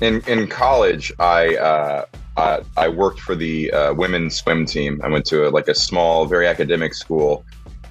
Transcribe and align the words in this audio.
In 0.00 0.20
in 0.26 0.46
college, 0.48 1.12
I 1.18 1.56
uh, 1.56 2.04
uh, 2.36 2.60
I 2.76 2.88
worked 2.88 3.20
for 3.20 3.34
the 3.34 3.70
uh, 3.72 3.94
women's 3.94 4.36
swim 4.36 4.66
team. 4.66 5.00
I 5.02 5.08
went 5.08 5.24
to 5.26 5.48
a, 5.48 5.50
like 5.50 5.68
a 5.68 5.74
small, 5.74 6.26
very 6.26 6.46
academic 6.46 6.92
school, 6.94 7.46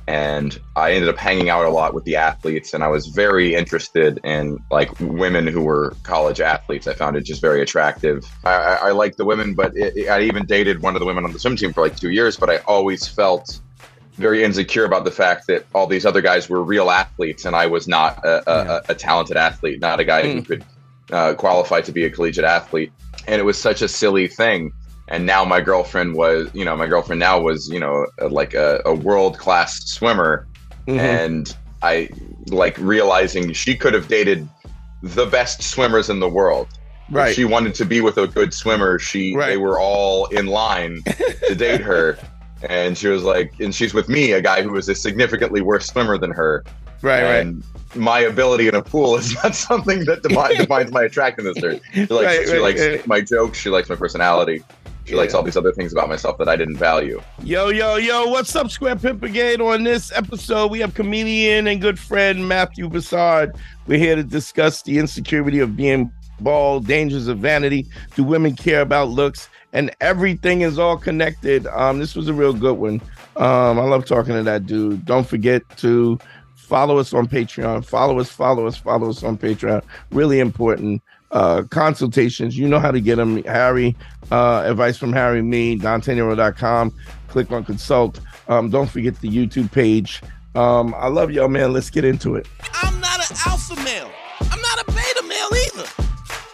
and 0.08 0.60
I 0.76 0.92
ended 0.92 1.10
up 1.10 1.18
hanging 1.18 1.50
out 1.50 1.66
a 1.66 1.70
lot 1.70 1.96
with 1.96 2.04
the 2.04 2.16
athletes. 2.16 2.76
And 2.76 2.84
I 2.84 2.90
was 2.90 3.08
very 3.08 3.56
interested 3.56 4.20
in 4.24 4.64
like 4.70 4.92
women 5.00 5.48
who 5.48 5.62
were 5.64 5.96
college 6.04 6.42
athletes. 6.42 6.86
I 6.86 6.94
found 6.94 7.18
it 7.18 7.22
just 7.22 7.42
very 7.42 7.62
attractive. 7.62 8.24
I, 8.44 8.52
I, 8.54 8.74
I 8.76 8.92
liked 8.92 9.18
the 9.18 9.26
women, 9.26 9.56
but 9.56 9.76
it, 9.76 9.98
it- 9.98 10.08
I 10.10 10.22
even 10.22 10.46
dated 10.46 10.84
one 10.84 10.96
of 10.96 11.00
the 11.00 11.06
women 11.08 11.24
on 11.26 11.34
the 11.34 11.40
swim 11.40 11.56
team 11.56 11.74
for 11.74 11.82
like 11.82 11.98
two 11.98 12.12
years. 12.12 12.38
But 12.38 12.52
I 12.52 12.58
always 12.68 13.08
felt 13.08 13.60
very 14.14 14.44
insecure 14.44 14.86
about 14.86 15.06
the 15.06 15.12
fact 15.12 15.48
that 15.48 15.66
all 15.74 15.88
these 15.88 16.06
other 16.06 16.22
guys 16.22 16.48
were 16.50 16.64
real 16.64 16.92
athletes, 16.92 17.46
and 17.46 17.56
I 17.56 17.66
was 17.66 17.88
not 17.88 18.24
a, 18.24 18.48
a, 18.50 18.76
a, 18.76 18.82
a 18.90 18.96
talented 18.96 19.38
athlete, 19.38 19.82
not 19.82 20.00
a 20.00 20.06
guy 20.06 20.22
who 20.32 20.42
could 20.44 20.64
uh, 21.12 21.34
qualify 21.36 21.82
to 21.82 21.92
be 21.92 22.06
a 22.06 22.10
collegiate 22.10 22.46
athlete. 22.46 22.92
And 23.28 23.40
it 23.40 23.44
was 23.46 23.58
such 23.58 23.82
a 23.82 23.88
silly 23.88 24.28
thing. 24.28 24.72
And 25.08 25.26
now 25.26 25.46
my 25.46 25.62
girlfriend 25.62 26.16
was, 26.16 26.50
you 26.54 26.66
know, 26.66 26.76
my 26.76 26.88
girlfriend 26.88 27.20
now 27.20 27.40
was, 27.40 27.70
you 27.70 27.80
know, 27.80 28.06
like 28.30 28.54
a, 28.54 28.82
a 28.86 28.94
world 28.94 29.38
class 29.38 29.84
swimmer. 29.86 30.48
Mhm. 30.88 31.00
And 31.00 31.58
I 31.84 32.10
like 32.48 32.78
realizing 32.80 33.54
she 33.54 33.76
could 33.76 33.94
have 33.94 34.08
dated 34.08 34.48
the 35.04 35.26
best 35.28 35.62
swimmers 35.62 36.10
in 36.10 36.20
the 36.20 36.30
world. 36.30 36.68
If 37.30 37.36
she 37.36 37.46
wanted 37.46 37.76
to 37.76 37.86
be 37.86 38.02
with 38.02 38.18
a 38.18 38.26
good 38.28 38.52
swimmer. 38.54 38.98
She 38.98 39.36
Right. 39.36 39.50
they 39.50 39.58
were 39.58 39.80
all 39.80 40.26
in 40.28 40.48
line 40.48 41.04
to 41.48 41.56
date 41.56 41.82
her. 41.82 42.18
And 42.68 42.98
she 42.98 43.10
was 43.10 43.22
like, 43.22 43.54
and 43.60 43.76
she's 43.76 43.94
with 43.94 44.10
me, 44.10 44.32
a 44.32 44.42
guy 44.42 44.64
who 44.64 44.72
was 44.72 44.90
a 44.90 44.96
significantly 44.96 45.62
worse 45.62 45.86
swimmer 45.88 46.18
than 46.18 46.32
her. 46.32 46.64
right, 47.04 47.22
right. 47.24 47.48
My 47.96 48.20
ability 48.20 48.68
in 48.68 48.76
a 48.76 48.82
pool 48.82 49.16
is 49.16 49.34
not 49.36 49.56
something 49.70 50.06
that 50.06 50.22
defi- 50.24 50.58
defines 50.58 50.92
my 50.92 51.04
attractiveness. 51.04 51.64
Or 51.64 51.80
she 51.94 52.06
likes, 52.06 52.12
Right, 52.12 52.46
she 52.48 52.54
right, 52.54 52.62
likes 52.62 52.82
right. 52.82 53.08
my 53.08 53.22
jokes. 53.22 53.58
She 53.58 53.70
likes 53.70 53.90
my 53.90 53.96
personality. 53.96 54.64
She 55.06 55.14
likes 55.14 55.36
all 55.36 55.44
these 55.44 55.56
other 55.56 55.72
things 55.72 55.94
about 55.94 56.10
myself 56.10 56.38
that 56.40 56.50
I 56.50 56.56
didn't 56.56 56.78
value. 56.78 57.22
Yo, 57.44 57.70
yo, 57.70 57.96
yo, 57.98 58.28
what's 58.28 58.56
up, 58.56 58.72
Square 58.72 58.96
Pimp 58.96 59.20
Brigade? 59.20 59.62
On 59.62 59.84
this 59.84 60.12
episode, 60.12 60.72
we 60.72 60.80
have 60.80 60.96
comedian 60.96 61.68
and 61.68 61.80
good 61.80 62.00
friend 62.00 62.48
Matthew 62.48 62.90
Broussard. 62.90 63.56
We're 63.86 64.00
here 64.00 64.16
to 64.16 64.24
discuss 64.24 64.82
the 64.82 64.98
insecurity 64.98 65.60
of 65.60 65.76
being 65.78 66.12
bald, 66.40 66.88
dangers 66.88 67.28
of 67.28 67.38
vanity. 67.38 67.86
Do 68.16 68.24
women 68.24 68.56
care 68.56 68.82
about 68.82 69.10
looks? 69.10 69.48
And 69.74 69.96
everything 70.02 70.62
is 70.62 70.80
all 70.80 70.98
connected. 70.98 71.68
Um, 71.68 72.00
this 72.00 72.16
was 72.16 72.28
a 72.28 72.34
real 72.34 72.54
good 72.54 72.78
one. 72.78 73.00
Um, 73.36 73.78
I 73.80 73.84
love 73.84 74.06
talking 74.06 74.34
to 74.34 74.42
that 74.42 74.66
dude. 74.66 75.06
Don't 75.06 75.28
forget 75.28 75.62
to 75.78 76.18
follow 76.66 76.98
us 76.98 77.14
on 77.14 77.28
Patreon. 77.28 77.86
Follow 77.86 78.20
us, 78.20 78.30
follow 78.30 78.68
us, 78.68 78.78
follow 78.78 79.10
us 79.10 79.24
on 79.24 79.38
Patreon. 79.38 79.84
Really 80.12 80.40
important. 80.40 81.02
Uh, 81.32 81.64
consultations, 81.64 82.58
you 82.58 82.68
know 82.68 82.80
how 82.80 82.92
to 82.92 83.02
get 83.02 83.18
them. 83.18 83.44
Harry, 83.44 83.96
uh, 84.32 84.64
advice 84.66 84.98
from 84.98 85.12
Harry, 85.12 85.42
me, 85.42 85.78
DanteNero.com. 85.78 86.94
Click 87.28 87.52
on 87.52 87.66
consult. 87.66 88.20
Um, 88.48 88.70
don't 88.70 88.90
forget 88.90 89.20
the 89.22 89.30
YouTube 89.30 89.72
page. 89.72 90.22
Um, 90.56 90.96
I 90.98 91.08
love 91.08 91.32
y'all, 91.32 91.50
man. 91.50 91.74
Let's 91.74 91.90
get 91.90 92.06
into 92.06 92.36
it. 92.36 92.48
I'm 92.74 93.00
not 93.02 93.30
an 93.30 93.38
alpha 93.46 93.76
male. 93.84 94.10
I'm 94.40 94.62
not 94.62 94.88
a 94.88 94.92
beta 94.92 95.24
male 95.28 95.50
either. 95.66 95.90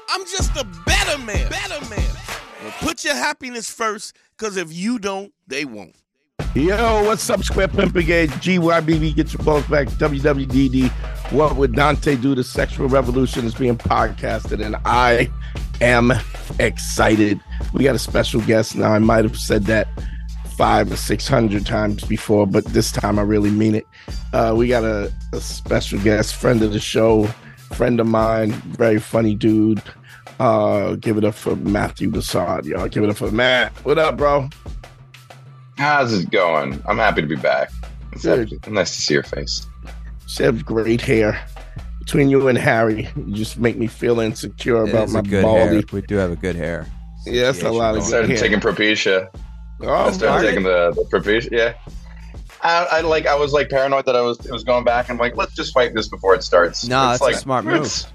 I'm 0.10 0.26
just 0.26 0.56
a 0.58 0.64
better 0.86 1.18
man. 1.20 1.50
Better 1.50 1.90
man. 1.90 2.16
Well, 2.64 2.74
put 2.80 3.04
your 3.04 3.16
happiness 3.16 3.70
first, 3.70 4.16
because 4.38 4.58
if 4.58 4.74
you 4.74 4.98
don't, 4.98 5.32
they 5.48 5.66
won't. 5.66 5.96
Yo, 6.54 7.04
what's 7.06 7.30
up, 7.30 7.44
Square 7.44 7.70
Pimp 7.70 7.94
Brigade? 7.94 8.30
GYBB, 8.30 9.16
get 9.16 9.34
your 9.34 9.44
balls 9.44 9.66
back. 9.68 9.88
WWDD, 9.88 10.90
what 11.32 11.56
would 11.56 11.74
Dante 11.74 12.16
do? 12.16 12.36
The 12.36 12.44
sexual 12.44 12.88
revolution 12.88 13.46
is 13.46 13.56
being 13.56 13.78
podcasted, 13.78 14.64
and 14.64 14.76
I 14.86 15.32
am 15.80 16.12
excited. 16.60 17.40
We 17.74 17.84
got 17.84 17.96
a 17.96 18.00
special 18.00 18.42
guest 18.42 18.76
now. 18.76 18.92
I 18.92 19.00
might 19.00 19.24
have 19.24 19.38
said 19.38 19.64
that 19.66 19.88
five 20.58 20.92
or 20.92 20.98
six 20.98 21.28
hundred 21.28 21.66
times 21.66 22.04
before, 22.04 22.46
but 22.46 22.66
this 22.66 22.92
time 22.92 23.18
I 23.18 23.24
really 23.24 23.52
mean 23.52 23.76
it. 23.76 23.88
Uh, 24.34 24.54
we 24.56 24.68
got 24.68 24.84
a, 24.84 25.12
a 25.34 25.40
special 25.40 26.00
guest, 26.00 26.36
friend 26.36 26.62
of 26.62 26.74
the 26.74 26.80
show, 26.80 27.28
friend 27.74 28.00
of 28.00 28.08
mine, 28.08 28.52
very 28.52 29.00
funny 29.00 29.36
dude. 29.36 29.82
Uh, 30.40 30.96
give 30.96 31.18
it 31.18 31.24
up 31.24 31.36
for 31.36 31.56
Matthew 31.56 32.10
Broussard, 32.10 32.66
y'all. 32.66 32.88
Give 32.88 33.04
it 33.04 33.10
up 33.10 33.18
for 33.18 33.32
Matt. 33.32 33.72
What 33.86 33.98
up, 34.00 34.18
bro? 34.18 34.50
How's 35.82 36.14
it 36.14 36.30
going? 36.30 36.80
I'm 36.88 37.00
happy 37.00 37.22
to 37.22 37.28
be 37.28 37.36
back. 37.36 37.72
It's 38.12 38.22
Good. 38.22 38.68
nice 38.68 38.96
to 38.96 39.02
see 39.02 39.16
your 39.16 39.24
face. 39.24 39.66
She 40.28 40.44
has 40.44 40.62
great 40.62 41.02
hair. 41.02 41.44
Between 41.98 42.30
you 42.30 42.48
and 42.50 42.56
Harry, 42.56 43.10
you 43.16 43.34
just 43.34 43.58
make 43.58 43.80
me 43.80 43.88
feel 43.88 44.20
insecure 44.20 44.86
It 44.86 44.92
about 44.92 45.10
my 45.10 45.22
good 45.24 45.42
baldy. 45.42 45.78
hair. 45.78 45.84
We 45.92 46.02
do 46.02 46.18
have 46.18 46.30
a 46.30 46.36
good 46.36 46.56
hair. 46.56 46.86
Yeah, 47.26 47.46
that's 47.46 47.64
a 47.64 47.72
lot 47.72 47.96
I 47.96 47.98
of 47.98 48.04
good 48.04 48.04
started 48.10 48.30
hair. 48.30 48.38
taking 48.38 48.60
Propecia. 48.60 49.30
oh, 49.82 49.90
I 49.92 50.12
started 50.12 50.28
alright. 50.28 50.46
taking 50.50 50.64
the, 50.64 50.92
the 50.92 51.04
Propecia. 51.18 51.50
Yeah. 51.52 51.74
I, 52.62 52.86
I 52.98 53.02
like. 53.02 53.26
I 53.26 53.34
was 53.34 53.52
like 53.52 53.70
paranoid 53.72 54.06
that 54.06 54.16
I 54.16 54.22
was 54.22 54.38
it 54.46 54.52
was 54.52 54.64
going 54.64 54.84
back. 54.84 55.10
I'm 55.10 55.18
like, 55.18 55.36
let's 55.36 55.56
just 55.56 55.74
fight 55.74 55.96
this 55.96 56.08
before 56.08 56.36
it 56.36 56.44
starts. 56.44 56.88
No, 56.88 57.10
It's 57.14 57.22
that's 57.22 57.38
a 57.38 57.40
smart 57.40 57.66
move. 57.66 57.86
It's, 57.88 58.06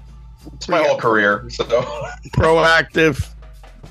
it's 0.53 0.69
my 0.69 0.81
whole 0.83 0.97
career. 0.97 1.49
So 1.49 1.65
proactive. 2.33 3.27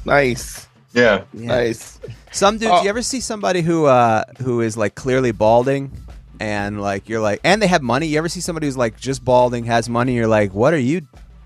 Nice, 0.06 0.66
yeah. 0.94 1.24
nice. 1.34 2.00
Some 2.36 2.58
dudes, 2.58 2.72
Oh. 2.74 2.82
you 2.82 2.88
ever 2.88 3.02
see 3.02 3.20
somebody 3.20 3.62
who 3.62 3.86
uh 3.86 4.24
who 4.38 4.60
is 4.60 4.76
like 4.76 4.94
clearly 4.94 5.32
balding 5.32 5.90
and 6.38 6.80
like 6.82 7.08
you're 7.08 7.20
like 7.20 7.40
and 7.44 7.62
they 7.62 7.66
have 7.66 7.82
money? 7.82 8.06
You 8.06 8.18
ever 8.18 8.28
see 8.28 8.40
somebody 8.40 8.66
who's 8.66 8.76
like 8.76 8.98
just 9.00 9.24
balding, 9.24 9.64
has 9.64 9.88
money, 9.88 10.14
you're 10.14 10.26
like, 10.26 10.52
"What 10.54 10.74
are 10.74 10.78
you 10.78 11.00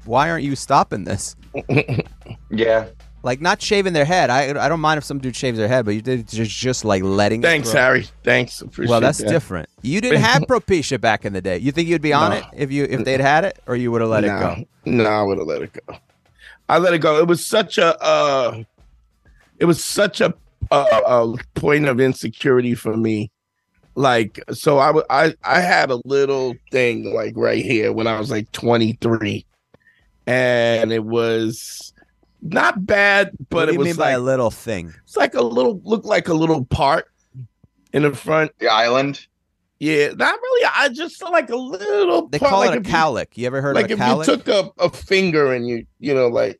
why 0.04 0.30
aren't 0.30 0.44
you 0.44 0.56
stopping 0.56 1.04
this?" 1.04 1.36
Yeah. 2.50 2.88
Like 3.22 3.40
not 3.42 3.60
shaving 3.60 3.92
their 3.92 4.06
head. 4.06 4.30
I 4.30 4.48
I 4.64 4.68
don't 4.68 4.80
mind 4.80 4.98
if 4.98 5.04
some 5.04 5.18
dude 5.18 5.36
shaves 5.36 5.58
their 5.58 5.68
head, 5.68 5.84
but 5.84 5.94
you 5.94 6.00
did 6.02 6.26
just 6.26 6.50
just 6.50 6.84
like 6.86 7.02
letting 7.02 7.40
it 7.40 7.46
Thanks. 7.46 7.70
Harry. 7.70 8.06
Thanks. 8.24 8.60
Appreciate 8.62 8.86
it. 8.86 8.90
Well, 8.90 9.00
that's 9.00 9.18
that. 9.18 9.28
different. 9.28 9.68
You 9.82 10.00
didn't 10.04 10.22
have 10.22 10.42
Propecia 10.44 10.98
back 11.00 11.24
in 11.26 11.32
the 11.34 11.40
day. 11.42 11.58
You 11.58 11.70
think 11.70 11.86
you'd 11.88 12.00
be 12.02 12.12
on 12.14 12.30
No. 12.30 12.36
it 12.38 12.44
if 12.54 12.72
you 12.72 12.84
if 12.88 13.04
they'd 13.04 13.20
had 13.20 13.44
it 13.44 13.58
or 13.66 13.76
you 13.76 13.92
would 13.92 14.00
have 14.00 14.10
let 14.10 14.24
it 14.24 14.28
go? 14.28 14.64
No, 14.86 15.04
I 15.04 15.22
would 15.22 15.38
have 15.38 15.46
let 15.46 15.62
it 15.62 15.72
go. 15.86 15.96
I 16.68 16.78
let 16.78 16.94
it 16.94 16.98
go. 17.00 17.18
It 17.18 17.28
was 17.28 17.44
such 17.44 17.76
a 17.78 17.96
uh 18.02 18.64
it 19.58 19.66
was 19.66 19.84
such 19.84 20.22
a, 20.22 20.32
a, 20.70 20.76
a 21.06 21.34
point 21.54 21.86
of 21.86 22.00
insecurity 22.00 22.74
for 22.74 22.96
me. 22.96 23.30
Like 23.96 24.40
so 24.52 24.78
I 24.78 24.92
I 25.10 25.34
I 25.44 25.60
had 25.60 25.90
a 25.90 26.00
little 26.04 26.54
thing 26.70 27.12
like 27.14 27.34
right 27.36 27.64
here 27.64 27.92
when 27.92 28.06
I 28.06 28.18
was 28.18 28.30
like 28.30 28.50
23. 28.52 29.44
And 30.26 30.92
it 30.92 31.04
was 31.04 31.92
not 32.42 32.86
bad, 32.86 33.32
but 33.48 33.56
what 33.56 33.68
it 33.68 33.72
you 33.72 33.78
was 33.80 33.86
mean 33.86 33.96
like 33.96 34.06
by 34.06 34.10
a 34.12 34.20
little 34.20 34.50
thing? 34.50 34.94
it's 35.04 35.16
like 35.16 35.34
a 35.34 35.42
little 35.42 35.80
looked 35.84 36.04
like 36.06 36.28
a 36.28 36.34
little 36.34 36.64
part 36.66 37.06
in 37.92 38.02
the 38.02 38.14
front. 38.14 38.52
The 38.58 38.68
island. 38.68 39.26
Yeah, 39.80 40.08
not 40.14 40.38
really. 40.40 40.68
I 40.76 40.90
just 40.90 41.20
like 41.22 41.48
a 41.50 41.56
little 41.56 42.28
They 42.28 42.38
part, 42.38 42.50
call 42.50 42.60
like 42.60 42.70
it 42.72 42.76
a 42.76 42.80
if 42.80 42.86
you- 42.86 42.92
cowlick. 42.92 43.26
You 43.34 43.46
ever 43.46 43.60
heard 43.62 43.74
like 43.74 43.90
of 43.90 43.98
a 44.00 44.04
if 44.04 44.18
you 44.18 44.24
took 44.24 44.48
a, 44.48 44.70
a 44.78 44.90
finger 44.90 45.52
and 45.52 45.66
you 45.66 45.84
you 45.98 46.14
know 46.14 46.28
like 46.28 46.58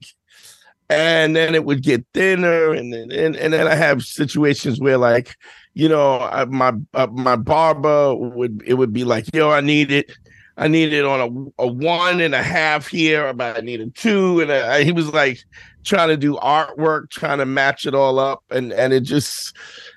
and 0.91 1.37
then 1.37 1.55
it 1.55 1.65
would 1.65 1.83
get 1.83 2.05
thinner 2.13 2.73
and 2.73 2.93
then 2.93 3.11
and, 3.13 3.37
and 3.37 3.53
then 3.53 3.67
i 3.69 3.75
have 3.75 4.03
situations 4.03 4.81
where 4.81 4.99
like 4.99 5.37
you 5.73 5.89
know 5.89 6.19
I, 6.19 6.45
my 6.47 6.73
uh, 6.95 7.07
my 7.07 7.37
barber 7.37 8.15
would 8.15 8.63
it 8.67 8.75
would 8.75 8.93
be 8.93 9.05
like 9.05 9.27
yo 9.33 9.51
i 9.51 9.61
need 9.61 9.93
it 9.93 10.11
i 10.57 10.67
need 10.67 10.93
it 10.93 11.05
on 11.05 11.53
a, 11.59 11.63
a 11.63 11.67
one 11.67 12.21
and 12.21 12.35
a 12.35 12.43
half 12.43 12.89
here 12.89 13.33
but 13.33 13.57
i 13.57 13.61
need 13.61 13.81
a 13.81 13.89
two 13.91 14.41
and 14.41 14.53
I, 14.53 14.83
he 14.83 14.91
was 14.91 15.13
like 15.13 15.39
trying 15.85 16.09
to 16.09 16.17
do 16.17 16.35
artwork 16.35 17.11
trying 17.11 17.39
to 17.39 17.47
match 17.47 17.87
it 17.87 17.95
all 17.95 18.19
up 18.19 18.43
and 18.51 18.73
and 18.73 18.93
it 18.93 19.05
just 19.05 19.57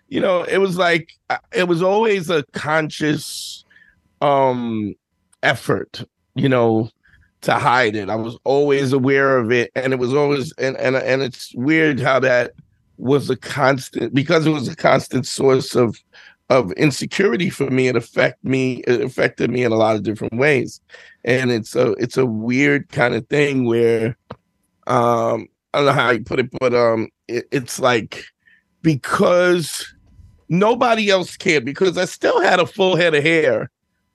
you 0.10 0.22
know 0.22 0.44
it 0.44 0.60
was 0.60 0.78
like 0.78 1.10
it 1.54 1.68
was 1.68 1.82
always 1.82 2.30
a 2.30 2.44
conscious 2.54 3.66
um 4.22 4.94
effort 5.42 6.06
you 6.36 6.48
know 6.48 6.90
to 7.44 7.54
hide 7.54 7.96
it. 7.96 8.10
I 8.10 8.16
was 8.16 8.38
always 8.44 8.94
aware 8.94 9.38
of 9.38 9.52
it, 9.52 9.72
and 9.76 9.94
it 9.94 10.00
was 10.00 10.14
always 10.14 10.52
and 10.54 10.76
and 10.78 10.96
and 10.96 11.22
it's 11.22 11.54
weird 11.56 12.00
how 12.00 12.20
that 12.22 12.54
was 12.98 13.30
a 13.30 13.36
constant 13.36 14.14
because 14.14 14.46
it 14.46 14.52
was 14.52 14.68
a 14.68 14.76
constant 14.76 15.28
source 15.28 15.76
of 15.76 15.98
of 16.50 16.72
insecurity 16.74 17.50
for 17.50 17.70
me. 17.70 17.88
It 17.88 17.96
affect 17.96 18.44
me. 18.44 18.84
It 18.88 19.02
affected 19.02 19.50
me 19.50 19.64
in 19.64 19.72
a 19.72 19.76
lot 19.76 19.96
of 19.96 20.04
different 20.04 20.38
ways, 20.38 20.82
and 21.24 21.52
it's 21.52 21.76
a 21.76 21.92
it's 21.94 22.18
a 22.18 22.26
weird 22.26 22.90
kind 22.90 23.14
of 23.14 23.28
thing 23.28 23.66
where, 23.66 24.18
um, 24.88 25.48
I 25.74 25.78
don't 25.80 25.86
know 25.86 25.94
how 25.94 26.12
you 26.12 26.24
put 26.24 26.40
it, 26.40 26.50
but 26.60 26.74
um, 26.74 27.10
it, 27.28 27.48
it's 27.52 27.80
like 27.80 28.24
because 28.82 29.94
nobody 30.50 31.10
else 31.10 31.36
cared 31.36 31.66
because 31.66 31.98
I 31.98 32.06
still 32.06 32.42
had 32.42 32.60
a 32.60 32.68
full 32.68 32.96
head 32.96 33.16
of 33.16 33.24
hair, 33.24 33.70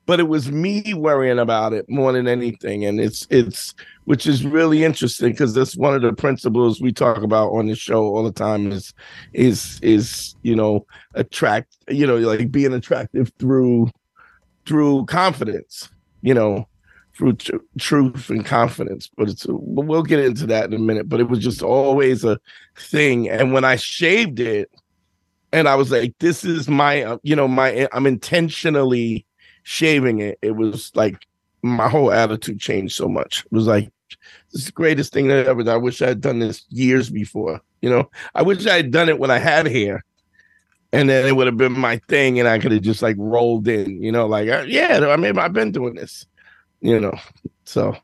but 0.08 0.20
it 0.20 0.26
was 0.26 0.50
me 0.50 0.94
worrying 0.94 1.38
about 1.38 1.74
it 1.74 1.86
more 1.86 2.12
than 2.12 2.26
anything, 2.26 2.82
and 2.86 2.98
it's 2.98 3.26
it's 3.28 3.74
which 4.06 4.26
is 4.26 4.42
really 4.42 4.82
interesting 4.82 5.32
because 5.32 5.52
that's 5.52 5.76
one 5.76 5.94
of 5.94 6.00
the 6.00 6.14
principles 6.14 6.80
we 6.80 6.90
talk 6.92 7.18
about 7.18 7.50
on 7.50 7.66
the 7.66 7.76
show 7.76 8.04
all 8.04 8.24
the 8.24 8.32
time 8.32 8.72
is 8.72 8.94
is 9.34 9.78
is 9.82 10.34
you 10.42 10.56
know 10.56 10.86
attract 11.14 11.76
you 11.88 12.06
know 12.06 12.16
like 12.16 12.50
being 12.50 12.72
attractive 12.72 13.30
through 13.38 13.90
through 14.64 15.04
confidence 15.04 15.90
you 16.22 16.32
know 16.32 16.66
through 17.14 17.34
tr- 17.34 17.56
truth 17.78 18.30
and 18.30 18.46
confidence. 18.46 19.10
But 19.14 19.28
it's 19.28 19.44
we'll 19.46 20.02
get 20.02 20.20
into 20.20 20.46
that 20.46 20.64
in 20.64 20.72
a 20.72 20.78
minute. 20.78 21.10
But 21.10 21.20
it 21.20 21.28
was 21.28 21.40
just 21.40 21.60
always 21.60 22.24
a 22.24 22.40
thing. 22.78 23.28
And 23.28 23.52
when 23.52 23.64
i 23.64 23.76
shaved 23.76 24.40
it 24.40 24.70
and 25.52 25.66
i 25.68 25.74
was 25.74 25.90
like 25.90 26.14
this 26.18 26.44
is 26.44 26.68
my 26.68 27.02
uh, 27.02 27.18
you 27.22 27.34
know 27.36 27.48
my 27.48 27.88
i'm 27.92 28.06
intentionally 28.06 29.26
shaving 29.68 30.20
it 30.20 30.38
it 30.40 30.52
was 30.52 30.90
like 30.94 31.26
my 31.62 31.88
whole 31.88 32.10
attitude 32.10 32.58
changed 32.58 32.94
so 32.94 33.08
much 33.08 33.44
it 33.44 33.52
was 33.52 33.66
like 33.66 33.90
this 34.52 34.62
is 34.62 34.66
the 34.66 34.72
greatest 34.72 35.12
thing 35.12 35.28
that 35.28 35.46
ever. 35.46 35.68
I 35.70 35.76
wish 35.76 36.00
I 36.00 36.08
had 36.08 36.20
done 36.20 36.38
this 36.38 36.64
years 36.70 37.10
before. 37.10 37.60
You 37.82 37.90
know, 37.90 38.10
I 38.34 38.42
wish 38.42 38.66
I 38.66 38.76
had 38.76 38.90
done 38.90 39.08
it 39.08 39.18
when 39.18 39.30
I 39.30 39.38
had 39.38 39.66
hair, 39.66 40.04
and 40.92 41.08
then 41.08 41.26
it 41.26 41.36
would 41.36 41.46
have 41.46 41.56
been 41.56 41.78
my 41.78 42.00
thing, 42.08 42.38
and 42.38 42.48
I 42.48 42.58
could 42.58 42.72
have 42.72 42.82
just 42.82 43.02
like 43.02 43.16
rolled 43.18 43.68
in. 43.68 44.02
You 44.02 44.12
know, 44.12 44.26
like 44.26 44.48
uh, 44.48 44.64
yeah, 44.66 45.06
I 45.08 45.16
mean, 45.16 45.38
I've 45.38 45.52
been 45.52 45.72
doing 45.72 45.94
this. 45.94 46.26
You 46.80 46.98
know, 46.98 47.14
so 47.64 47.96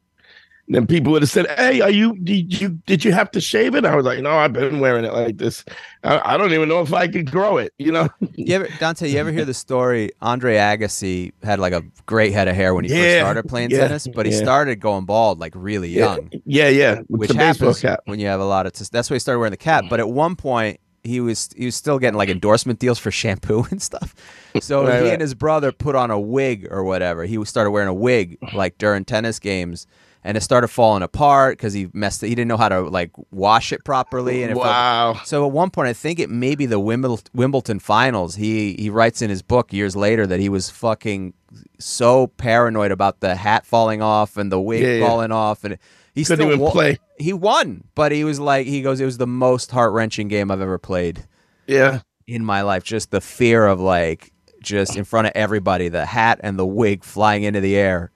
then 0.69 0.87
people 0.87 1.13
would 1.13 1.23
have 1.23 1.31
said, 1.31 1.47
"Hey, 1.59 1.81
are 1.81 1.91
you 1.91 2.17
did 2.17 2.61
you 2.61 2.71
did 2.87 3.05
you 3.05 3.13
have 3.13 3.31
to 3.33 3.41
shave 3.41 3.75
it?" 3.75 3.85
I 3.85 3.95
was 3.95 4.05
like, 4.07 4.21
"No, 4.21 4.31
I've 4.31 4.53
been 4.53 4.81
wearing 4.81 5.05
it 5.05 5.13
like 5.13 5.37
this. 5.37 5.65
I, 6.03 6.35
I 6.35 6.37
don't 6.37 6.53
even 6.53 6.69
know 6.69 6.81
if 6.81 6.93
I 6.93 7.07
could 7.07 7.31
grow 7.31 7.59
it." 7.59 7.73
You 7.79 7.93
know. 7.93 8.09
You 8.35 8.55
ever, 8.57 8.69
Dante? 8.79 9.09
You 9.09 9.19
ever 9.19 9.31
hear 9.31 9.45
the 9.45 9.55
story? 9.55 10.11
Andre 10.23 10.57
Agassi 10.57 11.33
had 11.43 11.59
like 11.59 11.73
a 11.73 11.83
great 12.07 12.33
head 12.33 12.49
of 12.49 12.57
hair 12.57 12.75
when 12.75 12.85
he 12.85 12.91
first 12.91 13.19
started 13.19 13.49
playing 13.49 13.71
yeah, 13.71 13.79
tennis, 13.81 14.09
but 14.09 14.27
he 14.27 14.33
yeah. 14.33 14.39
started 14.39 14.81
going 14.81 15.05
bald 15.05 15.39
like 15.39 15.53
really 15.55 15.91
young, 15.91 16.31
yeah, 16.45 16.69
yeah, 16.69 17.01
with 17.09 17.31
which 17.31 17.33
happens 17.33 17.81
cap. 17.81 18.01
when 18.07 18.19
you 18.19 18.27
have 18.27 18.41
a 18.41 18.45
lot 18.45 18.67
of. 18.67 18.73
Tes- 18.73 18.89
that's 18.89 19.11
why 19.11 19.17
he 19.17 19.21
started 19.21 19.39
wearing 19.41 19.51
the 19.51 19.57
cap. 19.59 19.85
But 19.91 20.01
at 20.01 20.09
one 20.09 20.35
point, 20.35 20.81
he 21.03 21.21
was 21.21 21.51
he 21.55 21.67
was 21.67 21.77
still 21.77 21.99
getting 21.99 22.17
like 22.17 22.31
endorsement 22.31 22.79
deals 22.79 22.99
for 22.99 23.11
shampoo 23.11 23.65
and 23.71 23.81
stuff. 23.83 24.15
So 24.61 24.83
Right, 24.87 24.95
he 24.95 25.05
right. 25.05 25.13
and 25.13 25.21
his 25.21 25.35
brother 25.35 25.71
put 25.73 25.95
on 25.95 26.11
a 26.11 26.19
wig 26.19 26.67
or 26.71 26.83
whatever. 26.85 27.25
He 27.25 27.43
started 27.45 27.71
wearing 27.71 27.89
a 27.89 27.95
wig 27.95 28.39
like 28.55 28.79
during 28.79 29.05
tennis 29.05 29.39
games. 29.39 29.87
And 30.27 30.39
it 30.39 30.41
started 30.41 30.69
falling 30.69 31.03
apart 31.03 31.59
because 31.59 31.75
he 31.75 31.89
messed 31.93 32.23
it. 32.23 32.29
He 32.29 32.35
didn't 32.35 32.49
know 32.49 32.57
how 32.57 32.71
to 32.71 32.81
like 32.81 33.11
wash 33.31 33.73
it 33.73 33.85
properly. 33.85 34.43
And 34.43 34.53
it 34.53 34.57
Wow. 34.57 35.21
so 35.25 35.45
at 35.45 35.53
one 35.53 35.69
point, 35.69 35.89
I 35.89 35.93
think 35.93 36.19
it 36.19 36.31
may 36.31 36.55
be 36.55 36.65
the 36.65 36.81
Wimbledon, 36.81 37.27
Wimbledon 37.35 37.79
finals. 37.79 38.37
He 38.37 38.75
he 38.79 38.89
writes 38.89 39.21
in 39.21 39.29
his 39.29 39.43
book 39.43 39.71
years 39.73 39.95
later 39.95 40.27
that 40.27 40.41
he 40.41 40.49
was 40.49 40.71
fucking 40.71 41.35
so 41.79 42.29
paranoid 42.29 42.91
about 42.91 43.21
the 43.21 43.35
hat 43.37 43.67
falling 43.67 44.01
off 44.01 44.37
and 44.39 44.51
the 44.51 44.59
wig 44.61 44.83
Yeah, 44.83 44.89
yeah. 44.95 45.07
falling 45.07 45.31
off, 45.31 45.63
and 45.63 45.77
he 46.15 46.25
Couldn't 46.25 46.39
still 46.39 46.49
even 46.53 46.61
wa- 46.61 46.71
play. 46.71 46.97
He 47.19 47.33
won, 47.35 47.85
but 47.95 48.11
he 48.11 48.25
was 48.25 48.41
like 48.41 48.67
he 48.67 48.81
goes, 48.81 49.01
it 49.01 49.05
was 49.05 49.19
the 49.19 49.27
most 49.27 49.71
heart 49.73 49.93
wrenching 49.93 50.29
game 50.29 50.51
I've 50.51 50.61
ever 50.63 50.79
played 50.79 51.27
Yeah. 51.67 52.01
in 52.27 52.45
my 52.47 52.63
life. 52.63 52.83
Just 52.83 53.11
the 53.11 53.21
fear 53.21 53.67
of 53.67 53.79
like 53.79 54.33
just 54.63 54.97
in 54.97 55.05
front 55.05 55.27
of 55.27 55.33
everybody, 55.37 55.89
the 55.91 56.07
hat 56.07 56.41
and 56.43 56.59
the 56.59 56.65
wig 56.67 57.05
flying 57.05 57.43
into 57.43 57.61
the 57.61 57.77
air, 57.77 58.11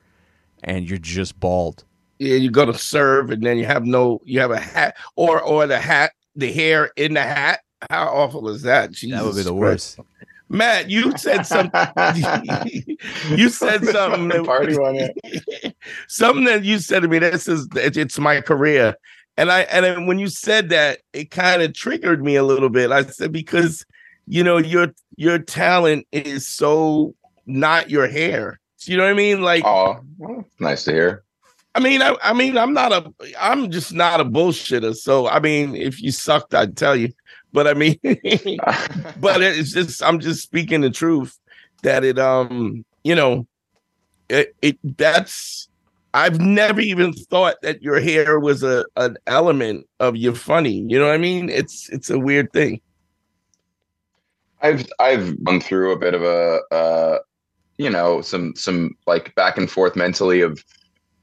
and 0.65 0.89
you're 0.89 0.99
just 0.99 1.39
bald. 1.39 1.85
Yeah, 2.19 2.35
you 2.37 2.51
go 2.51 2.65
to 2.67 2.77
serve 2.77 3.31
and 3.31 3.43
then 3.43 3.59
you 3.59 3.65
have 3.67 3.85
no 3.85 4.21
you 4.25 4.41
have 4.41 4.51
a 4.51 4.59
hat 4.61 4.97
or 5.17 5.41
or 5.43 5.67
the 5.67 5.79
hat 5.79 6.13
the 6.37 6.53
hair 6.53 6.91
in 6.97 7.15
the 7.15 7.23
hat 7.23 7.61
how 7.91 8.09
awful 8.09 8.49
is 8.49 8.63
that 8.63 8.91
Jesus 8.93 9.19
That 9.19 9.25
would 9.27 9.37
be 9.37 9.43
the 9.43 9.55
Christ. 9.57 9.99
worst. 9.99 10.09
matt 10.49 10.91
you 10.91 11.17
said 11.19 11.43
something 11.47 11.71
you 13.39 13.49
said 13.49 13.85
something 13.93 14.29
that- 14.29 14.45
Party 14.45 14.77
one, 14.79 14.95
yeah. 14.97 15.09
something 16.09 16.45
that 16.45 16.65
you 16.65 16.79
said 16.79 17.01
to 17.03 17.09
me 17.09 17.19
that 17.21 17.41
says 17.41 17.69
it's 17.75 18.19
my 18.19 18.41
career 18.41 18.95
and 19.37 19.51
i 19.51 19.61
and 19.63 20.07
when 20.09 20.19
you 20.19 20.29
said 20.29 20.69
that 20.71 21.01
it 21.13 21.31
kind 21.31 21.63
of 21.63 21.73
triggered 21.75 22.23
me 22.25 22.35
a 22.37 22.43
little 22.45 22.69
bit 22.71 22.91
i 22.91 23.03
said 23.05 23.31
because 23.33 23.85
you 24.27 24.43
know 24.43 24.57
your 24.59 24.89
your 25.17 25.39
talent 25.39 26.07
is 26.13 26.47
so 26.47 27.15
not 27.47 27.91
your 27.91 28.07
hair 28.09 28.59
you 28.85 28.97
know 28.97 29.05
what 29.05 29.11
i 29.11 29.15
mean 29.15 29.41
like 29.43 29.65
Oh, 29.65 30.01
well, 30.19 30.45
nice 30.61 30.85
to 30.85 30.93
hear. 30.93 31.25
I 31.75 31.81
mean, 31.81 32.03
I, 32.03 32.17
I 32.23 32.33
mean, 32.33 32.57
I'm 32.57 32.73
not 32.73 32.93
a, 32.93 33.13
I'm 33.39 33.71
just 33.71 33.93
not 33.93 34.21
a 34.21 34.25
bullshitter. 34.25 34.97
So, 34.97 35.29
I 35.29 35.39
mean, 35.39 35.77
if 35.77 36.03
you 36.03 36.11
sucked, 36.11 36.55
I'd 36.55 36.77
tell 36.77 36.97
you. 36.97 37.13
But 37.53 37.67
I 37.67 37.75
mean, 37.75 37.99
but 38.03 39.43
it's 39.43 39.73
just, 39.73 40.03
I'm 40.03 40.19
just 40.19 40.43
speaking 40.43 40.81
the 40.81 40.91
truth 40.91 41.39
that 41.83 42.05
it, 42.05 42.19
um, 42.19 42.85
you 43.05 43.15
know, 43.15 43.47
it, 44.29 44.55
it 44.61 44.79
that's, 44.99 45.69
I've 46.15 46.41
never 46.41 46.81
even 46.81 47.13
thought 47.13 47.57
that 47.63 47.83
your 47.83 48.01
hair 48.01 48.41
was 48.41 48.63
a 48.63 48.85
an 48.97 49.19
element 49.27 49.87
of 50.01 50.17
your 50.17 50.35
funny. 50.35 50.85
You 50.89 50.99
know 50.99 51.07
what 51.07 51.15
I 51.15 51.19
mean? 51.19 51.51
It's, 51.51 51.89
it's 51.91 52.11
a 52.11 52.19
weird 52.19 52.53
thing. 52.53 52.81
I've 54.63 54.87
I've 54.99 55.43
gone 55.45 55.61
through 55.61 55.93
a 55.93 55.99
bit 55.99 56.15
of 56.15 56.23
a 56.23 56.61
uh, 56.75 57.19
you 57.77 57.91
know 57.91 58.21
some 58.21 58.55
some 58.57 58.97
like 59.07 59.35
back 59.35 59.57
and 59.57 59.71
forth 59.71 59.97
mentally 59.97 60.41
of 60.41 60.63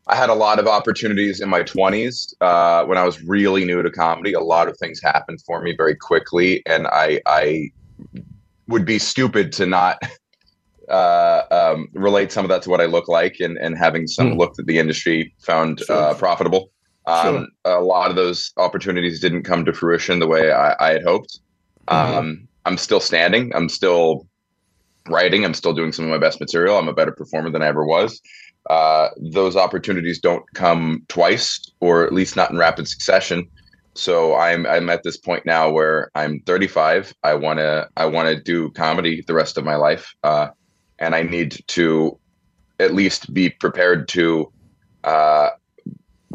I 0.08 0.16
had 0.16 0.30
a 0.30 0.36
lot 0.36 0.60
of 0.60 0.68
opportunities 0.68 1.42
in 1.42 1.50
my 1.50 1.64
20s 1.64 2.34
uh, 2.42 2.86
when 2.86 2.98
I 2.98 3.04
was 3.06 3.22
really 3.24 3.66
new 3.66 3.82
to 3.82 3.90
comedy. 3.90 4.34
A 4.34 4.40
lot 4.40 4.68
of 4.68 4.78
things 4.78 5.02
happened 5.02 5.40
for 5.46 5.62
me 5.62 5.74
very 5.76 5.96
quickly, 5.96 6.62
and 6.68 6.86
I 6.88 7.22
I 7.26 7.72
would 8.68 8.86
be 8.86 9.00
stupid 9.00 9.52
to 9.54 9.66
not 9.66 9.98
uh, 10.90 11.42
um, 11.50 11.88
relate 11.94 12.32
some 12.32 12.46
of 12.46 12.50
that 12.50 12.62
to 12.64 12.70
what 12.70 12.82
I 12.82 12.86
look 12.86 13.08
like, 13.08 13.38
and 13.40 13.58
and 13.58 13.78
having 13.78 14.06
some 14.08 14.32
Hmm. 14.34 14.38
look 14.38 14.54
that 14.56 14.68
the 14.68 14.78
industry 14.78 15.34
found 15.42 15.80
Sure. 15.80 15.96
uh, 15.96 16.14
profitable. 16.14 16.70
Um, 17.08 17.48
A 17.66 17.82
lot 17.82 18.10
of 18.10 18.16
those 18.16 18.52
opportunities 18.58 19.20
didn't 19.20 19.44
come 19.44 19.64
to 19.66 19.74
fruition 19.74 20.20
the 20.20 20.28
way 20.28 20.52
I, 20.52 20.76
I 20.80 20.92
had 20.94 21.04
hoped. 21.04 21.40
Mhm. 21.90 22.18
Um, 22.18 22.48
I'm 22.66 22.78
still 22.78 23.00
standing. 23.00 23.52
I'm 23.56 23.70
still 23.70 24.28
writing. 25.08 25.46
I'm 25.46 25.54
still 25.54 25.74
doing 25.74 25.92
some 25.92 26.06
of 26.06 26.12
my 26.12 26.18
best 26.18 26.40
material. 26.40 26.78
I'm 26.80 26.88
a 26.88 26.94
better 26.94 27.12
performer 27.12 27.52
than 27.52 27.62
I 27.62 27.68
ever 27.68 27.86
was. 27.86 28.20
Uh, 28.70 29.10
those 29.18 29.56
opportunities 29.56 30.20
don't 30.20 30.44
come 30.54 31.04
twice, 31.08 31.72
or 31.80 32.06
at 32.06 32.14
least 32.14 32.36
not 32.36 32.52
in 32.52 32.58
rapid 32.58 32.88
succession. 32.88 33.48
So 33.94 34.36
I'm 34.36 34.66
I'm 34.66 34.90
at 34.90 35.04
this 35.04 35.18
point 35.18 35.46
now 35.46 35.70
where 35.70 36.12
I'm 36.16 36.40
35. 36.42 37.14
I 37.24 37.34
wanna 37.36 37.88
I 37.96 38.06
wanna 38.06 38.40
do 38.42 38.70
comedy 38.72 39.24
the 39.26 39.34
rest 39.34 39.58
of 39.58 39.64
my 39.64 39.76
life, 39.76 40.14
uh, 40.24 40.50
and 41.00 41.16
I 41.16 41.24
need 41.24 41.64
to 41.68 42.18
at 42.80 42.94
least 42.94 43.34
be 43.34 43.50
prepared 43.50 44.08
to 44.10 44.52
uh, 45.06 45.50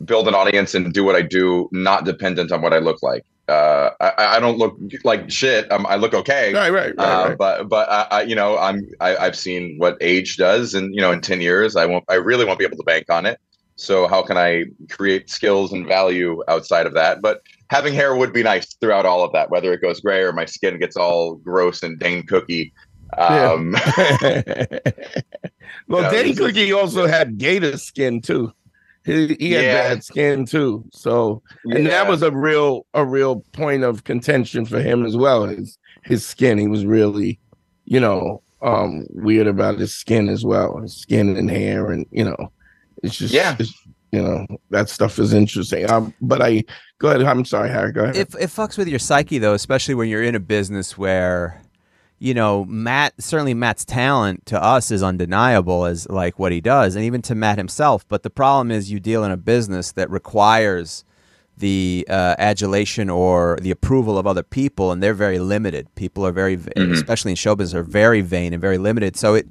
build 0.04 0.26
an 0.28 0.34
audience 0.34 0.74
and 0.74 0.92
do 0.92 1.04
what 1.04 1.16
I 1.16 1.22
do, 1.22 1.68
not 1.72 2.04
dependent 2.04 2.50
on 2.52 2.62
what 2.62 2.72
I 2.72 2.78
look 2.78 3.02
like. 3.02 3.24
Uh, 3.50 3.94
I, 4.00 4.36
I 4.36 4.40
don't 4.40 4.58
look 4.58 4.78
like 5.04 5.30
shit. 5.30 5.70
Um, 5.72 5.86
I 5.86 5.96
look 5.96 6.14
okay. 6.14 6.54
Right, 6.54 6.70
right, 6.70 6.94
right. 6.96 7.04
Uh, 7.04 7.28
right. 7.28 7.38
but 7.38 7.68
but 7.68 7.90
I, 7.90 8.06
I 8.10 8.22
you 8.22 8.34
know 8.34 8.56
I'm 8.56 8.88
I, 9.00 9.16
I've 9.16 9.36
seen 9.36 9.76
what 9.78 9.96
age 10.00 10.36
does, 10.36 10.74
and 10.74 10.94
you 10.94 11.00
know 11.00 11.10
in 11.10 11.20
ten 11.20 11.40
years 11.40 11.76
I 11.76 11.86
won't 11.86 12.04
I 12.08 12.14
really 12.14 12.44
won't 12.44 12.58
be 12.58 12.64
able 12.64 12.76
to 12.76 12.84
bank 12.84 13.06
on 13.10 13.26
it. 13.26 13.40
So 13.76 14.06
how 14.06 14.22
can 14.22 14.36
I 14.36 14.66
create 14.90 15.30
skills 15.30 15.72
and 15.72 15.86
value 15.86 16.42
outside 16.48 16.86
of 16.86 16.92
that? 16.94 17.22
But 17.22 17.42
having 17.70 17.94
hair 17.94 18.14
would 18.14 18.32
be 18.32 18.42
nice 18.42 18.74
throughout 18.74 19.06
all 19.06 19.24
of 19.24 19.32
that, 19.32 19.50
whether 19.50 19.72
it 19.72 19.80
goes 19.80 20.00
gray 20.00 20.20
or 20.20 20.32
my 20.32 20.44
skin 20.44 20.78
gets 20.78 20.96
all 20.96 21.36
gross 21.36 21.82
and 21.82 21.98
Dane 21.98 22.26
cookie. 22.26 22.72
Yeah. 23.16 23.52
Um, 23.52 23.72
well, 25.88 26.10
Danny 26.12 26.32
this 26.32 26.38
Cookie 26.38 26.72
also 26.72 27.06
had 27.06 27.38
gator 27.38 27.78
skin 27.78 28.20
too. 28.20 28.52
He, 29.04 29.34
he 29.40 29.52
had 29.52 29.64
Yeah. 29.64 29.88
bad 29.88 30.04
skin 30.04 30.44
too. 30.46 30.84
So, 30.92 31.42
and 31.64 31.84
yeah. 31.84 31.90
that 31.90 32.08
was 32.08 32.22
a 32.22 32.30
real 32.30 32.86
a 32.94 33.04
real 33.04 33.40
point 33.52 33.82
of 33.82 34.04
contention 34.04 34.66
for 34.66 34.80
him 34.80 35.04
as 35.06 35.16
well. 35.16 35.46
His 35.46 35.78
his 36.04 36.26
skin, 36.26 36.58
he 36.58 36.66
was 36.68 36.84
really, 36.84 37.38
you 37.84 38.00
know, 38.00 38.42
um, 38.62 39.06
weird 39.10 39.46
about 39.46 39.78
his 39.78 39.94
skin 39.94 40.28
as 40.28 40.44
well, 40.44 40.78
his 40.78 40.94
skin 40.96 41.36
and 41.36 41.50
hair, 41.50 41.90
and 41.90 42.04
you 42.10 42.24
know, 42.24 42.52
it's 43.02 43.16
just 43.16 43.32
Yeah. 43.32 43.56
it's, 43.58 43.72
you 44.12 44.22
know, 44.22 44.46
that 44.70 44.88
stuff 44.90 45.18
is 45.18 45.32
interesting. 45.32 45.88
Um, 45.90 46.12
but 46.20 46.42
I 46.42 46.64
go 46.98 47.08
ahead. 47.08 47.22
I'm 47.22 47.44
sorry, 47.46 47.70
Harry. 47.70 47.92
Go 47.92 48.04
ahead. 48.04 48.16
It, 48.16 48.34
it 48.38 48.48
fucks 48.50 48.76
with 48.76 48.88
your 48.88 48.98
psyche 48.98 49.38
though, 49.38 49.54
especially 49.54 49.94
when 49.94 50.08
you're 50.10 50.22
in 50.22 50.34
a 50.34 50.40
business 50.40 50.98
where, 50.98 51.62
you 52.20 52.34
know, 52.34 52.64
Matt 52.66 53.14
certainly 53.18 53.54
Matt's 53.54 53.84
talent 53.84 54.44
to 54.46 54.62
us 54.62 54.90
is 54.90 55.02
undeniable 55.02 55.86
as 55.86 56.06
like 56.08 56.38
what 56.38 56.52
he 56.52 56.60
does, 56.60 56.94
and 56.94 57.04
even 57.04 57.22
to 57.22 57.34
Matt 57.34 57.56
himself. 57.58 58.06
But 58.08 58.22
the 58.22 58.30
problem 58.30 58.70
is 58.70 58.92
you 58.92 59.00
deal 59.00 59.24
in 59.24 59.30
a 59.32 59.36
business 59.38 59.90
that 59.92 60.08
requires 60.10 61.04
the 61.56 62.06
uh, 62.08 62.36
adulation 62.38 63.08
or 63.10 63.58
the 63.60 63.70
approval 63.70 64.18
of 64.18 64.26
other 64.26 64.42
people, 64.42 64.92
and 64.92 65.02
they're 65.02 65.14
very 65.14 65.38
limited. 65.38 65.92
People 65.94 66.26
are 66.26 66.32
very, 66.32 66.56
Mhm. 66.58 66.92
especially 66.92 67.32
in 67.32 67.36
show 67.36 67.54
business, 67.56 67.74
are 67.78 67.82
very 67.82 68.20
vain 68.20 68.52
and 68.52 68.60
very 68.60 68.78
limited. 68.78 69.16
So 69.16 69.34
it, 69.34 69.46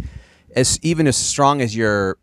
as 0.56 0.80
even 0.84 1.08
as 1.08 1.18
strong 1.18 1.62
as 1.62 1.76
your 1.76 2.18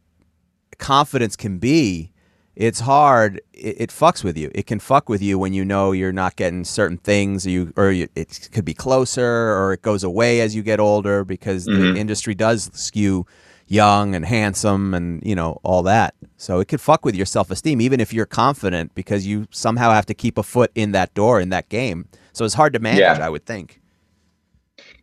confidence 0.79 1.37
can 1.37 1.59
be, 1.59 2.12
it's 2.57 2.81
hard. 2.81 3.41
It, 3.53 3.77
it 3.83 3.91
fucks 3.91 4.25
with 4.25 4.37
you. 4.37 4.51
It 4.55 4.67
can 4.67 4.79
fuck 4.81 5.09
with 5.09 5.23
you 5.23 5.39
when 5.39 5.53
you 5.53 5.65
know 5.65 5.93
you're 5.93 6.13
not 6.13 6.37
getting 6.37 6.65
certain 6.65 6.97
things, 6.99 7.47
or 7.47 7.51
you 7.51 7.73
or 7.77 7.93
you, 7.93 8.09
it 8.17 8.49
could 8.53 8.65
be 8.65 8.75
closer, 8.75 9.53
or 9.57 9.73
it 9.75 9.83
goes 9.83 10.03
away 10.03 10.41
as 10.41 10.57
you 10.57 10.63
get 10.63 10.81
older 10.81 11.25
because 11.25 11.67
Mhm. 11.67 11.95
the 11.95 12.01
industry 12.01 12.35
does 12.35 12.71
skew 12.73 13.27
young 13.69 14.15
and 14.15 14.25
handsome 14.25 14.95
and 14.95 15.23
you 15.25 15.35
know 15.35 15.59
all 15.63 15.83
that. 15.83 16.15
So 16.37 16.61
it 16.61 16.69
could 16.69 16.81
fuck 16.81 17.05
with 17.05 17.15
your 17.15 17.27
self 17.27 17.51
esteem, 17.51 17.81
even 17.81 18.01
if 18.01 18.13
you're 18.13 18.27
confident, 18.27 18.95
because 18.95 19.27
you 19.27 19.47
somehow 19.51 19.91
have 19.91 20.07
to 20.07 20.15
keep 20.15 20.39
a 20.39 20.43
foot 20.43 20.71
in 20.75 20.93
that 20.93 21.13
door 21.15 21.41
in 21.41 21.51
that 21.51 21.69
game. 21.69 22.07
So 22.33 22.45
it's 22.45 22.55
hard 22.55 22.73
to 22.75 22.79
manage, 22.79 23.01
Yeah. 23.01 23.19
I 23.21 23.29
would 23.29 23.45
think. 23.47 23.81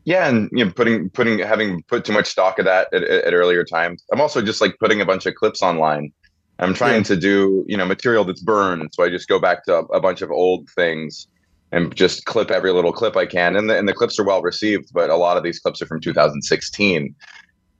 Yeah, 0.06 0.28
and 0.28 0.50
you 0.52 0.66
know, 0.66 0.72
putting 0.72 1.10
putting 1.12 1.40
having 1.40 1.82
put 1.84 2.04
too 2.06 2.14
much 2.14 2.28
stock 2.28 2.60
of 2.60 2.66
that 2.66 2.88
at, 2.94 3.04
at, 3.04 3.24
at 3.26 3.34
earlier 3.34 3.64
times. 3.64 4.04
I'm 4.12 4.20
also 4.22 4.42
just 4.42 4.60
like 4.60 4.76
putting 4.80 5.02
a 5.02 5.06
bunch 5.06 5.26
of 5.26 5.36
clips 5.36 5.62
online. 5.62 6.12
I'm 6.60 6.74
trying 6.74 7.02
Yeah. 7.02 7.04
to 7.04 7.16
do 7.18 7.66
you 7.68 7.78
know 7.78 7.86
material 7.86 8.24
that's 8.24 8.42
burned, 8.42 8.90
so 8.94 9.04
I 9.04 9.10
just 9.10 9.28
go 9.28 9.40
back 9.40 9.66
to 9.66 9.78
a, 9.78 10.00
bunch 10.00 10.22
of 10.22 10.32
old 10.32 10.70
things 10.70 11.28
and 11.72 11.96
just 11.96 12.26
clip 12.26 12.52
every 12.52 12.72
little 12.72 12.94
clip 12.94 13.18
I 13.18 13.26
can. 13.26 13.56
And 13.56 13.70
the 13.70 13.78
and 13.78 13.88
the 13.88 13.94
clips 13.94 14.20
are 14.20 14.24
well 14.24 14.42
received, 14.42 14.92
but 14.94 15.10
a 15.10 15.16
lot 15.16 15.38
of 15.38 15.44
these 15.44 15.60
clips 15.60 15.82
are 15.82 15.88
from 15.88 16.00
2016. 16.00 17.16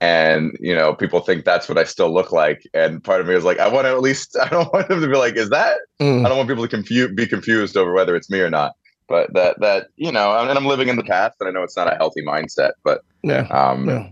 And 0.00 0.56
you 0.60 0.74
know, 0.74 0.94
people 0.94 1.20
think 1.20 1.44
that's 1.44 1.68
what 1.68 1.78
I 1.78 1.84
still 1.84 2.12
look 2.12 2.32
like. 2.32 2.62
And 2.74 3.02
part 3.02 3.20
of 3.20 3.26
me 3.28 3.34
is 3.34 3.44
like, 3.44 3.60
I 3.60 3.68
want 3.68 3.86
to 3.86 3.90
at 3.90 4.00
least, 4.00 4.36
I 4.42 4.48
don't 4.48 4.72
want 4.72 4.88
them 4.88 5.00
to 5.00 5.06
be 5.08 5.16
like, 5.16 5.36
is 5.36 5.50
that 5.50 5.78
Mm. 6.00 6.26
I 6.26 6.28
don't 6.28 6.36
want 6.36 6.48
people 6.48 6.64
to 6.64 6.68
confuse, 6.68 7.12
be 7.14 7.26
confused 7.26 7.76
over 7.76 7.92
whether 7.92 8.16
it's 8.16 8.28
me 8.28 8.40
or 8.40 8.50
not. 8.50 8.72
But 9.08 9.32
that 9.34 9.60
that 9.60 9.88
you 9.96 10.10
know, 10.10 10.36
and 10.36 10.50
I'm 10.50 10.66
living 10.66 10.88
in 10.88 10.96
the 10.96 11.04
past, 11.04 11.36
and 11.38 11.48
I 11.48 11.52
know 11.52 11.62
it's 11.62 11.76
not 11.76 11.92
a 11.92 11.96
healthy 11.96 12.22
mindset. 12.22 12.72
But 12.82 13.02
Yeah. 13.22 13.46
um, 13.50 13.88
Yeah. 13.88 14.08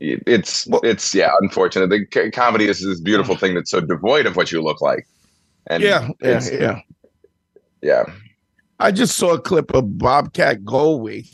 It- 0.00 0.22
it's 0.26 0.66
it's 0.82 1.14
yeah, 1.14 1.32
unfortunate. 1.40 1.88
The 1.90 2.06
c- 2.12 2.30
comedy 2.30 2.66
is 2.68 2.82
this 2.84 3.00
beautiful 3.00 3.36
thing 3.36 3.54
that's 3.54 3.70
so 3.70 3.80
devoid 3.80 4.26
of 4.26 4.36
what 4.36 4.52
you 4.52 4.62
look 4.62 4.80
like. 4.80 5.06
And 5.68 5.82
Yeah. 5.82 6.08
Yeah. 6.22 6.40
Yeah. 6.52 6.80
yeah, 7.82 8.04
I 8.78 8.90
just 8.92 9.16
saw 9.16 9.34
a 9.34 9.40
clip 9.40 9.74
of 9.74 9.98
Bobcat 9.98 10.62
Goldthwait, 10.62 11.28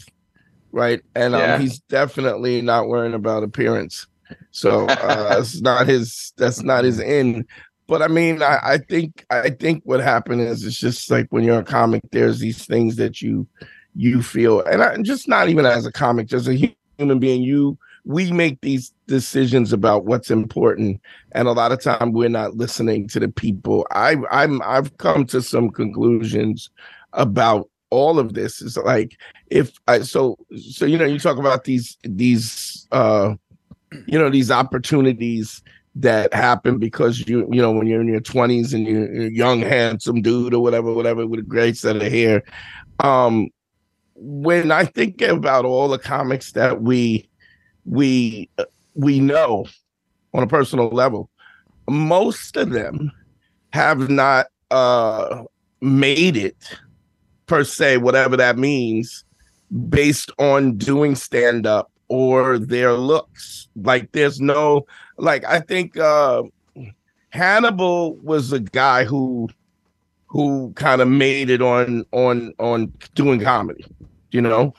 right? 0.70 1.00
And 1.14 1.34
um, 1.34 1.40
Yeah. 1.40 1.58
he's 1.58 1.80
definitely 1.80 2.62
not 2.62 2.88
worrying 2.88 3.14
about 3.14 3.42
appearance. 3.42 4.06
So 4.52 4.86
uh, 4.88 5.28
that's 5.34 5.60
not 5.60 5.86
his. 5.86 6.32
That's 6.36 6.62
not 6.62 6.84
his 6.84 7.00
end. 7.00 7.46
But 7.88 8.00
I 8.00 8.08
mean, 8.08 8.42
I, 8.42 8.58
I 8.62 8.78
think 8.78 9.26
I 9.28 9.50
think 9.50 9.82
what 9.84 10.00
happened 10.00 10.40
is 10.40 10.64
it's 10.64 10.78
just 10.78 11.10
like 11.10 11.26
when 11.30 11.44
you're 11.44 11.58
a 11.58 11.64
comic, 11.64 12.02
there's 12.12 12.38
these 12.38 12.64
things 12.64 12.96
that 12.96 13.20
you 13.20 13.46
you 13.94 14.22
feel, 14.22 14.62
and 14.62 14.82
I, 14.82 14.96
just 15.02 15.28
not 15.28 15.50
even 15.50 15.66
as 15.66 15.84
a 15.84 15.92
comic, 15.92 16.26
just 16.28 16.48
a 16.48 16.72
human 16.98 17.18
being. 17.18 17.42
You 17.42 17.76
we 18.04 18.32
make 18.32 18.60
these 18.60 18.92
decisions 19.06 19.72
about 19.72 20.04
what's 20.04 20.30
important, 20.30 21.00
and 21.32 21.46
a 21.46 21.52
lot 21.52 21.72
of 21.72 21.80
time 21.80 22.12
we're 22.12 22.28
not 22.28 22.56
listening 22.56 23.08
to 23.08 23.20
the 23.20 23.28
people. 23.28 23.86
I 23.90 24.16
I'm 24.30 24.60
I've 24.62 24.96
come 24.98 25.24
to 25.26 25.42
some 25.42 25.70
conclusions 25.70 26.70
about 27.12 27.68
all 27.90 28.18
of 28.18 28.32
this 28.32 28.62
is 28.62 28.76
like 28.78 29.18
if 29.50 29.78
I 29.86 30.00
so 30.00 30.38
so 30.56 30.86
you 30.86 30.96
know 30.96 31.04
you 31.04 31.18
talk 31.18 31.36
about 31.36 31.64
these 31.64 31.98
these 32.02 32.88
uh 32.90 33.34
you 34.06 34.18
know 34.18 34.30
these 34.30 34.50
opportunities 34.50 35.62
that 35.94 36.32
happen 36.32 36.78
because 36.78 37.20
you 37.28 37.46
you 37.52 37.60
know 37.60 37.70
when 37.70 37.86
you're 37.86 38.00
in 38.00 38.08
your 38.08 38.20
20s 38.20 38.72
and 38.72 38.86
you're 38.86 39.26
a 39.26 39.30
young 39.30 39.60
handsome 39.60 40.22
dude 40.22 40.54
or 40.54 40.62
whatever 40.62 40.94
whatever 40.94 41.26
with 41.26 41.40
a 41.40 41.42
great 41.42 41.76
set 41.76 41.96
of 41.96 42.02
hair 42.02 42.42
um 43.00 43.48
when 44.14 44.70
i 44.72 44.86
think 44.86 45.20
about 45.20 45.66
all 45.66 45.88
the 45.88 45.98
comics 45.98 46.52
that 46.52 46.80
we 46.80 47.28
we 47.84 48.48
uh, 48.58 48.64
we 48.94 49.20
know 49.20 49.64
on 50.34 50.42
a 50.42 50.46
personal 50.46 50.88
level 50.88 51.28
most 51.88 52.56
of 52.56 52.70
them 52.70 53.10
have 53.72 54.08
not 54.08 54.46
uh 54.70 55.42
made 55.80 56.36
it 56.36 56.78
per 57.46 57.64
se 57.64 57.96
whatever 57.98 58.36
that 58.36 58.56
means 58.56 59.24
based 59.88 60.30
on 60.38 60.76
doing 60.76 61.14
stand 61.14 61.66
up 61.66 61.90
or 62.08 62.58
their 62.58 62.92
looks. 62.92 63.68
Like 63.74 64.12
there's 64.12 64.38
no 64.40 64.84
like 65.18 65.44
i 65.44 65.60
think 65.60 65.96
uh 65.96 66.42
hannibal 67.30 68.16
was 68.16 68.52
a 68.52 68.60
guy 68.60 69.04
who 69.04 69.48
who 70.26 70.72
kind 70.74 71.00
of 71.00 71.08
made 71.08 71.50
it 71.50 71.62
on 71.62 72.04
on 72.12 72.52
on 72.58 72.92
doing 73.14 73.40
comedy 73.40 73.84
you 74.30 74.40
know 74.40 74.74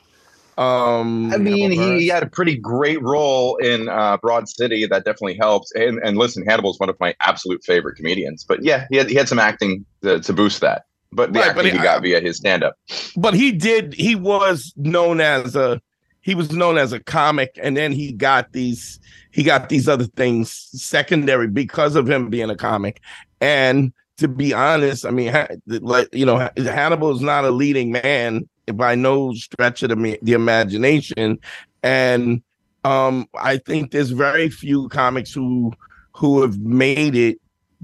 um 0.58 1.32
I 1.34 1.38
mean, 1.38 1.72
he 1.72 2.08
had 2.08 2.24
a 2.24 2.28
pretty 2.30 2.58
great 2.58 3.02
role 3.02 3.56
in 3.58 3.90
uh, 3.90 4.18
Broad 4.18 4.48
City. 4.48 4.86
That 4.86 5.06
definitely 5.06 5.38
helps. 5.38 5.72
And 5.76 6.00
and 6.04 6.18
listen, 6.18 6.46
Hannibal's 6.46 6.80
one 6.80 6.90
of 6.90 7.00
my 7.00 7.16
absolute 7.20 7.64
favorite 7.64 7.96
comedians. 7.96 8.44
But 8.48 8.64
yeah, 8.64 8.86
he 8.90 8.98
had 8.98 9.10
he 9.10 9.16
had 9.16 9.28
some 9.28 9.40
acting 9.40 9.86
to, 10.04 10.20
to 10.20 10.34
boost 10.34 10.62
that. 10.62 10.84
But 11.12 11.34
the 11.34 11.40
Right, 11.40 11.50
acting 11.50 11.64
but 11.64 11.66
he 11.72 11.78
he- 11.78 11.84
got 11.84 12.02
via 12.02 12.20
his 12.22 12.38
stand 12.38 12.64
up. 12.64 12.76
but 13.18 13.34
he 13.34 13.52
did 13.52 13.94
he 13.94 14.16
was 14.16 14.74
known 14.78 15.22
as 15.22 15.56
a 15.56 15.82
he 16.22 16.36
was 16.36 16.52
known 16.52 16.78
as 16.78 16.94
a 16.94 17.00
comic 17.00 17.52
and 17.62 17.76
then 17.76 17.92
he 17.92 18.14
got 18.14 18.52
these 18.54 19.00
he 19.32 19.44
got 19.44 19.70
these 19.70 19.88
other 19.90 20.06
things 20.06 20.52
secondary 20.72 21.48
because 21.48 21.96
of 21.96 22.10
him 22.10 22.30
being 22.30 22.50
a 22.50 22.56
comic 22.56 23.02
and 23.42 23.92
to 24.18 24.28
be 24.30 24.54
honest 24.54 25.06
i 25.06 25.10
mean 25.12 25.34
like 25.68 26.08
you 26.14 26.26
know 26.26 26.50
hannibal 26.58 27.12
is 27.12 27.20
not 27.22 27.44
a 27.44 27.50
leading 27.52 27.92
man 27.92 28.48
by 28.75 28.96
no 28.96 29.34
stretch 29.34 29.84
of 29.84 29.89
the, 29.89 30.20
the 30.22 30.34
imagination. 30.34 31.39
And 31.82 32.41
um 32.86 33.29
i 33.36 33.55
think 33.55 33.91
there's 33.91 34.10
very 34.10 34.50
few 34.50 34.89
comics 34.89 35.32
who 35.32 35.72
who 36.13 36.41
have 36.41 36.60
made 36.60 37.15
it 37.15 37.39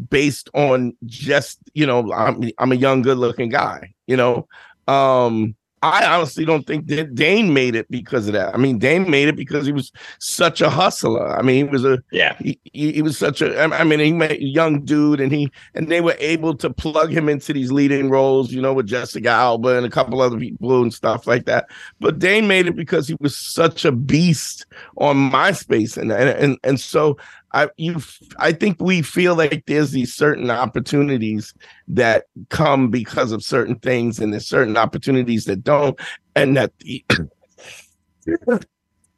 based 0.09 0.50
on 0.53 0.93
just 1.05 1.57
you 1.74 1.86
know 1.86 2.12
i'm, 2.12 2.51
I'm 2.57 2.74
a 2.74 2.75
young 2.75 3.01
good 3.01 3.17
looking 3.17 3.48
guy 3.48 3.93
you 4.09 4.17
know? 4.17 4.48
Um, 4.88 5.55
I 5.81 6.05
honestly 6.05 6.43
don't 6.45 6.67
think 6.67 6.88
that 6.88 7.15
Dane 7.15 7.53
made 7.53 7.75
it 7.75 7.89
because 7.89 8.27
of 8.27 8.33
that. 8.33 8.53
I 8.53 8.57
mean, 8.57 8.79
Dane 8.79 9.09
made 9.09 9.27
it 9.29 9.36
because 9.36 9.65
he 9.65 9.71
was 9.71 9.91
such 10.19 10.59
a 10.62 10.69
hustler. 10.69 11.38
I 11.38 11.41
mean, 11.41 11.65
he 11.67 11.71
was 11.71 11.86
a 11.86 12.00
Yeah. 12.12 12.36
he, 12.39 12.59
he, 12.74 12.91
he 12.93 13.01
was 13.01 13.17
such 13.17 13.41
a 13.41 13.59
I 13.62 13.83
mean, 13.83 14.00
he 14.00 14.12
made 14.12 14.31
a 14.31 14.43
young 14.43 14.83
dude 14.83 15.21
and 15.21 15.31
he 15.31 15.50
and 15.75 15.88
they 15.89 16.01
were 16.01 16.15
able 16.19 16.55
to 16.57 16.69
plug 16.69 17.12
him 17.12 17.29
into 17.29 17.53
these 17.53 17.71
leading 17.71 18.09
roles, 18.09 18.51
you 18.51 18.62
know, 18.62 18.74
with 18.74 18.88
Jessica 18.88 19.29
Alba 19.29 19.77
and 19.77 19.86
a 19.86 19.89
couple 19.89 20.21
other 20.21 20.38
people 20.38 20.81
and 20.81 20.93
stuff 20.93 21.25
like 21.27 21.45
that. 21.45 21.67
But 22.00 22.19
Dane 22.19 22.48
made 22.48 22.67
it 22.67 22.75
because 22.75 23.07
he 23.07 23.15
was 23.19 23.38
such 23.38 23.86
a 23.86 23.91
beast 23.91 24.65
on 24.98 25.31
MySpace 25.31 25.98
and 25.98 26.12
and 26.12 26.29
and, 26.29 26.57
and 26.63 26.79
so 26.79 27.17
I 27.53 27.70
you 27.77 28.01
I 28.38 28.51
think 28.51 28.79
we 28.79 29.01
feel 29.01 29.36
like 29.36 29.63
there's 29.65 29.91
these 29.91 30.13
certain 30.13 30.51
opportunities 30.51 31.53
that 31.88 32.25
come 32.50 32.89
because 32.89 33.32
of 33.32 33.44
certain 33.44 33.75
things 33.79 34.20
and 34.20 34.34
there's 34.34 34.48
certain 34.48 34.77
opportunities 34.77 35.46
that 35.46 35.63
don't 35.63 36.00
and 36.36 36.56
that 36.58 36.72
the 36.79 37.03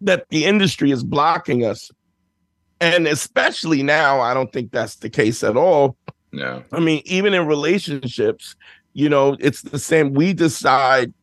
that 0.01 0.27
the 0.29 0.45
industry 0.45 0.91
is 0.91 1.03
blocking 1.03 1.65
us 1.65 1.91
and 2.79 3.07
especially 3.07 3.83
now 3.83 4.19
i 4.19 4.33
don't 4.33 4.51
think 4.51 4.71
that's 4.71 4.95
the 4.97 5.09
case 5.09 5.43
at 5.43 5.57
all 5.57 5.95
No. 6.31 6.63
i 6.71 6.79
mean 6.79 7.01
even 7.05 7.33
in 7.33 7.45
relationships 7.45 8.55
you 8.93 9.09
know 9.09 9.35
it's 9.39 9.61
the 9.61 9.77
same 9.79 10.13
we 10.13 10.33
decide 10.33 11.13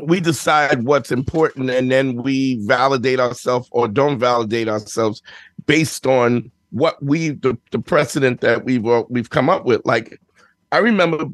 we 0.00 0.20
decide 0.20 0.84
what's 0.84 1.12
important 1.12 1.68
and 1.70 1.90
then 1.90 2.22
we 2.22 2.56
validate 2.66 3.20
ourselves 3.20 3.68
or 3.72 3.88
don't 3.88 4.18
validate 4.18 4.68
ourselves 4.68 5.22
based 5.66 6.06
on 6.06 6.50
what 6.70 7.02
we 7.02 7.30
the, 7.30 7.56
the 7.70 7.78
precedent 7.78 8.40
that 8.40 8.64
we've 8.64 8.86
uh, 8.86 9.04
we've 9.08 9.30
come 9.30 9.48
up 9.48 9.64
with. 9.64 9.82
Like 9.84 10.20
i 10.72 10.78
remember 10.78 11.26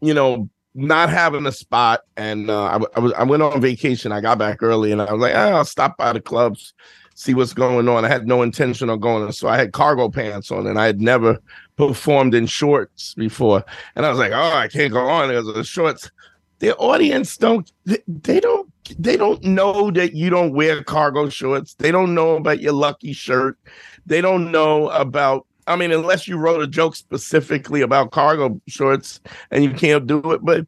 you 0.00 0.14
know 0.14 0.48
not 0.74 1.10
having 1.10 1.44
a 1.46 1.52
spot 1.52 2.00
and 2.16 2.50
uh, 2.50 2.80
I 2.94 2.98
was 3.00 3.12
I 3.12 3.24
went 3.24 3.42
on 3.42 3.60
vacation. 3.60 4.10
I 4.10 4.20
got 4.22 4.38
back 4.38 4.62
early 4.62 4.90
and 4.90 5.02
I 5.02 5.12
was 5.12 5.20
like 5.20 5.34
ah, 5.34 5.50
I'll 5.50 5.64
stop 5.64 5.96
by 5.98 6.12
the 6.12 6.20
clubs 6.20 6.74
see 7.14 7.34
what's 7.34 7.52
going 7.52 7.86
on. 7.90 8.06
I 8.06 8.08
had 8.08 8.26
no 8.26 8.40
intention 8.40 8.88
of 8.88 9.00
going 9.00 9.30
so 9.32 9.48
I 9.48 9.58
had 9.58 9.72
cargo 9.72 10.08
pants 10.08 10.50
on 10.50 10.66
and 10.66 10.80
I 10.80 10.86
had 10.86 11.00
never 11.00 11.38
performed 11.76 12.34
in 12.34 12.46
shorts 12.46 13.12
before. 13.14 13.62
And 13.96 14.06
I 14.06 14.10
was 14.10 14.18
like 14.18 14.32
oh 14.32 14.56
I 14.56 14.68
can't 14.68 14.92
go 14.92 15.06
on. 15.06 15.28
Because 15.28 15.46
of 15.46 15.54
the 15.54 15.64
shorts. 15.64 16.10
The 16.60 16.74
audience 16.76 17.36
don't 17.36 17.70
they- 17.84 18.02
they 18.06 18.40
don't 18.40 18.71
they 18.98 19.16
don't 19.16 19.42
know 19.42 19.90
that 19.92 20.14
you 20.14 20.30
don't 20.30 20.52
wear 20.52 20.82
cargo 20.82 21.28
shorts. 21.28 21.74
They 21.74 21.90
don't 21.90 22.14
know 22.14 22.36
about 22.36 22.60
your 22.60 22.72
lucky 22.72 23.12
shirt. 23.12 23.58
They 24.06 24.20
don't 24.20 24.50
know 24.50 24.88
about 24.90 25.46
i 25.68 25.76
mean 25.76 25.92
unless 25.92 26.26
you 26.26 26.36
wrote 26.36 26.60
a 26.60 26.66
joke 26.66 26.96
specifically 26.96 27.82
about 27.82 28.10
cargo 28.10 28.60
shorts 28.66 29.20
and 29.52 29.62
you 29.62 29.72
can't 29.72 30.08
do 30.08 30.18
it 30.32 30.44
but 30.44 30.66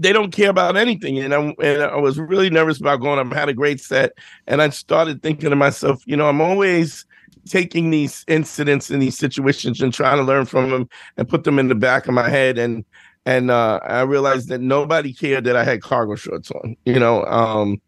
they 0.00 0.12
don't 0.12 0.30
care 0.30 0.50
about 0.50 0.76
anything. 0.76 1.18
And 1.18 1.34
I, 1.34 1.40
and 1.60 1.82
I 1.82 1.96
was 1.96 2.20
really 2.20 2.48
nervous 2.48 2.78
about 2.78 3.00
going. 3.00 3.18
I 3.18 3.36
had 3.36 3.48
a 3.48 3.54
great 3.54 3.80
set 3.80 4.12
and 4.46 4.62
i 4.62 4.68
started 4.68 5.20
thinking 5.20 5.50
to 5.50 5.56
myself 5.56 6.00
you 6.06 6.16
know 6.16 6.28
i'm 6.28 6.40
always 6.40 7.04
taking 7.48 7.90
these 7.90 8.24
incidents 8.28 8.90
and 8.90 9.02
these 9.02 9.18
situations 9.18 9.80
and 9.80 9.92
trying 9.92 10.18
to 10.18 10.22
learn 10.22 10.44
from 10.44 10.70
them 10.70 10.88
and 11.16 11.28
put 11.28 11.44
them 11.44 11.58
in 11.58 11.68
the 11.68 11.74
back 11.74 12.06
of 12.06 12.14
my 12.14 12.28
head. 12.28 12.58
And 12.58 12.84
and 13.28 13.50
uh, 13.50 13.78
I 13.82 14.00
realized 14.00 14.48
that 14.48 14.62
nobody 14.62 15.12
cared 15.12 15.44
that 15.44 15.54
I 15.54 15.62
had 15.62 15.82
cargo 15.82 16.14
shorts 16.14 16.50
on. 16.50 16.78
You 16.86 16.98
know, 16.98 17.24
um, 17.24 17.78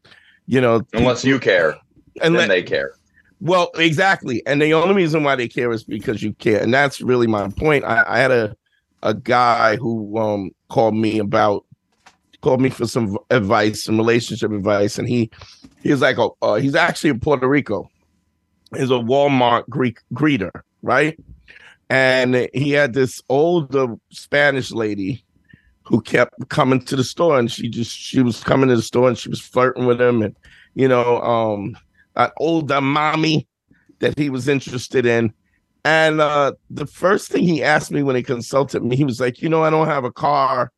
you 0.46 0.60
know, 0.60 0.82
Unless 0.92 1.24
you 1.24 1.40
care, 1.40 1.78
and 2.20 2.36
then 2.36 2.50
they 2.50 2.62
care. 2.62 2.92
Well, 3.40 3.70
exactly. 3.76 4.42
And 4.46 4.60
the 4.60 4.74
only 4.74 4.94
reason 4.94 5.24
why 5.24 5.36
they 5.36 5.48
care 5.48 5.72
is 5.72 5.82
because 5.82 6.22
you 6.22 6.34
care. 6.34 6.62
And 6.62 6.74
that's 6.74 7.00
really 7.00 7.26
my 7.26 7.48
point. 7.48 7.84
I, 7.84 8.04
I 8.06 8.18
had 8.18 8.30
a 8.30 8.54
a 9.02 9.14
guy 9.14 9.76
who 9.76 10.18
um 10.18 10.50
called 10.68 10.94
me 10.94 11.18
about 11.18 11.64
called 12.42 12.60
me 12.60 12.68
for 12.68 12.86
some 12.86 13.16
advice, 13.30 13.84
some 13.84 13.96
relationship 13.96 14.52
advice, 14.52 14.98
and 14.98 15.08
he 15.08 15.30
he 15.82 15.90
was 15.90 16.02
like, 16.02 16.18
oh, 16.18 16.36
uh, 16.42 16.56
he's 16.56 16.74
actually 16.74 17.10
in 17.10 17.18
Puerto 17.18 17.48
Rico. 17.48 17.90
He's 18.76 18.90
a 18.90 19.00
Walmart 19.00 19.66
Greek 19.70 20.00
greeter, 20.12 20.50
right? 20.82 21.18
And 21.88 22.46
he 22.52 22.72
had 22.72 22.92
this 22.92 23.22
older 23.30 23.96
Spanish 24.10 24.70
lady 24.70 25.24
who 25.90 26.00
kept 26.00 26.48
coming 26.50 26.80
to 26.80 26.94
the 26.94 27.02
store, 27.02 27.36
and 27.36 27.50
she 27.50 27.68
just 27.68 27.98
she 27.98 28.22
was 28.22 28.44
coming 28.44 28.68
to 28.68 28.76
the 28.76 28.82
store 28.82 29.08
and 29.08 29.18
she 29.18 29.28
was 29.28 29.40
flirting 29.40 29.86
with 29.86 30.00
him, 30.00 30.22
and 30.22 30.36
you 30.74 30.86
know, 30.86 31.20
um, 31.20 31.76
an 32.14 32.30
older 32.36 32.80
mommy 32.80 33.48
that 33.98 34.16
he 34.16 34.30
was 34.30 34.46
interested 34.46 35.04
in. 35.04 35.34
And 35.84 36.20
uh, 36.20 36.52
the 36.70 36.86
first 36.86 37.32
thing 37.32 37.42
he 37.42 37.64
asked 37.64 37.90
me 37.90 38.04
when 38.04 38.14
he 38.14 38.22
consulted 38.22 38.84
me, 38.84 38.94
he 38.94 39.04
was 39.04 39.20
like, 39.20 39.42
"You 39.42 39.48
know, 39.48 39.64
I 39.64 39.70
don't 39.70 39.88
have 39.88 40.04
a 40.04 40.12
car." 40.12 40.70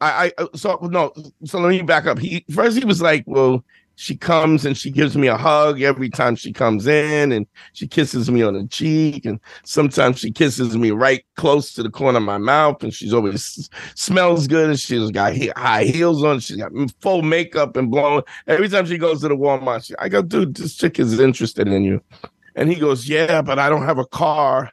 I, 0.00 0.32
I 0.36 0.46
so 0.56 0.76
no. 0.82 1.12
So 1.44 1.60
let 1.60 1.70
me 1.70 1.82
back 1.82 2.06
up. 2.06 2.18
He 2.18 2.44
first 2.52 2.76
he 2.76 2.84
was 2.84 3.00
like, 3.00 3.22
"Well, 3.26 3.64
she 3.98 4.16
comes 4.16 4.64
and 4.64 4.78
she 4.78 4.92
gives 4.92 5.16
me 5.16 5.26
a 5.26 5.36
hug 5.36 5.82
every 5.82 6.08
time 6.08 6.36
she 6.36 6.52
comes 6.52 6.86
in 6.86 7.32
and 7.32 7.48
she 7.72 7.88
kisses 7.88 8.30
me 8.30 8.42
on 8.42 8.54
the 8.54 8.64
cheek 8.68 9.24
and 9.26 9.40
sometimes 9.64 10.20
she 10.20 10.30
kisses 10.30 10.76
me 10.76 10.92
right 10.92 11.24
close 11.34 11.72
to 11.72 11.82
the 11.82 11.90
corner 11.90 12.18
of 12.18 12.22
my 12.22 12.38
mouth 12.38 12.80
and 12.84 12.94
she's 12.94 13.12
always 13.12 13.68
smells 13.96 14.46
good 14.46 14.70
and 14.70 14.78
she's 14.78 15.10
got 15.10 15.36
high 15.56 15.82
heels 15.82 16.22
on 16.22 16.38
she's 16.38 16.58
got 16.58 16.70
full 17.00 17.22
makeup 17.22 17.76
and 17.76 17.90
blown 17.90 18.22
every 18.46 18.68
time 18.68 18.86
she 18.86 18.98
goes 18.98 19.20
to 19.20 19.26
the 19.26 19.36
walmart 19.36 19.84
she, 19.84 19.96
i 19.98 20.08
go 20.08 20.22
dude 20.22 20.54
this 20.54 20.76
chick 20.76 21.00
is 21.00 21.18
interested 21.18 21.66
in 21.66 21.82
you. 21.82 22.00
And 22.54 22.70
he 22.70 22.76
goes 22.76 23.08
yeah 23.08 23.42
but 23.42 23.58
i 23.58 23.68
don't 23.68 23.84
have 23.84 23.98
a 23.98 24.06
car. 24.06 24.70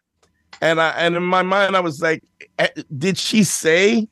And 0.61 0.79
i 0.79 0.89
and 0.89 1.15
in 1.15 1.23
my 1.23 1.41
mind 1.41 1.75
i 1.75 1.79
was 1.79 1.99
like 1.99 2.23
eh, 2.59 2.67
did 2.95 3.17
she 3.17 3.43
say 3.43 4.07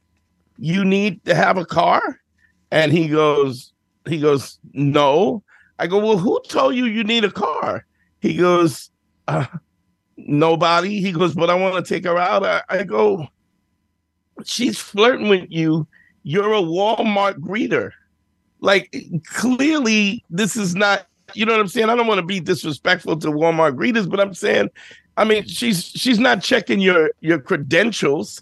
you 0.57 0.83
need 0.83 1.23
to 1.25 1.35
have 1.35 1.57
a 1.57 1.65
car? 1.65 2.01
And 2.71 2.91
he 2.91 3.07
goes 3.07 3.72
he 4.07 4.19
goes, 4.19 4.59
No. 4.73 5.43
I 5.79 5.87
go, 5.87 5.99
Well, 5.99 6.17
who 6.17 6.41
told 6.47 6.75
you 6.75 6.85
you 6.85 7.03
need 7.03 7.23
a 7.23 7.31
car? 7.31 7.85
He 8.19 8.35
goes, 8.35 8.89
uh, 9.27 9.45
Nobody. 10.17 11.01
He 11.01 11.11
goes, 11.11 11.33
But 11.33 11.49
I 11.49 11.55
want 11.55 11.83
to 11.83 11.93
take 11.93 12.05
her 12.05 12.17
out. 12.17 12.45
I, 12.45 12.61
I 12.69 12.83
go, 12.83 13.27
She's 14.45 14.79
flirting 14.79 15.29
with 15.29 15.47
you. 15.49 15.87
You're 16.23 16.53
a 16.53 16.61
Walmart 16.61 17.39
greeter. 17.39 17.91
Like, 18.59 18.95
clearly, 19.25 20.23
this 20.29 20.55
is 20.55 20.73
not, 20.73 21.07
you 21.33 21.45
know 21.45 21.51
what 21.51 21.59
I'm 21.59 21.67
saying? 21.67 21.89
I 21.89 21.95
don't 21.95 22.07
want 22.07 22.19
to 22.19 22.25
be 22.25 22.39
disrespectful 22.39 23.17
to 23.17 23.27
Walmart 23.27 23.75
greeters, 23.75 24.09
but 24.09 24.21
I'm 24.21 24.33
saying, 24.33 24.69
I 25.17 25.25
mean, 25.25 25.45
she's 25.45 25.83
she's 25.85 26.17
not 26.17 26.41
checking 26.41 26.79
your 26.79 27.11
your 27.19 27.39
credentials. 27.39 28.41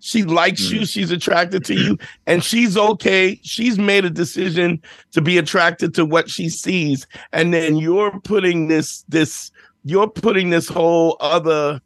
She 0.00 0.22
likes 0.22 0.62
mm. 0.62 0.72
you. 0.72 0.86
She's 0.86 1.10
attracted 1.10 1.64
to 1.66 1.74
you, 1.74 1.98
and 2.26 2.42
she's 2.42 2.76
okay. 2.76 3.40
She's 3.42 3.78
made 3.78 4.04
a 4.04 4.10
decision 4.10 4.82
to 5.12 5.20
be 5.20 5.38
attracted 5.38 5.94
to 5.94 6.04
what 6.04 6.30
she 6.30 6.48
sees, 6.48 7.06
and 7.32 7.52
then 7.52 7.76
you're 7.76 8.18
putting 8.20 8.68
this 8.68 9.04
this 9.08 9.50
you're 9.84 10.08
putting 10.08 10.50
this 10.50 10.68
whole 10.68 11.16
other 11.20 11.80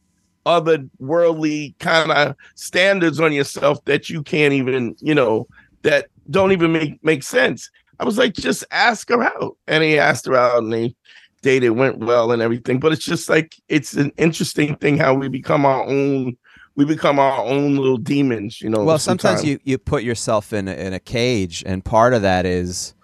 other 0.44 0.84
worldly 0.98 1.74
kind 1.78 2.10
of 2.10 2.34
standards 2.56 3.20
on 3.20 3.32
yourself 3.32 3.84
that 3.84 4.10
you 4.10 4.22
can't 4.22 4.52
even 4.52 4.96
you 5.00 5.14
know 5.14 5.46
that 5.82 6.08
don't 6.30 6.52
even 6.52 6.72
make 6.72 7.02
make 7.04 7.22
sense. 7.22 7.70
I 8.00 8.04
was 8.04 8.18
like, 8.18 8.34
just 8.34 8.64
ask 8.70 9.08
her 9.10 9.22
out, 9.22 9.56
and 9.68 9.84
he 9.84 9.98
asked 9.98 10.26
her 10.26 10.34
out, 10.34 10.58
and 10.58 10.72
they 10.72 10.94
dated, 11.42 11.72
went 11.72 11.98
well, 11.98 12.32
and 12.32 12.42
everything. 12.42 12.80
But 12.80 12.92
it's 12.92 13.04
just 13.04 13.28
like 13.28 13.54
it's 13.68 13.94
an 13.94 14.12
interesting 14.16 14.76
thing 14.76 14.96
how 14.96 15.14
we 15.14 15.28
become 15.28 15.64
our 15.66 15.84
own 15.84 16.36
we 16.74 16.84
become 16.84 17.18
our 17.18 17.44
own 17.44 17.76
little 17.76 17.98
demons, 17.98 18.60
you 18.60 18.70
know. 18.70 18.84
Well, 18.84 18.98
sometimes 18.98 19.44
you, 19.44 19.58
you 19.64 19.78
put 19.78 20.02
yourself 20.02 20.52
in 20.52 20.68
a, 20.68 20.72
in 20.72 20.92
a 20.92 21.00
cage, 21.00 21.62
and 21.66 21.84
part 21.84 22.14
of 22.14 22.22
that 22.22 22.46
is 22.46 22.94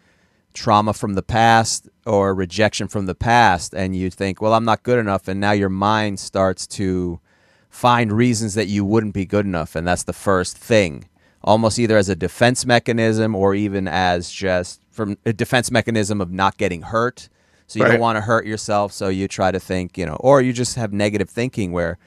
trauma 0.54 0.92
from 0.92 1.14
the 1.14 1.22
past 1.22 1.88
or 2.06 2.34
rejection 2.34 2.88
from 2.88 3.06
the 3.06 3.14
past, 3.14 3.74
and 3.74 3.94
you 3.94 4.10
think, 4.10 4.40
well, 4.40 4.54
I'm 4.54 4.64
not 4.64 4.82
good 4.82 4.98
enough, 4.98 5.28
and 5.28 5.38
now 5.38 5.52
your 5.52 5.68
mind 5.68 6.18
starts 6.18 6.66
to 6.68 7.20
find 7.68 8.12
reasons 8.12 8.54
that 8.54 8.66
you 8.66 8.84
wouldn't 8.84 9.14
be 9.14 9.26
good 9.26 9.44
enough, 9.44 9.76
and 9.76 9.86
that's 9.86 10.04
the 10.04 10.12
first 10.14 10.56
thing, 10.56 11.08
almost 11.44 11.78
either 11.78 11.98
as 11.98 12.08
a 12.08 12.16
defense 12.16 12.64
mechanism 12.64 13.34
or 13.34 13.54
even 13.54 13.86
as 13.86 14.30
just 14.30 14.80
from 14.90 15.18
a 15.26 15.32
defense 15.32 15.70
mechanism 15.70 16.20
of 16.20 16.32
not 16.32 16.56
getting 16.56 16.82
hurt. 16.82 17.28
So 17.66 17.78
you 17.78 17.84
right. 17.84 17.92
don't 17.92 18.00
want 18.00 18.16
to 18.16 18.22
hurt 18.22 18.46
yourself, 18.46 18.92
so 18.92 19.08
you 19.08 19.28
try 19.28 19.50
to 19.50 19.60
think, 19.60 19.98
you 19.98 20.06
know, 20.06 20.16
or 20.20 20.40
you 20.40 20.54
just 20.54 20.76
have 20.76 20.90
negative 20.90 21.28
thinking 21.28 21.70
where 21.70 21.98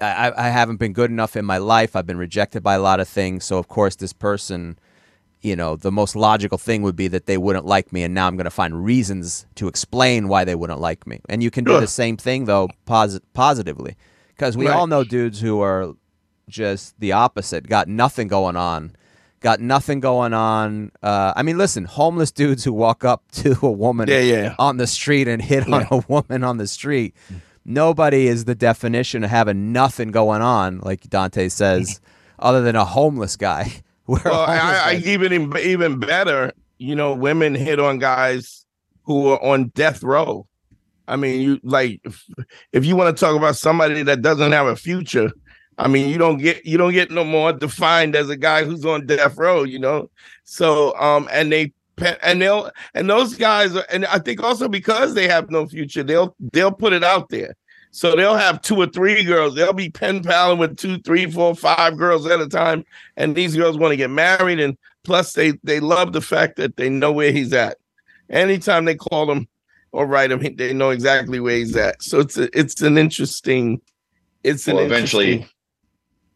I, 0.00 0.32
I 0.36 0.48
haven't 0.48 0.76
been 0.76 0.92
good 0.92 1.10
enough 1.10 1.36
in 1.36 1.44
my 1.44 1.58
life. 1.58 1.94
I've 1.94 2.06
been 2.06 2.18
rejected 2.18 2.62
by 2.62 2.74
a 2.74 2.80
lot 2.80 3.00
of 3.00 3.08
things. 3.08 3.44
So 3.44 3.58
of 3.58 3.68
course, 3.68 3.96
this 3.96 4.12
person, 4.12 4.78
you 5.40 5.56
know, 5.56 5.76
the 5.76 5.92
most 5.92 6.16
logical 6.16 6.58
thing 6.58 6.82
would 6.82 6.96
be 6.96 7.08
that 7.08 7.26
they 7.26 7.38
wouldn't 7.38 7.66
like 7.66 7.92
me, 7.92 8.02
and 8.02 8.14
now 8.14 8.26
I'm 8.26 8.36
going 8.36 8.44
to 8.44 8.50
find 8.50 8.84
reasons 8.84 9.46
to 9.56 9.68
explain 9.68 10.28
why 10.28 10.44
they 10.44 10.54
wouldn't 10.54 10.80
like 10.80 11.06
me. 11.06 11.20
And 11.28 11.42
you 11.42 11.50
can 11.50 11.64
do 11.64 11.78
the 11.80 11.86
same 11.86 12.16
thing 12.16 12.44
though, 12.44 12.68
posit- 12.86 13.24
positively, 13.32 13.96
because 14.28 14.56
we 14.56 14.66
right. 14.66 14.76
all 14.76 14.86
know 14.86 15.04
dudes 15.04 15.40
who 15.40 15.60
are 15.60 15.94
just 16.48 16.98
the 17.00 17.12
opposite, 17.12 17.68
got 17.68 17.88
nothing 17.88 18.28
going 18.28 18.56
on. 18.56 18.96
Got 19.40 19.60
nothing 19.60 20.00
going 20.00 20.34
on. 20.34 20.92
Uh, 21.02 21.32
I 21.34 21.42
mean, 21.42 21.56
listen, 21.56 21.86
homeless 21.86 22.30
dudes 22.30 22.62
who 22.62 22.74
walk 22.74 23.06
up 23.06 23.22
to 23.32 23.56
a 23.62 23.70
woman 23.70 24.06
yeah, 24.06 24.20
yeah. 24.20 24.54
on 24.58 24.76
the 24.76 24.86
street 24.86 25.28
and 25.28 25.40
hit 25.40 25.66
yeah. 25.66 25.76
on 25.76 25.86
a 25.90 26.04
woman 26.08 26.44
on 26.44 26.58
the 26.58 26.66
street 26.66 27.14
nobody 27.64 28.26
is 28.26 28.44
the 28.44 28.54
definition 28.54 29.24
of 29.24 29.30
having 29.30 29.72
nothing 29.72 30.10
going 30.10 30.42
on, 30.42 30.80
like 30.80 31.08
Dante 31.08 31.48
says, 31.48 32.00
other 32.38 32.62
than 32.62 32.76
a 32.76 32.84
homeless 32.84 33.36
guy. 33.36 33.82
well, 34.06 34.20
I, 34.26 34.82
I 34.84 35.02
even 35.04 35.56
even 35.58 35.98
better. 36.00 36.52
You 36.78 36.96
know, 36.96 37.14
women 37.14 37.54
hit 37.54 37.78
on 37.78 37.98
guys 37.98 38.64
who 39.04 39.28
are 39.28 39.42
on 39.42 39.68
death 39.68 40.02
row. 40.02 40.46
I 41.06 41.16
mean, 41.16 41.40
you 41.40 41.60
like 41.62 42.00
if, 42.04 42.24
if 42.72 42.84
you 42.84 42.96
want 42.96 43.16
to 43.16 43.20
talk 43.20 43.36
about 43.36 43.56
somebody 43.56 44.02
that 44.02 44.22
doesn't 44.22 44.52
have 44.52 44.66
a 44.66 44.76
future. 44.76 45.30
I 45.78 45.88
mean, 45.88 46.10
you 46.10 46.18
don't 46.18 46.36
get 46.36 46.64
you 46.66 46.76
don't 46.76 46.92
get 46.92 47.10
no 47.10 47.24
more 47.24 47.52
defined 47.52 48.14
as 48.14 48.28
a 48.28 48.36
guy 48.36 48.64
who's 48.64 48.84
on 48.84 49.06
death 49.06 49.36
row. 49.38 49.62
You 49.62 49.78
know, 49.78 50.10
so 50.44 50.94
um, 50.96 51.28
and 51.32 51.50
they 51.50 51.72
and 52.22 52.40
they'll 52.40 52.70
and 52.94 53.08
those 53.08 53.34
guys 53.34 53.76
are, 53.76 53.84
and 53.90 54.06
I 54.06 54.18
think 54.18 54.42
also 54.42 54.68
because 54.68 55.14
they 55.14 55.28
have 55.28 55.50
no 55.50 55.66
future, 55.66 56.02
they'll 56.02 56.34
they'll 56.52 56.72
put 56.72 56.92
it 56.92 57.04
out 57.04 57.28
there. 57.28 57.54
So 57.92 58.14
they'll 58.14 58.36
have 58.36 58.62
two 58.62 58.76
or 58.76 58.86
three 58.86 59.24
girls. 59.24 59.54
They'll 59.54 59.72
be 59.72 59.90
pen 59.90 60.22
paling 60.22 60.58
with 60.58 60.76
two, 60.76 60.98
three, 61.00 61.28
four, 61.30 61.54
five 61.56 61.96
girls 61.96 62.26
at 62.26 62.40
a 62.40 62.48
time. 62.48 62.84
And 63.16 63.34
these 63.34 63.56
girls 63.56 63.76
want 63.76 63.92
to 63.92 63.96
get 63.96 64.10
married. 64.10 64.60
And 64.60 64.78
plus 65.02 65.32
they 65.32 65.52
they 65.64 65.80
love 65.80 66.12
the 66.12 66.20
fact 66.20 66.56
that 66.56 66.76
they 66.76 66.88
know 66.88 67.12
where 67.12 67.32
he's 67.32 67.52
at. 67.52 67.78
Anytime 68.28 68.84
they 68.84 68.94
call 68.94 69.30
him 69.30 69.48
or 69.90 70.06
write 70.06 70.30
him, 70.30 70.40
they 70.56 70.72
know 70.72 70.90
exactly 70.90 71.40
where 71.40 71.56
he's 71.56 71.76
at. 71.76 72.02
So 72.02 72.20
it's 72.20 72.38
a, 72.38 72.48
it's 72.56 72.80
an 72.80 72.96
interesting. 72.96 73.80
It's 74.44 74.68
an 74.68 74.76
well, 74.76 74.84
eventually. 74.84 75.46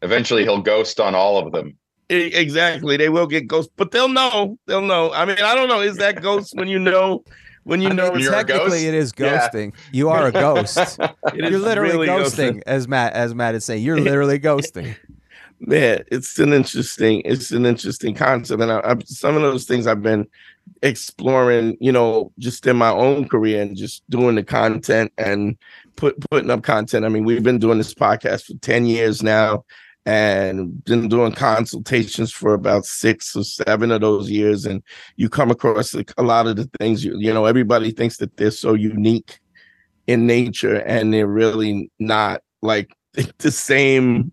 Eventually, 0.01 0.43
he'll 0.43 0.61
ghost 0.61 0.99
on 0.99 1.15
all 1.15 1.37
of 1.37 1.51
them. 1.51 1.77
Exactly. 2.09 2.97
They 2.97 3.09
will 3.09 3.27
get 3.27 3.47
ghost, 3.47 3.71
but 3.77 3.91
they'll 3.91 4.07
know. 4.07 4.57
They'll 4.67 4.81
know. 4.81 5.11
I 5.13 5.25
mean, 5.25 5.37
I 5.39 5.55
don't 5.55 5.67
know. 5.67 5.81
Is 5.81 5.97
that 5.97 6.21
ghost 6.21 6.53
when 6.55 6.67
you 6.67 6.79
know 6.79 7.23
when 7.63 7.81
you 7.81 7.89
I 7.89 7.93
know 7.93 8.11
mean, 8.11 8.29
technically 8.29 8.85
it 8.85 8.93
is 8.93 9.11
ghosting. 9.11 9.73
Yeah. 9.73 9.79
You 9.91 10.09
are 10.09 10.27
a 10.27 10.31
ghost. 10.31 10.99
You're 11.33 11.57
literally 11.57 11.91
really 11.91 12.07
ghosting, 12.07 12.57
ghosting, 12.57 12.61
as 12.67 12.87
Matt 12.87 13.13
as 13.13 13.33
Matt 13.33 13.55
is 13.55 13.65
saying. 13.65 13.83
You're 13.83 13.99
literally 13.99 14.39
ghosting. 14.39 14.95
Man, 15.59 16.03
it's 16.11 16.37
an 16.37 16.51
interesting, 16.53 17.21
it's 17.23 17.51
an 17.51 17.65
interesting 17.65 18.13
concept, 18.13 18.61
and 18.61 18.71
I, 18.71 18.81
I, 18.81 18.95
some 19.05 19.35
of 19.35 19.41
those 19.41 19.63
things 19.63 19.87
I've 19.87 20.03
been 20.03 20.27
exploring, 20.83 21.77
you 21.79 21.93
know, 21.93 22.31
just 22.37 22.67
in 22.67 22.75
my 22.75 22.89
own 22.89 23.27
career 23.27 23.61
and 23.61 23.75
just 23.75 24.07
doing 24.09 24.35
the 24.35 24.43
content 24.43 25.13
and 25.17 25.57
put 25.95 26.19
putting 26.29 26.51
up 26.51 26.63
content. 26.63 27.05
I 27.05 27.09
mean, 27.09 27.23
we've 27.23 27.41
been 27.41 27.57
doing 27.57 27.77
this 27.77 27.93
podcast 27.93 28.45
for 28.45 28.53
ten 28.59 28.85
years 28.85 29.23
now, 29.23 29.63
and 30.05 30.83
been 30.85 31.09
doing 31.09 31.31
consultations 31.31 32.31
for 32.31 32.53
about 32.53 32.85
six 32.85 33.35
or 33.35 33.43
seven 33.43 33.91
of 33.91 34.01
those 34.01 34.29
years 34.29 34.65
and 34.65 34.83
you 35.15 35.29
come 35.29 35.49
across 35.49 35.95
a 35.95 36.23
lot 36.23 36.45
of 36.45 36.55
the 36.55 36.69
things 36.79 37.03
you, 37.03 37.17
you 37.17 37.33
know 37.33 37.45
everybody 37.45 37.91
thinks 37.91 38.17
that 38.17 38.37
they're 38.37 38.51
so 38.51 38.73
unique 38.73 39.39
in 40.07 40.27
nature 40.27 40.75
and 40.75 41.13
they're 41.13 41.27
really 41.27 41.91
not. 41.99 42.41
Like 42.61 42.91
the 43.37 43.51
same 43.51 44.31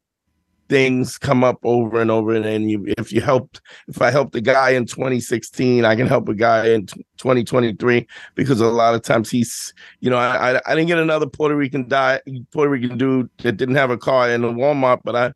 things 0.68 1.18
come 1.18 1.44
up 1.44 1.58
over 1.64 2.00
and 2.00 2.10
over 2.10 2.34
and 2.34 2.46
then 2.46 2.66
you 2.66 2.82
if 2.96 3.12
you 3.12 3.20
helped 3.20 3.60
if 3.88 4.00
i 4.00 4.10
helped 4.10 4.34
a 4.34 4.40
guy 4.40 4.70
in 4.70 4.86
2016 4.86 5.84
i 5.84 5.94
can 5.94 6.06
help 6.06 6.26
a 6.30 6.34
guy 6.34 6.68
in 6.68 6.86
2023 6.86 8.06
because 8.36 8.58
a 8.58 8.66
lot 8.68 8.94
of 8.94 9.02
times 9.02 9.28
he's 9.28 9.74
you 10.00 10.08
know 10.08 10.16
i 10.16 10.58
i, 10.64 10.74
didn't 10.74 10.86
get 10.86 10.96
another 10.96 11.26
puerto 11.26 11.54
rican 11.54 11.84
guy 11.84 12.18
puerto 12.52 12.70
rican 12.70 12.96
dude 12.96 13.28
that 13.42 13.58
didn't 13.58 13.74
have 13.74 13.90
a 13.90 13.98
car 13.98 14.30
in 14.30 14.40
the 14.40 14.48
walmart 14.48 15.00
but 15.04 15.14
i 15.14 15.30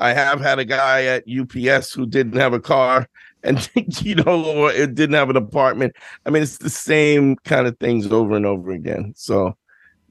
i 0.00 0.12
have 0.12 0.40
had 0.40 0.58
a 0.58 0.64
guy 0.64 1.04
at 1.04 1.24
ups 1.28 1.92
who 1.92 2.06
didn't 2.06 2.36
have 2.36 2.52
a 2.52 2.60
car 2.60 3.08
and 3.42 3.70
you 4.02 4.14
know 4.16 4.44
or 4.44 4.72
it 4.72 4.94
didn't 4.94 5.14
have 5.14 5.30
an 5.30 5.36
apartment. 5.36 5.94
I 6.26 6.30
mean 6.30 6.42
it's 6.42 6.58
the 6.58 6.70
same 6.70 7.36
kind 7.44 7.66
of 7.66 7.78
things 7.78 8.10
over 8.10 8.36
and 8.36 8.46
over 8.46 8.70
again. 8.70 9.12
So 9.16 9.56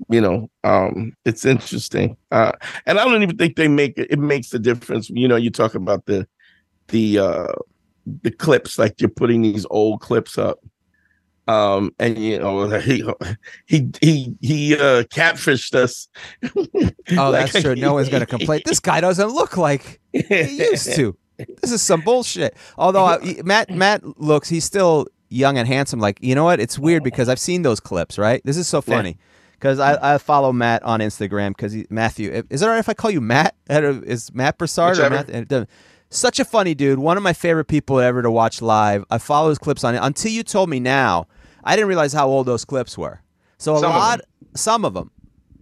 you 0.10 0.21
know 0.21 0.49
um 0.63 1.13
it's 1.25 1.45
interesting. 1.45 2.17
Uh 2.32 2.54
and 2.86 2.99
i 2.99 3.06
don't 3.06 3.21
even 3.21 3.38
think 3.38 3.56
they 3.56 3.67
make 3.67 3.97
it 3.97 4.08
it 4.10 4.19
makes 4.19 4.54
a 4.54 4.60
difference. 4.60 5.10
You 5.10 5.28
know 5.28 5.36
you 5.36 5.49
talk 5.49 5.75
about 5.75 6.06
the 6.06 6.28
the 6.88 7.19
uh 7.19 7.54
the 8.23 8.32
clips 8.32 8.80
like 8.80 8.99
you're 8.99 9.10
putting 9.10 9.41
these 9.41 9.65
old 9.69 10.02
clips 10.02 10.38
up 10.38 10.60
um 11.49 11.91
and 11.97 12.17
you 12.17 12.38
know 12.38 12.69
he 12.79 13.03
he 13.65 13.89
he 14.01 14.35
he 14.39 14.75
uh 14.75 15.03
catfished 15.03 15.73
us 15.73 16.07
oh 16.53 16.62
like, 17.31 17.51
that's 17.51 17.63
true 17.63 17.75
no 17.75 17.93
one's 17.95 18.09
gonna 18.09 18.25
complain 18.25 18.62
this 18.65 18.79
guy 18.79 19.01
doesn't 19.01 19.29
look 19.29 19.57
like 19.57 19.99
he 20.13 20.69
used 20.69 20.93
to 20.93 21.17
this 21.62 21.71
is 21.71 21.81
some 21.81 22.01
bullshit 22.01 22.55
although 22.77 23.05
uh, 23.05 23.19
matt 23.43 23.69
matt 23.71 24.03
looks 24.19 24.47
he's 24.47 24.63
still 24.63 25.07
young 25.29 25.57
and 25.57 25.67
handsome 25.67 25.99
like 25.99 26.19
you 26.21 26.35
know 26.35 26.43
what 26.43 26.59
it's 26.59 26.77
weird 26.77 27.03
because 27.03 27.27
i've 27.27 27.39
seen 27.39 27.63
those 27.63 27.79
clips 27.79 28.17
right 28.17 28.41
this 28.45 28.57
is 28.57 28.67
so 28.67 28.81
funny 28.81 29.09
yeah 29.09 29.25
because 29.53 29.77
I, 29.77 30.15
I 30.15 30.17
follow 30.19 30.53
Matt 30.53 30.83
on 30.83 31.01
Instagram 31.01 31.49
because 31.49 31.75
Matthew. 31.89 32.31
Is 32.49 32.62
it 32.62 32.65
all 32.65 32.71
right 32.71 32.79
if 32.79 32.88
I 32.88 32.93
call 32.93 33.12
you 33.12 33.19
Matt? 33.19 33.55
Is 33.67 34.33
Matt 34.33 34.57
Broussard 34.57 34.97
or 34.97 35.09
Matt? 35.09 35.67
Such 36.12 36.39
a 36.39 36.45
funny 36.45 36.73
dude. 36.73 36.97
One 36.97 37.17
of 37.17 37.23
my 37.23 37.33
favorite 37.33 37.65
people 37.65 37.99
ever 37.99 38.23
to 38.23 38.31
watch 38.31 38.63
live. 38.63 39.05
I 39.12 39.19
follow 39.19 39.49
his 39.49 39.59
clips 39.59 39.83
on 39.83 39.93
it 39.93 39.99
until 40.01 40.31
you 40.31 40.41
told 40.41 40.69
me 40.69 40.79
now. 40.79 41.27
I 41.63 41.76
didn't 41.76 41.88
realize 41.88 42.13
how 42.13 42.28
old 42.28 42.48
those 42.48 42.65
clips 42.65 42.98
were. 42.98 43.22
So 43.58 43.76
a 43.76 43.80
some 43.80 43.91
lot, 43.91 44.19
of 44.22 44.26
some 44.60 44.86
of 44.86 44.93
them. 44.93 45.12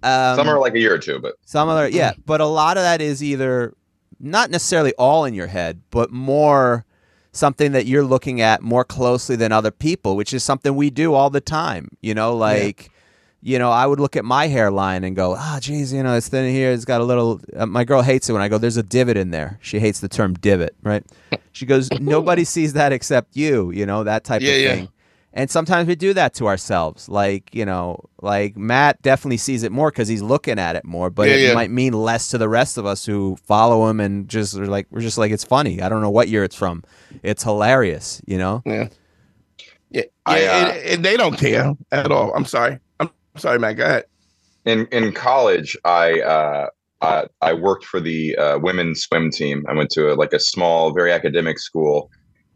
Um, 0.03 0.35
some 0.35 0.47
are 0.47 0.59
like 0.59 0.75
a 0.75 0.79
year 0.79 0.93
or 0.93 0.99
two, 0.99 1.19
but 1.19 1.35
some 1.45 1.69
other, 1.69 1.87
yeah. 1.89 2.13
But 2.25 2.41
a 2.41 2.45
lot 2.45 2.77
of 2.77 2.83
that 2.83 3.01
is 3.01 3.23
either 3.23 3.73
not 4.19 4.51
necessarily 4.51 4.93
all 4.93 5.25
in 5.25 5.33
your 5.33 5.47
head, 5.47 5.81
but 5.89 6.11
more 6.11 6.85
something 7.31 7.71
that 7.71 7.85
you're 7.85 8.03
looking 8.03 8.41
at 8.41 8.61
more 8.61 8.83
closely 8.83 9.35
than 9.35 9.51
other 9.51 9.71
people, 9.71 10.15
which 10.15 10.33
is 10.33 10.43
something 10.43 10.75
we 10.75 10.89
do 10.89 11.13
all 11.13 11.29
the 11.29 11.41
time. 11.41 11.89
You 12.01 12.13
know, 12.13 12.35
like. 12.35 12.83
Yeah 12.83 12.91
you 13.41 13.59
know, 13.59 13.71
I 13.71 13.85
would 13.85 13.99
look 13.99 14.15
at 14.15 14.25
my 14.25 14.47
hairline 14.47 15.03
and 15.03 15.15
go, 15.15 15.35
ah, 15.37 15.55
oh, 15.55 15.59
geez, 15.59 15.93
you 15.93 16.01
know, 16.03 16.15
it's 16.15 16.27
thin 16.27 16.51
here. 16.51 16.71
It's 16.71 16.85
got 16.85 17.01
a 17.01 17.03
little. 17.03 17.39
Uh, 17.55 17.65
my 17.65 17.83
girl 17.83 18.01
hates 18.01 18.29
it 18.29 18.33
when 18.33 18.41
I 18.41 18.49
go, 18.49 18.57
there's 18.57 18.77
a 18.77 18.83
divot 18.83 19.15
in 19.15 19.31
there. 19.31 19.59
She 19.61 19.79
hates 19.79 19.99
the 19.99 20.09
term 20.09 20.33
divot, 20.33 20.75
right? 20.83 21.03
She 21.53 21.65
goes, 21.65 21.89
nobody 21.93 22.43
sees 22.43 22.73
that 22.73 22.91
except 22.91 23.35
you, 23.35 23.71
you 23.71 23.87
know, 23.87 24.03
that 24.03 24.23
type 24.23 24.43
yeah, 24.43 24.51
of 24.51 24.55
thing. 24.55 24.83
Yeah. 24.83 24.89
And 25.33 25.51
sometimes 25.51 25.87
we 25.87 25.95
do 25.95 26.13
that 26.13 26.33
to 26.35 26.47
ourselves. 26.47 27.07
Like, 27.07 27.53
you 27.53 27.65
know, 27.65 28.03
like 28.21 28.57
Matt 28.57 29.01
definitely 29.01 29.37
sees 29.37 29.63
it 29.63 29.71
more 29.71 29.91
because 29.91 30.07
he's 30.07 30.21
looking 30.21 30.57
at 30.57 30.75
it 30.75 30.83
more, 30.83 31.09
but 31.09 31.29
yeah, 31.29 31.35
it 31.35 31.47
yeah. 31.49 31.53
might 31.53 31.69
mean 31.69 31.93
less 31.93 32.29
to 32.29 32.37
the 32.37 32.49
rest 32.49 32.77
of 32.77 32.85
us 32.85 33.05
who 33.05 33.35
follow 33.43 33.87
him 33.87 33.99
and 33.99 34.27
just 34.27 34.55
are 34.55 34.65
like, 34.65 34.87
we're 34.89 35.01
just 35.01 35.17
like, 35.17 35.31
it's 35.31 35.43
funny. 35.43 35.81
I 35.81 35.89
don't 35.89 36.01
know 36.01 36.09
what 36.09 36.27
year 36.27 36.43
it's 36.43 36.55
from. 36.55 36.83
It's 37.21 37.43
hilarious, 37.43 38.21
you 38.25 38.37
know? 38.37 38.63
Yeah. 38.65 38.87
Yeah. 39.91 40.03
I, 40.25 40.45
uh, 40.45 40.51
and, 40.51 40.77
and 40.85 41.05
they 41.05 41.17
don't 41.17 41.37
care 41.37 41.73
at 41.91 42.11
all. 42.11 42.33
I'm 42.33 42.45
sorry. 42.45 42.79
I'm 42.99 43.11
sorry, 43.37 43.59
Matt. 43.59 43.77
Go 43.77 43.85
ahead. 43.85 44.05
In 44.65 44.87
in 44.87 45.13
college, 45.13 45.77
I 45.85 46.19
uh, 46.19 46.69
uh, 47.01 47.25
I 47.41 47.53
worked 47.53 47.85
for 47.85 47.99
the 48.01 48.35
uh, 48.35 48.59
women's 48.59 49.01
swim 49.03 49.31
team. 49.31 49.65
I 49.69 49.73
went 49.73 49.91
to 49.91 50.11
a, 50.11 50.15
like 50.15 50.33
a 50.33 50.39
small, 50.39 50.91
very 50.91 51.13
academic 51.13 51.59
school, 51.59 52.11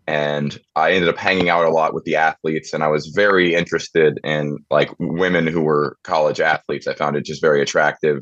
and 0.07 0.59
I 0.75 0.91
ended 0.93 1.09
up 1.09 1.17
hanging 1.17 1.49
out 1.49 1.65
a 1.65 1.69
lot 1.69 1.93
with 1.93 2.03
the 2.05 2.15
athletes. 2.15 2.73
And 2.73 2.83
I 2.83 2.87
was 2.87 3.07
very 3.07 3.53
interested 3.55 4.19
in 4.23 4.57
like 4.69 4.91
women 4.99 5.47
who 5.47 5.61
were 5.61 5.97
college 6.03 6.39
athletes. 6.39 6.87
I 6.87 6.93
found 6.93 7.15
it 7.15 7.25
just 7.25 7.41
very 7.41 7.61
attractive. 7.61 8.21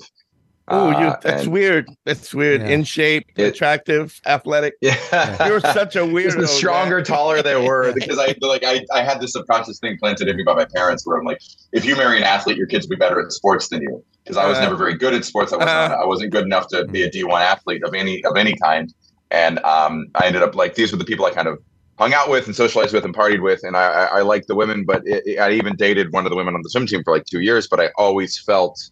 Oh, 0.71 0.89
you 0.89 1.15
that's 1.23 1.43
and, 1.43 1.51
weird. 1.51 1.89
That's 2.05 2.33
weird. 2.33 2.61
Yeah. 2.61 2.67
In 2.67 2.83
shape, 2.83 3.25
it, 3.35 3.43
attractive, 3.43 4.21
athletic. 4.27 4.75
Yeah. 4.81 5.47
You're 5.47 5.61
such 5.61 5.95
a 5.95 6.05
weird. 6.05 6.39
the 6.39 6.47
stronger, 6.47 6.97
man. 6.97 7.05
taller 7.05 7.41
they 7.41 7.55
were, 7.55 7.91
because 7.95 8.19
I 8.19 8.35
like 8.41 8.63
I, 8.63 8.85
I 8.93 9.01
had 9.01 9.19
this 9.19 9.33
subconscious 9.33 9.79
thing 9.79 9.97
planted 9.97 10.27
in 10.27 10.37
me 10.37 10.43
by 10.43 10.53
my 10.53 10.65
parents 10.65 11.07
where 11.07 11.17
I'm 11.17 11.25
like, 11.25 11.41
if 11.71 11.85
you 11.85 11.95
marry 11.95 12.17
an 12.17 12.23
athlete, 12.23 12.55
your 12.55 12.67
kids 12.67 12.85
will 12.85 12.97
be 12.97 12.99
better 12.99 13.19
at 13.19 13.31
sports 13.31 13.69
than 13.69 13.81
you. 13.81 14.03
Because 14.23 14.37
I 14.37 14.47
was 14.47 14.59
uh, 14.59 14.61
never 14.61 14.75
very 14.75 14.95
good 14.95 15.15
at 15.15 15.25
sports. 15.25 15.51
I 15.53 15.55
wasn't 15.55 15.71
uh, 15.71 15.97
I 16.03 16.05
wasn't 16.05 16.31
good 16.31 16.45
enough 16.45 16.67
to 16.67 16.85
be 16.85 17.01
a 17.01 17.09
D1 17.09 17.41
athlete 17.41 17.83
of 17.83 17.95
any 17.95 18.23
of 18.25 18.37
any 18.37 18.55
kind. 18.63 18.93
And 19.31 19.59
um, 19.59 20.07
I 20.15 20.25
ended 20.25 20.43
up 20.43 20.55
like 20.55 20.75
these 20.75 20.91
were 20.91 20.97
the 20.97 21.05
people 21.05 21.25
I 21.25 21.31
kind 21.31 21.47
of 21.47 21.59
hung 21.97 22.13
out 22.13 22.29
with 22.29 22.47
and 22.47 22.55
socialized 22.55 22.93
with 22.93 23.05
and 23.05 23.13
partied 23.13 23.41
with. 23.41 23.61
And 23.63 23.75
I, 23.75 23.83
I, 23.83 24.03
I 24.19 24.21
liked 24.21 24.47
the 24.47 24.55
women, 24.55 24.85
but 24.85 25.05
it, 25.05 25.23
it, 25.25 25.39
I 25.39 25.51
even 25.51 25.75
dated 25.75 26.13
one 26.13 26.25
of 26.25 26.29
the 26.29 26.35
women 26.35 26.55
on 26.55 26.61
the 26.63 26.69
swim 26.69 26.87
team 26.87 27.03
for 27.03 27.13
like 27.13 27.25
two 27.25 27.41
years. 27.41 27.67
But 27.67 27.79
I 27.79 27.89
always 27.97 28.37
felt 28.37 28.89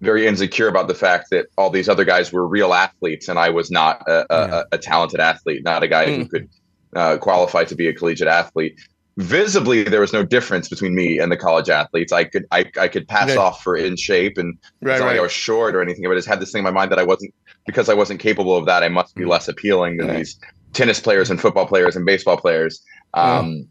very 0.00 0.26
insecure 0.26 0.68
about 0.68 0.88
the 0.88 0.94
fact 0.94 1.30
that 1.30 1.46
all 1.56 1.70
these 1.70 1.88
other 1.88 2.04
guys 2.04 2.32
were 2.32 2.46
real 2.46 2.74
athletes 2.74 3.28
and 3.28 3.38
I 3.38 3.50
was 3.50 3.70
not 3.70 4.02
a, 4.08 4.26
yeah. 4.30 4.62
a, 4.72 4.76
a 4.76 4.78
talented 4.78 5.20
athlete, 5.20 5.62
not 5.64 5.82
a 5.82 5.88
guy 5.88 6.06
mm. 6.06 6.16
who 6.16 6.26
could 6.26 6.48
uh, 6.94 7.16
qualify 7.18 7.64
to 7.64 7.74
be 7.74 7.86
a 7.86 7.94
collegiate 7.94 8.28
athlete. 8.28 8.80
Visibly, 9.18 9.82
there 9.82 10.00
was 10.00 10.12
no 10.12 10.24
difference 10.24 10.68
between 10.68 10.94
me 10.94 11.18
and 11.18 11.30
the 11.30 11.36
college 11.36 11.68
athletes. 11.68 12.12
I 12.12 12.24
could 12.24 12.46
I, 12.50 12.70
I 12.80 12.88
could 12.88 13.06
pass 13.06 13.36
off 13.36 13.62
for 13.62 13.76
in 13.76 13.96
shape 13.96 14.38
and 14.38 14.56
right, 14.80 15.00
right. 15.00 15.06
like 15.06 15.18
I 15.18 15.22
was 15.22 15.32
short 15.32 15.74
or 15.74 15.82
anything. 15.82 16.04
But 16.04 16.12
I 16.12 16.16
just 16.16 16.28
had 16.28 16.40
this 16.40 16.50
thing 16.50 16.60
in 16.60 16.64
my 16.64 16.70
mind 16.70 16.90
that 16.92 16.98
I 16.98 17.04
wasn't 17.04 17.34
because 17.66 17.88
I 17.88 17.94
wasn't 17.94 18.20
capable 18.20 18.56
of 18.56 18.64
that. 18.66 18.82
I 18.82 18.88
must 18.88 19.14
be 19.14 19.24
mm. 19.24 19.28
less 19.28 19.48
appealing 19.48 19.98
than 19.98 20.08
right. 20.08 20.18
these 20.18 20.38
tennis 20.72 20.98
players 20.98 21.30
and 21.30 21.40
football 21.40 21.66
players 21.66 21.94
and 21.94 22.06
baseball 22.06 22.38
players. 22.38 22.82
Um, 23.12 23.46
mm. 23.46 23.68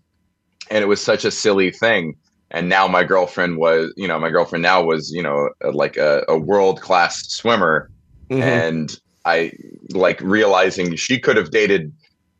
And 0.69 0.83
it 0.83 0.87
was 0.87 1.01
such 1.01 1.25
a 1.25 1.31
silly 1.31 1.71
thing 1.71 2.15
and 2.51 2.67
now 2.69 2.87
my 2.87 3.03
girlfriend 3.03 3.57
was 3.57 3.91
you 3.97 4.07
know 4.07 4.19
my 4.19 4.29
girlfriend 4.29 4.61
now 4.61 4.83
was 4.83 5.11
you 5.11 5.23
know 5.23 5.49
like 5.73 5.97
a, 5.97 6.23
a 6.27 6.37
world 6.37 6.81
class 6.81 7.27
swimmer 7.29 7.89
mm-hmm. 8.29 8.43
and 8.43 8.99
i 9.25 9.51
like 9.93 10.21
realizing 10.21 10.95
she 10.95 11.19
could 11.19 11.37
have 11.37 11.51
dated 11.51 11.91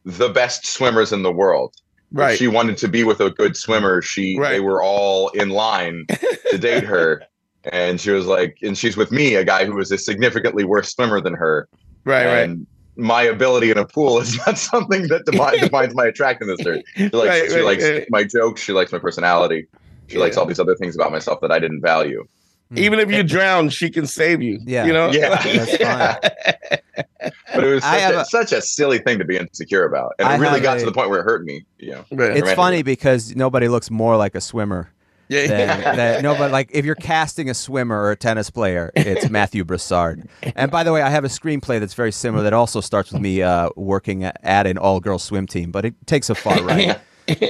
the 0.06 0.30
best 0.30 0.66
swimmers 0.66 1.12
in 1.12 1.24
the 1.24 1.32
world 1.32 1.74
right 2.12 2.34
if 2.34 2.38
she 2.38 2.48
wanted 2.48 2.78
to 2.78 2.88
be 2.88 3.04
with 3.04 3.20
a 3.20 3.30
good 3.32 3.56
swimmer 3.56 4.02
she 4.02 4.38
right. 4.38 4.52
they 4.52 4.60
were 4.60 4.82
all 4.84 5.30
in 5.30 5.50
line 5.50 6.06
to 6.50 6.58
date 6.58 6.84
her 6.84 7.24
and 7.66 8.02
she 8.02 8.12
was 8.12 8.26
like 8.26 8.58
and 8.62 8.78
she's 8.78 8.98
with 8.98 9.12
me 9.12 9.36
a 9.36 9.44
guy 9.44 9.66
who 9.66 9.76
was 9.76 9.92
a 9.92 9.98
significantly 9.98 10.64
worse 10.64 10.94
swimmer 10.94 11.22
than 11.22 11.34
her 11.34 11.68
right 12.06 12.26
and 12.26 12.60
right 12.60 12.68
my 12.98 13.24
ability 13.24 13.72
in 13.72 13.78
a 13.78 13.86
pool 13.86 14.20
is 14.20 14.38
not 14.46 14.58
something 14.58 15.08
that 15.08 15.26
defines, 15.26 15.60
defines 15.62 15.96
my 15.96 16.06
attractiveness. 16.06 16.60
She 16.62 17.10
likes, 17.10 17.14
right, 17.14 17.50
she 17.50 17.56
right, 17.56 17.66
likes 17.66 18.10
my 18.10 18.24
jokes. 18.24 18.62
She 18.62 18.74
likes 18.74 18.92
my 18.92 19.00
personality. 19.00 19.68
She 20.08 20.16
yeah. 20.16 20.22
likes 20.22 20.38
all 20.38 20.46
these 20.46 20.60
other 20.60 20.76
things 20.76 20.96
about 20.96 21.12
myself 21.12 21.42
that 21.42 21.52
I 21.52 21.60
didn't 21.60 21.82
value. 21.82 22.28
Hmm. 22.72 22.78
Even 22.78 23.00
if 23.00 23.12
you 23.12 23.22
drown, 23.22 23.70
she 23.70 23.90
can 23.90 24.08
save 24.08 24.42
you. 24.42 24.60
Yeah. 24.64 24.86
You 24.86 24.94
know? 24.94 25.12
Yeah. 25.12 25.30
That's 25.44 25.78
fine. 25.78 27.32
but 27.54 27.64
it 27.64 27.74
was 27.74 27.84
such 27.84 28.14
a, 28.14 28.20
a, 28.20 28.26
such 28.26 28.52
a, 28.54 28.62
silly 28.62 29.00
thing 29.00 29.20
to 29.20 29.26
be 29.26 29.36
insecure 29.36 29.86
about. 29.86 30.14
And 30.20 30.30
it 30.30 30.46
really 30.46 30.62
got 30.62 30.78
a, 30.78 30.80
to 30.80 30.86
the 30.86 30.94
point 30.94 31.10
where 31.10 31.20
it 31.20 31.24
hurt 31.24 31.44
me. 31.44 31.66
You 31.80 31.92
know, 31.92 32.06
it's 32.12 32.54
funny 32.54 32.82
because 32.82 33.36
nobody 33.36 33.68
looks 33.68 33.92
more 33.92 34.16
like 34.16 34.36
a 34.36 34.42
swimmer. 34.42 34.90
Yeah, 35.28 35.48
than, 35.48 35.96
than, 35.96 36.24
no, 36.24 36.36
but 36.36 36.52
like 36.52 36.72
if 36.74 36.84
you're 36.84 36.94
casting 36.94 37.50
a 37.50 37.54
swimmer 37.54 37.98
or 37.98 38.12
a 38.12 38.18
tennis 38.18 38.50
player, 38.50 38.92
it's 38.98 39.30
Matthew 39.30 39.64
Broussard. 39.64 40.28
And 40.58 40.70
by 40.70 40.84
the 40.84 40.92
way, 40.92 41.02
I 41.02 41.10
have 41.10 41.24
a 41.24 41.30
screenplay 41.30 41.80
that's 41.80 41.94
very 41.94 42.12
similar 42.12 42.44
that 42.44 42.52
also 42.52 42.82
starts 42.82 43.14
with 43.14 43.22
me 43.22 43.42
uh, 43.42 43.70
working 43.78 44.26
at, 44.26 44.38
at 44.44 44.68
an 44.68 44.78
all-girl 44.78 45.20
swim 45.20 45.48
team, 45.48 45.72
but 45.72 45.86
it 45.86 45.96
takes 46.06 46.30
a 46.30 46.36
far 46.36 46.62
right. 46.64 47.00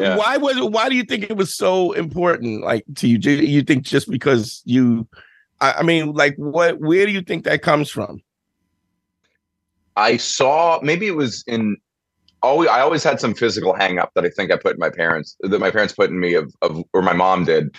yeah. 0.00 0.16
Why 0.16 0.36
was 0.36 0.56
it, 0.56 0.70
why 0.70 0.88
do 0.88 0.96
you 0.96 1.04
think 1.04 1.24
it 1.24 1.36
was 1.36 1.54
so 1.54 1.92
important? 1.92 2.62
Like 2.62 2.84
to 2.96 3.08
you, 3.08 3.18
do 3.18 3.30
you 3.30 3.62
think 3.62 3.84
just 3.84 4.10
because 4.10 4.62
you, 4.64 5.06
I, 5.60 5.72
I 5.72 5.82
mean, 5.82 6.12
like 6.12 6.34
what? 6.36 6.80
Where 6.80 7.06
do 7.06 7.12
you 7.12 7.22
think 7.22 7.44
that 7.44 7.62
comes 7.62 7.90
from? 7.90 8.20
I 9.96 10.16
saw 10.16 10.80
maybe 10.82 11.06
it 11.06 11.16
was 11.16 11.44
in 11.46 11.76
always 12.42 12.68
I 12.68 12.80
always 12.80 13.04
had 13.04 13.20
some 13.20 13.34
physical 13.34 13.74
hang 13.74 13.98
up 13.98 14.10
that 14.14 14.24
I 14.24 14.30
think 14.30 14.50
I 14.50 14.56
put 14.56 14.74
in 14.74 14.80
my 14.80 14.90
parents 14.90 15.36
that 15.40 15.60
my 15.60 15.70
parents 15.70 15.94
put 15.94 16.10
in 16.10 16.18
me 16.18 16.34
of, 16.34 16.52
of 16.62 16.82
or 16.92 17.00
my 17.00 17.12
mom 17.12 17.44
did 17.44 17.74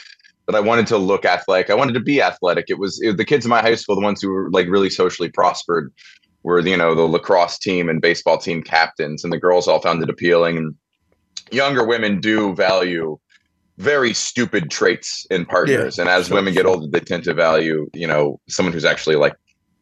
that 0.47 0.55
I 0.55 0.59
wanted 0.59 0.87
to 0.87 0.97
look 0.97 1.25
athletic. 1.25 1.69
I 1.69 1.75
wanted 1.75 1.93
to 1.93 1.99
be 1.99 2.21
athletic. 2.21 2.65
It 2.69 2.77
was, 2.77 3.01
it 3.01 3.07
was 3.07 3.15
the 3.17 3.25
kids 3.25 3.45
in 3.45 3.49
my 3.49 3.61
high 3.61 3.75
school, 3.75 3.95
the 3.95 4.01
ones 4.01 4.21
who 4.21 4.29
were 4.29 4.49
like 4.51 4.67
really 4.67 4.89
socially 4.89 5.29
prospered 5.29 5.91
were 6.45 6.59
you 6.65 6.77
know 6.77 6.95
the 6.95 7.01
lacrosse 7.01 7.57
team 7.57 7.89
and 7.89 8.01
baseball 8.01 8.37
team 8.37 8.61
captains 8.61 9.23
and 9.23 9.33
the 9.33 9.39
girls 9.39 9.67
all 9.67 9.81
found 9.81 10.01
it 10.01 10.09
appealing 10.09 10.57
and 10.57 10.75
younger 11.51 11.85
women 11.85 12.21
do 12.21 12.55
value 12.55 13.17
very 13.77 14.13
stupid 14.13 14.69
traits 14.71 15.25
in 15.29 15.45
partners 15.45 15.97
yeah, 15.97 16.03
and 16.03 16.09
as 16.09 16.29
women 16.29 16.53
get 16.53 16.65
older 16.65 16.87
they 16.87 16.99
tend 16.99 17.23
to 17.23 17.33
value 17.33 17.89
you 17.93 18.07
know 18.07 18.39
someone 18.47 18.71
who's 18.71 18.85
actually 18.85 19.15
like 19.15 19.35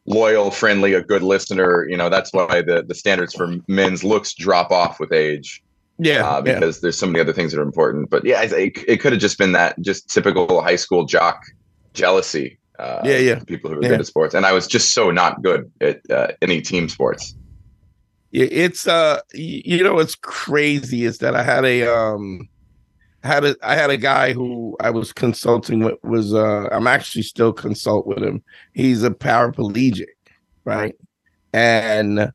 loyal 0.05 0.49
friendly 0.49 0.93
a 0.93 1.03
good 1.03 1.21
listener 1.21 1.87
you 1.87 1.95
know 1.97 2.09
that's 2.09 2.33
why 2.33 2.61
the 2.61 2.83
the 2.87 2.95
standards 2.95 3.33
for 3.33 3.55
men's 3.67 4.03
looks 4.03 4.33
drop 4.33 4.71
off 4.71 4.99
with 4.99 5.11
age 5.11 5.61
Yeah, 5.99 6.27
uh, 6.27 6.41
yeah. 6.45 6.55
because 6.55 6.81
there's 6.81 6.97
so 6.97 7.05
many 7.05 7.19
other 7.19 7.33
things 7.33 7.51
that 7.51 7.59
are 7.59 7.63
important. 7.63 8.09
But 8.09 8.25
yeah, 8.25 8.41
it, 8.41 8.77
it 8.87 8.97
could 8.99 9.13
have 9.13 9.21
just 9.21 9.37
been 9.37 9.51
that 9.51 9.79
just 9.79 10.09
typical 10.09 10.61
high 10.61 10.75
school 10.75 11.05
jock 11.05 11.43
jealousy. 11.93 12.57
Uh, 12.79 13.01
Yeah, 13.05 13.17
yeah. 13.17 13.39
People 13.45 13.69
who 13.69 13.77
were 13.77 13.83
Yeah. 13.83 13.89
good 13.89 13.99
at 14.01 14.07
sports, 14.07 14.33
and 14.33 14.45
I 14.45 14.51
was 14.53 14.67
just 14.67 14.93
so 14.93 15.11
not 15.11 15.41
good 15.41 15.71
at 15.81 16.01
uh, 16.09 16.27
any 16.41 16.61
team 16.61 16.89
sports. 16.89 17.35
Yeah, 18.31 18.47
it's 18.49 18.87
uh 18.87 19.19
you 19.35 19.83
know 19.83 19.93
what's 19.93 20.15
crazy 20.15 21.05
is 21.05 21.19
that 21.19 21.35
I 21.35 21.43
had 21.43 21.65
a 21.65 21.83
um 21.83 22.49
had 23.21 23.45
a 23.45 23.55
I 23.61 23.75
had 23.75 23.91
a 23.91 23.97
guy 23.97 24.33
who 24.33 24.75
I 24.79 24.89
was 24.89 25.13
consulting 25.13 25.81
with 25.81 25.99
was 26.03 26.33
uh 26.33 26.67
I'm 26.71 26.87
actually 26.87 27.21
still 27.21 27.53
consult 27.53 28.07
with 28.07 28.23
him. 28.23 28.41
He's 28.73 29.03
a 29.03 29.11
paraplegic, 29.11 30.07
right? 30.65 30.95
And 31.53 32.31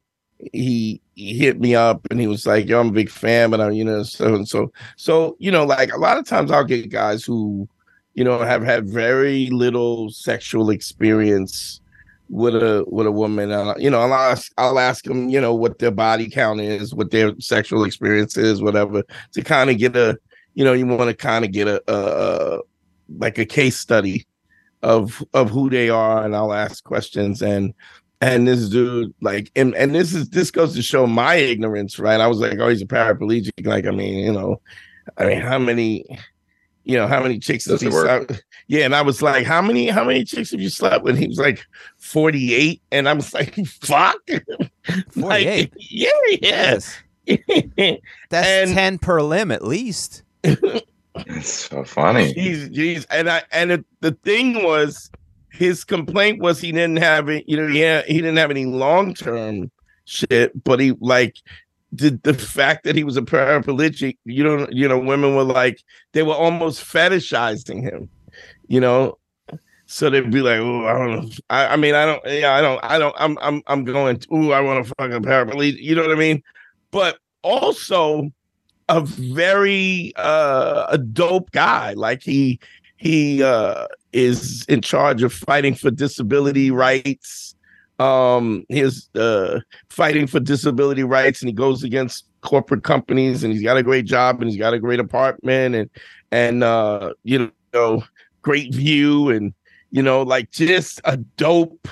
he 0.52 1.02
he 1.14 1.36
hit 1.36 1.58
me 1.60 1.74
up 1.74 2.06
and 2.12 2.20
he 2.20 2.28
was 2.28 2.46
like, 2.46 2.68
Yo, 2.68 2.78
I'm 2.78 2.90
a 2.90 2.92
big 2.92 3.10
fan, 3.10 3.50
but 3.50 3.60
I'm 3.60 3.72
you 3.72 3.84
know, 3.84 4.04
so 4.04 4.36
and 4.36 4.48
so 4.48 4.70
so 4.96 5.36
you 5.40 5.50
know, 5.50 5.64
like 5.66 5.92
a 5.92 5.98
lot 5.98 6.16
of 6.16 6.26
times 6.28 6.52
I'll 6.52 6.62
get 6.62 6.90
guys 6.90 7.24
who, 7.24 7.68
you 8.14 8.24
know, 8.24 8.38
have 8.40 8.62
had 8.62 8.88
very 8.88 9.48
little 9.50 10.10
sexual 10.10 10.70
experience 10.70 11.80
with 12.28 12.54
a 12.54 12.84
with 12.88 13.06
a 13.06 13.12
woman. 13.12 13.52
Uh, 13.52 13.74
you 13.78 13.90
know, 13.90 14.00
I'll 14.00 14.14
ask 14.14 14.52
I'll 14.58 14.78
ask 14.78 15.04
them, 15.04 15.28
you 15.28 15.40
know, 15.40 15.54
what 15.54 15.78
their 15.78 15.90
body 15.90 16.28
count 16.28 16.60
is, 16.60 16.94
what 16.94 17.10
their 17.10 17.32
sexual 17.38 17.84
experience 17.84 18.36
is, 18.36 18.60
whatever, 18.60 19.02
to 19.32 19.42
kind 19.42 19.70
of 19.70 19.78
get 19.78 19.96
a, 19.96 20.18
you 20.54 20.64
know, 20.64 20.72
you 20.72 20.86
want 20.86 21.10
to 21.10 21.16
kind 21.16 21.44
of 21.44 21.52
get 21.52 21.68
a, 21.68 21.82
a, 21.88 22.60
like 23.18 23.38
a 23.38 23.46
case 23.46 23.76
study 23.76 24.26
of 24.82 25.22
of 25.32 25.50
who 25.50 25.70
they 25.70 25.88
are, 25.88 26.24
and 26.24 26.34
I'll 26.36 26.52
ask 26.52 26.84
questions 26.84 27.42
and. 27.42 27.74
And 28.20 28.48
this 28.48 28.68
dude, 28.68 29.14
like, 29.20 29.48
and, 29.54 29.76
and 29.76 29.94
this 29.94 30.12
is 30.12 30.28
this 30.30 30.50
goes 30.50 30.74
to 30.74 30.82
show 30.82 31.06
my 31.06 31.36
ignorance, 31.36 32.00
right? 32.00 32.20
I 32.20 32.26
was 32.26 32.40
like, 32.40 32.58
oh, 32.58 32.68
he's 32.68 32.82
a 32.82 32.84
paraplegic. 32.84 33.64
Like, 33.64 33.86
I 33.86 33.92
mean, 33.92 34.18
you 34.18 34.32
know, 34.32 34.60
I 35.16 35.26
mean, 35.26 35.40
how 35.40 35.60
many, 35.60 36.04
you 36.88 36.96
know, 36.96 37.06
how 37.06 37.22
many 37.22 37.38
chicks 37.38 37.64
does 37.66 37.80
Does 37.80 37.82
he 37.82 37.88
work? 37.96 38.28
slept? 38.28 38.44
Yeah, 38.70 38.84
and 38.84 38.94
I 38.94 39.00
was 39.00 39.22
like, 39.22 39.46
how 39.46 39.62
many, 39.62 39.88
how 39.88 40.04
many 40.04 40.24
chicks 40.24 40.50
have 40.50 40.60
you 40.60 40.68
slept 40.68 41.02
with? 41.02 41.16
He 41.16 41.26
was 41.26 41.38
like, 41.38 41.64
48. 41.96 42.82
And 42.92 43.08
I 43.08 43.14
was 43.14 43.32
like, 43.38 43.54
fuck. 43.66 44.16
Like, 45.16 45.70
48? 45.72 45.72
yeah, 45.78 46.10
yes. 46.42 46.96
That's 48.30 48.46
And- 48.46 48.74
10 48.74 48.98
per 48.98 49.22
limb 49.22 49.50
at 49.50 49.64
least. 49.64 50.22
It's 50.44 51.52
so 51.52 51.84
funny. 51.84 52.32
Jeez, 52.34 52.74
jeez. 52.74 53.06
And 53.10 53.28
I 53.30 53.42
and 53.52 53.70
it, 53.72 53.84
the 54.00 54.12
thing 54.22 54.62
was, 54.62 55.10
his 55.50 55.82
complaint 55.84 56.40
was 56.40 56.60
he 56.60 56.70
didn't 56.72 56.98
have 56.98 57.28
it. 57.28 57.44
You 57.48 57.56
know, 57.56 57.66
yeah, 57.66 58.02
he 58.06 58.14
didn't 58.14 58.36
have 58.36 58.50
any 58.50 58.66
long 58.66 59.14
term 59.14 59.70
shit, 60.04 60.62
but 60.64 60.78
he 60.78 60.92
like 61.00 61.36
did 61.94 62.22
the 62.22 62.34
fact 62.34 62.84
that 62.84 62.96
he 62.96 63.04
was 63.04 63.16
a 63.16 63.22
paraplegic. 63.22 64.18
You 64.24 64.44
know, 64.44 64.68
you 64.70 64.88
know, 64.88 64.98
women 64.98 65.34
were 65.34 65.44
like 65.44 65.82
they 66.12 66.22
were 66.22 66.34
almost 66.34 66.82
fetishizing 66.82 67.82
him. 67.82 68.08
You 68.66 68.80
know. 68.80 69.18
So 69.90 70.10
they'd 70.10 70.30
be 70.30 70.42
like, 70.42 70.58
"Oh, 70.58 70.84
I 70.84 70.92
don't 70.92 71.12
know." 71.12 71.30
I, 71.48 71.66
I 71.68 71.76
mean, 71.76 71.94
I 71.94 72.04
don't. 72.04 72.22
Yeah, 72.26 72.54
I 72.54 72.60
don't. 72.60 72.78
I 72.84 72.98
don't. 72.98 73.14
I'm. 73.18 73.38
I'm. 73.40 73.62
I'm 73.66 73.84
going. 73.84 74.22
Ooh, 74.32 74.52
I 74.52 74.60
want 74.60 74.86
to 74.86 74.94
fuck 74.98 75.10
a 75.10 75.20
paraplegic. 75.20 75.80
You 75.80 75.94
know 75.94 76.02
what 76.02 76.12
I 76.12 76.14
mean? 76.14 76.42
But 76.90 77.18
also, 77.42 78.30
a 78.88 79.00
very 79.00 80.12
uh 80.16 80.86
a 80.88 80.98
dope 80.98 81.50
guy 81.52 81.92
like 81.92 82.22
he 82.22 82.58
he 82.96 83.42
uh 83.42 83.86
is 84.12 84.64
in 84.68 84.80
charge 84.80 85.22
of 85.22 85.32
fighting 85.32 85.74
for 85.74 85.90
disability 85.90 86.70
rights 86.70 87.54
um 87.98 88.64
he's 88.68 89.08
uh 89.16 89.60
fighting 89.90 90.26
for 90.26 90.40
disability 90.40 91.02
rights 91.02 91.40
and 91.40 91.48
he 91.48 91.52
goes 91.52 91.82
against 91.82 92.26
corporate 92.42 92.84
companies 92.84 93.42
and 93.42 93.52
he's 93.52 93.62
got 93.62 93.76
a 93.76 93.82
great 93.82 94.04
job 94.04 94.40
and 94.40 94.50
he's 94.50 94.58
got 94.58 94.74
a 94.74 94.78
great 94.78 95.00
apartment 95.00 95.74
and 95.74 95.90
and 96.30 96.62
uh 96.62 97.12
you 97.24 97.50
know 97.72 98.02
great 98.42 98.72
view 98.72 99.30
and 99.30 99.52
you 99.90 100.02
know 100.02 100.22
like 100.22 100.50
just 100.50 101.00
a 101.04 101.16
dope 101.16 101.88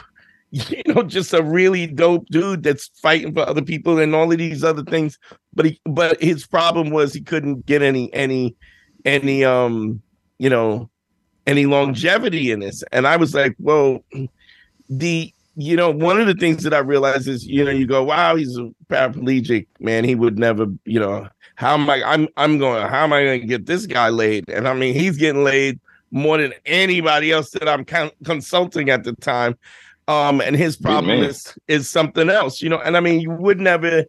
you 0.50 0.82
know 0.86 1.02
just 1.02 1.34
a 1.34 1.42
really 1.42 1.86
dope 1.86 2.26
dude 2.26 2.62
that's 2.62 2.90
fighting 3.02 3.34
for 3.34 3.40
other 3.40 3.62
people 3.62 3.98
and 3.98 4.14
all 4.14 4.30
of 4.30 4.38
these 4.38 4.62
other 4.62 4.84
things. 4.84 5.18
But 5.54 5.66
he 5.66 5.80
but 5.84 6.22
his 6.22 6.46
problem 6.46 6.90
was 6.90 7.12
he 7.12 7.20
couldn't 7.20 7.66
get 7.66 7.82
any 7.82 8.12
any 8.14 8.56
any 9.04 9.44
um 9.44 10.00
you 10.38 10.48
know 10.48 10.88
any 11.46 11.66
longevity 11.66 12.50
in 12.50 12.60
this. 12.60 12.82
And 12.92 13.06
i 13.06 13.16
was 13.16 13.34
like 13.34 13.56
well 13.58 14.04
the 14.88 15.32
you 15.56 15.74
know 15.74 15.90
one 15.90 16.20
of 16.20 16.26
the 16.26 16.34
things 16.34 16.62
that 16.62 16.74
i 16.74 16.78
realized 16.78 17.26
is 17.26 17.46
you 17.46 17.64
know 17.64 17.70
you 17.70 17.86
go 17.86 18.04
wow 18.04 18.36
he's 18.36 18.56
a 18.58 18.70
paraplegic 18.88 19.66
man. 19.80 20.04
He 20.04 20.14
would 20.14 20.38
never 20.38 20.66
you 20.84 21.00
know 21.00 21.28
how 21.56 21.74
am 21.74 21.88
i 21.88 22.02
i'm 22.04 22.28
i'm 22.36 22.58
going 22.58 22.86
how 22.86 23.04
am 23.04 23.12
i 23.12 23.24
going 23.24 23.40
to 23.40 23.46
get 23.46 23.66
this 23.66 23.86
guy 23.86 24.10
laid? 24.10 24.48
And 24.50 24.68
i 24.68 24.74
mean 24.74 24.94
he's 24.94 25.16
getting 25.16 25.44
laid 25.44 25.80
more 26.10 26.38
than 26.38 26.52
anybody 26.66 27.32
else 27.32 27.50
that 27.50 27.68
i'm 27.68 27.84
con- 27.84 28.12
consulting 28.24 28.90
at 28.90 29.04
the 29.04 29.14
time. 29.14 29.56
Um 30.08 30.40
and 30.40 30.54
his 30.54 30.76
problem 30.76 31.22
is 31.22 31.56
is 31.68 31.88
something 31.88 32.28
else 32.28 32.60
you 32.60 32.68
know? 32.68 32.78
And 32.78 32.96
i 32.96 33.00
mean 33.00 33.20
you 33.20 33.30
would 33.30 33.58
never 33.58 34.04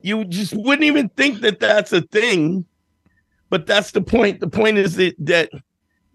you 0.00 0.24
just 0.24 0.54
wouldn't 0.54 0.84
even 0.84 1.08
think 1.10 1.40
that 1.40 1.60
that's 1.60 1.92
a 1.92 2.00
thing. 2.02 2.64
But 3.50 3.66
that's 3.66 3.92
the 3.92 4.00
point. 4.00 4.40
The 4.40 4.48
point 4.48 4.78
is 4.78 4.96
that 4.96 5.14
that 5.18 5.50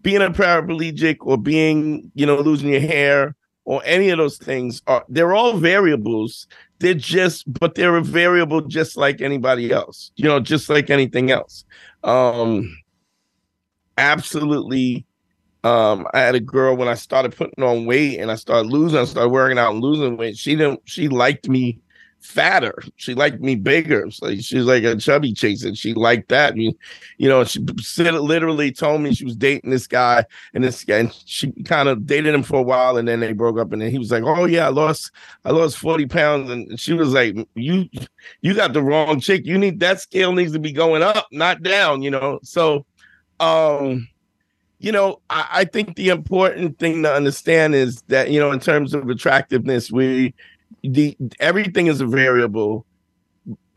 being 0.02 0.20
a 0.20 0.30
paraplegic 0.30 1.16
or 1.20 1.38
being 1.38 2.10
you 2.14 2.26
know 2.26 2.36
losing 2.40 2.70
your 2.70 2.80
hair 2.80 3.34
or 3.68 3.82
any 3.84 4.08
of 4.08 4.16
those 4.16 4.38
things 4.38 4.80
are 4.86 5.04
they're 5.10 5.34
all 5.34 5.58
variables. 5.58 6.46
They're 6.78 6.94
just 6.94 7.44
but 7.60 7.74
they're 7.74 7.96
a 7.96 8.02
variable 8.02 8.62
just 8.62 8.96
like 8.96 9.20
anybody 9.20 9.70
else 9.70 10.10
you 10.16 10.24
know 10.24 10.40
just 10.40 10.70
like 10.70 10.88
anything 10.88 11.30
else. 11.30 11.64
Um 12.02 12.74
absolutely 13.98 15.04
um 15.64 16.06
i 16.14 16.20
had 16.20 16.36
a 16.36 16.40
girl 16.40 16.76
when 16.76 16.86
i 16.86 16.94
started 16.94 17.36
putting 17.36 17.64
on 17.64 17.84
weight 17.84 18.20
and 18.20 18.30
i 18.30 18.36
started 18.36 18.70
losing 18.70 18.96
i 18.96 19.04
started 19.04 19.30
working 19.30 19.58
out 19.58 19.72
and 19.72 19.82
losing 19.82 20.16
weight. 20.16 20.36
She 20.36 20.56
didn't 20.56 20.80
she 20.84 21.08
liked 21.08 21.48
me 21.48 21.78
fatter. 22.20 22.82
She 22.96 23.14
liked 23.14 23.40
me 23.40 23.54
bigger. 23.54 24.10
So 24.10 24.34
she's 24.36 24.64
like 24.64 24.84
a 24.84 24.96
chubby 24.96 25.34
and 25.42 25.78
she 25.78 25.94
liked 25.94 26.28
that. 26.28 26.56
You, 26.56 26.76
you 27.16 27.28
know 27.28 27.44
she 27.44 27.60
literally 27.60 28.72
told 28.72 29.00
me 29.00 29.14
she 29.14 29.24
was 29.24 29.36
dating 29.36 29.70
this 29.70 29.86
guy 29.86 30.24
and 30.54 30.62
this 30.62 30.84
guy 30.84 30.98
and 30.98 31.12
she 31.24 31.52
kind 31.64 31.88
of 31.88 32.06
dated 32.06 32.34
him 32.34 32.42
for 32.42 32.58
a 32.58 32.62
while 32.62 32.96
and 32.96 33.08
then 33.08 33.20
they 33.20 33.32
broke 33.32 33.58
up 33.58 33.72
and 33.72 33.80
then 33.80 33.90
he 33.90 33.98
was 33.98 34.10
like 34.10 34.24
oh 34.24 34.44
yeah 34.44 34.66
i 34.66 34.70
lost 34.70 35.10
i 35.44 35.50
lost 35.50 35.78
40 35.78 36.06
pounds. 36.06 36.50
And 36.50 36.78
she 36.78 36.92
was 36.92 37.12
like 37.12 37.36
you 37.54 37.88
you 38.40 38.54
got 38.54 38.72
the 38.72 38.82
wrong 38.82 39.20
chick. 39.20 39.46
You 39.46 39.58
need 39.58 39.80
that 39.80 40.00
scale 40.00 40.32
needs 40.32 40.52
to 40.52 40.58
be 40.58 40.72
going 40.72 41.02
up 41.02 41.26
not 41.32 41.62
down 41.62 42.02
you 42.02 42.10
know? 42.10 42.40
So 42.42 42.84
um 43.40 44.08
you 44.80 44.92
know 44.92 45.20
I, 45.30 45.48
I 45.50 45.64
think 45.64 45.96
the 45.96 46.10
important 46.10 46.78
thing 46.78 47.02
to 47.04 47.12
understand 47.12 47.74
is 47.74 48.02
that 48.08 48.30
you 48.30 48.40
know 48.40 48.52
in 48.52 48.60
terms 48.60 48.92
of 48.92 49.08
attractiveness 49.08 49.90
we 49.90 50.34
the 50.94 51.16
everything 51.40 51.86
is 51.86 52.00
a 52.00 52.06
variable. 52.06 52.84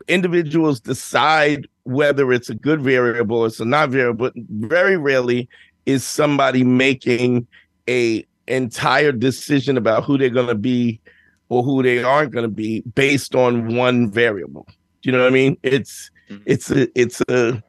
Individuals 0.08 0.80
decide 0.80 1.68
whether 1.84 2.32
it's 2.32 2.50
a 2.50 2.54
good 2.54 2.80
variable 2.80 3.38
or 3.38 3.46
it's 3.46 3.60
a 3.60 3.64
not 3.64 3.90
variable 3.90 4.30
but 4.30 4.32
very 4.50 4.96
rarely 4.96 5.48
is 5.86 6.04
somebody 6.04 6.64
making 6.64 7.46
a 7.88 8.24
entire 8.46 9.12
decision 9.12 9.76
about 9.76 10.04
who 10.04 10.18
they're 10.18 10.30
going 10.30 10.46
to 10.48 10.54
be 10.54 11.00
or 11.48 11.62
who 11.62 11.82
they 11.82 12.02
aren't 12.02 12.32
going 12.32 12.44
to 12.44 12.54
be 12.54 12.80
based 12.94 13.34
on 13.34 13.74
one 13.76 14.10
variable. 14.10 14.66
Do 15.02 15.10
you 15.10 15.12
know 15.12 15.20
what 15.20 15.28
i 15.28 15.30
mean? 15.30 15.56
It's 15.62 16.10
mm-hmm. 16.30 16.42
it's 16.46 16.70
a 16.70 17.00
it's 17.00 17.20
a 17.28 17.62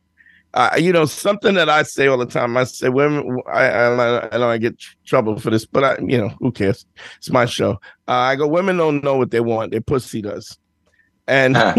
uh, 0.54 0.76
you 0.78 0.92
know 0.94 1.06
something 1.06 1.56
that 1.56 1.70
I 1.70 1.84
say 1.84 2.08
all 2.08 2.18
the 2.18 2.26
time. 2.26 2.56
I 2.58 2.64
say 2.66 2.90
women. 2.90 3.40
I 3.48 3.66
I, 3.66 4.36
I 4.36 4.38
know 4.38 4.50
I 4.50 4.58
get 4.58 4.78
tr- 4.78 4.96
trouble 5.06 5.40
for 5.40 5.50
this, 5.50 5.66
but 5.66 5.84
I 5.84 5.98
you 6.00 6.18
know 6.18 6.30
who 6.40 6.52
cares? 6.52 6.86
It's 7.18 7.30
my 7.32 7.46
show. 7.46 7.72
Uh, 8.08 8.12
I 8.12 8.36
go. 8.36 8.48
Women 8.48 8.78
don't 8.78 9.04
know 9.04 9.18
what 9.18 9.32
they 9.32 9.40
want. 9.40 9.72
Their 9.72 9.82
pussy 9.82 10.22
does, 10.22 10.58
and 11.28 11.58
Ah. 11.58 11.76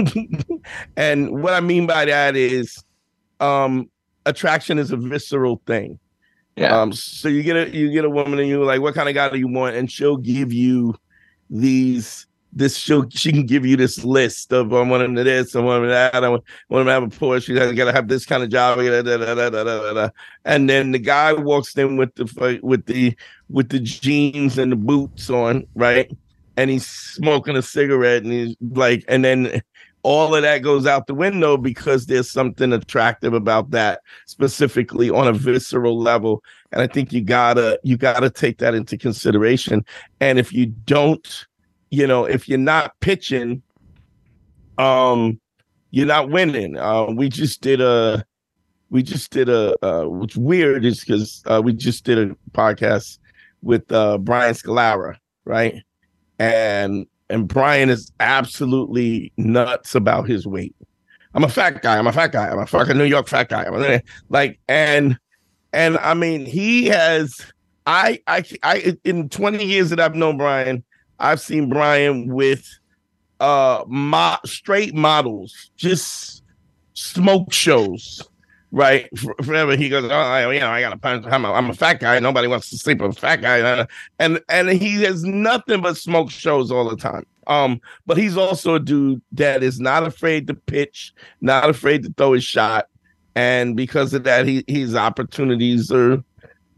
and 0.96 1.42
what 1.42 1.54
I 1.54 1.60
mean 1.60 1.86
by 1.86 2.04
that 2.06 2.36
is, 2.36 2.82
um, 3.40 3.88
attraction 4.26 4.78
is 4.78 4.90
a 4.90 4.96
visceral 4.96 5.62
thing. 5.66 5.98
Yeah. 6.56 6.80
Um, 6.80 6.92
so 6.92 7.28
you 7.28 7.42
get 7.42 7.56
a 7.56 7.70
you 7.70 7.90
get 7.90 8.04
a 8.04 8.10
woman 8.10 8.38
and 8.38 8.48
you're 8.48 8.64
like, 8.64 8.80
what 8.80 8.94
kind 8.94 9.08
of 9.08 9.14
guy 9.14 9.28
do 9.28 9.38
you 9.38 9.48
want? 9.48 9.76
And 9.76 9.90
she'll 9.90 10.16
give 10.16 10.52
you 10.52 10.94
these 11.50 12.26
this 12.54 12.76
she'll 12.76 13.08
she 13.10 13.32
can 13.32 13.44
give 13.44 13.66
you 13.66 13.76
this 13.76 14.04
list 14.04 14.52
of 14.52 14.72
I 14.72 14.82
want 14.82 15.02
him 15.02 15.16
to 15.16 15.24
this, 15.24 15.56
I 15.56 15.60
want 15.60 15.82
him 15.82 15.88
to 15.88 15.94
that, 15.94 16.24
I 16.24 16.28
want, 16.28 16.44
want 16.68 16.82
him 16.82 16.86
to 16.86 16.92
have 16.92 17.02
a 17.02 17.08
Porsche, 17.08 17.60
I 17.60 17.72
gotta 17.72 17.92
have 17.92 18.08
this 18.08 18.24
kind 18.24 18.42
of 18.42 18.48
job, 18.48 18.78
da, 18.78 19.02
da, 19.02 19.92
da. 19.92 20.08
and 20.44 20.68
then 20.68 20.92
the 20.92 20.98
guy 20.98 21.32
walks 21.32 21.76
in 21.76 21.96
with 21.96 22.14
the 22.14 22.60
with 22.62 22.86
the 22.86 23.16
with 23.50 23.70
the 23.70 23.80
jeans 23.80 24.56
and 24.58 24.72
the 24.72 24.76
boots 24.76 25.28
on, 25.30 25.66
right? 25.74 26.10
And 26.56 26.70
he's 26.70 26.86
smoking 26.86 27.56
a 27.56 27.62
cigarette 27.62 28.22
and 28.22 28.32
he's 28.32 28.56
like, 28.60 29.04
and 29.08 29.24
then 29.24 29.60
all 30.04 30.34
of 30.34 30.42
that 30.42 30.58
goes 30.58 30.86
out 30.86 31.06
the 31.06 31.14
window 31.14 31.56
because 31.56 32.06
there's 32.06 32.30
something 32.30 32.72
attractive 32.72 33.32
about 33.32 33.70
that 33.70 34.00
specifically 34.26 35.10
on 35.10 35.26
a 35.26 35.32
visceral 35.32 35.98
level 35.98 36.44
and 36.72 36.82
i 36.82 36.86
think 36.86 37.10
you 37.10 37.22
gotta 37.22 37.80
you 37.82 37.96
gotta 37.96 38.28
take 38.28 38.58
that 38.58 38.74
into 38.74 38.98
consideration 38.98 39.82
and 40.20 40.38
if 40.38 40.52
you 40.52 40.66
don't 40.66 41.46
you 41.94 42.06
know 42.06 42.24
if 42.24 42.48
you're 42.48 42.58
not 42.58 42.98
pitching 43.00 43.62
um 44.78 45.38
you're 45.94 46.06
not 46.06 46.28
winning. 46.28 46.76
Uh, 46.76 47.06
we 47.12 47.28
just 47.28 47.60
did 47.60 47.80
a, 47.80 48.24
we 48.90 49.00
just 49.00 49.30
did 49.30 49.48
a. 49.48 49.76
Uh, 49.80 50.06
what's 50.08 50.36
weird 50.36 50.84
is 50.84 50.98
because 50.98 51.40
uh, 51.46 51.62
we 51.64 51.72
just 51.72 52.04
did 52.04 52.18
a 52.18 52.36
podcast 52.50 53.18
with 53.62 53.90
uh, 53.92 54.18
Brian 54.18 54.54
Scalara, 54.54 55.14
right? 55.44 55.84
And 56.40 57.06
and 57.30 57.46
Brian 57.46 57.90
is 57.90 58.10
absolutely 58.18 59.32
nuts 59.36 59.94
about 59.94 60.28
his 60.28 60.48
weight. 60.48 60.74
I'm 61.34 61.44
a 61.44 61.48
fat 61.48 61.80
guy. 61.80 61.96
I'm 61.96 62.08
a 62.08 62.12
fat 62.12 62.32
guy. 62.32 62.48
I'm 62.48 62.58
a 62.58 62.66
fucking 62.66 62.98
New 62.98 63.04
York 63.04 63.28
fat 63.28 63.48
guy. 63.48 63.62
I'm 63.62 63.80
a, 63.80 64.02
like 64.30 64.58
and 64.68 65.16
and 65.72 65.96
I 65.98 66.14
mean 66.14 66.44
he 66.44 66.86
has. 66.86 67.40
I 67.86 68.20
I 68.26 68.42
I 68.64 68.96
in 69.04 69.28
20 69.28 69.64
years 69.64 69.90
that 69.90 70.00
I've 70.00 70.16
known 70.16 70.38
Brian, 70.38 70.82
I've 71.18 71.40
seen 71.40 71.68
Brian 71.68 72.32
with 72.32 72.66
uh 73.40 73.84
mo- 73.86 74.38
straight 74.44 74.94
models, 74.94 75.70
just 75.76 76.42
smoke 76.94 77.52
shows, 77.52 78.22
right? 78.70 79.08
Forever 79.44 79.76
he 79.76 79.88
goes, 79.88 80.04
oh, 80.04 80.50
you 80.50 80.60
know, 80.60 80.70
I 80.70 80.80
got 80.80 80.92
a 80.92 80.98
punch. 80.98 81.24
I'm 81.28 81.44
a, 81.44 81.52
I'm 81.52 81.70
a 81.70 81.74
fat 81.74 82.00
guy. 82.00 82.18
Nobody 82.18 82.48
wants 82.48 82.70
to 82.70 82.78
sleep 82.78 83.00
with 83.00 83.16
a 83.16 83.20
fat 83.20 83.40
guy, 83.40 83.86
and 84.18 84.40
and 84.48 84.68
he 84.68 85.02
has 85.02 85.24
nothing 85.24 85.80
but 85.80 85.96
smoke 85.96 86.30
shows 86.30 86.70
all 86.70 86.88
the 86.88 86.96
time. 86.96 87.26
Um, 87.46 87.80
but 88.06 88.16
he's 88.16 88.36
also 88.36 88.74
a 88.74 88.80
dude 88.80 89.20
that 89.32 89.62
is 89.62 89.78
not 89.78 90.04
afraid 90.04 90.46
to 90.46 90.54
pitch, 90.54 91.12
not 91.40 91.68
afraid 91.68 92.02
to 92.04 92.14
throw 92.16 92.32
his 92.32 92.44
shot, 92.44 92.88
and 93.34 93.76
because 93.76 94.14
of 94.14 94.24
that, 94.24 94.46
he 94.46 94.64
his 94.66 94.94
opportunities 94.94 95.90
are 95.92 96.22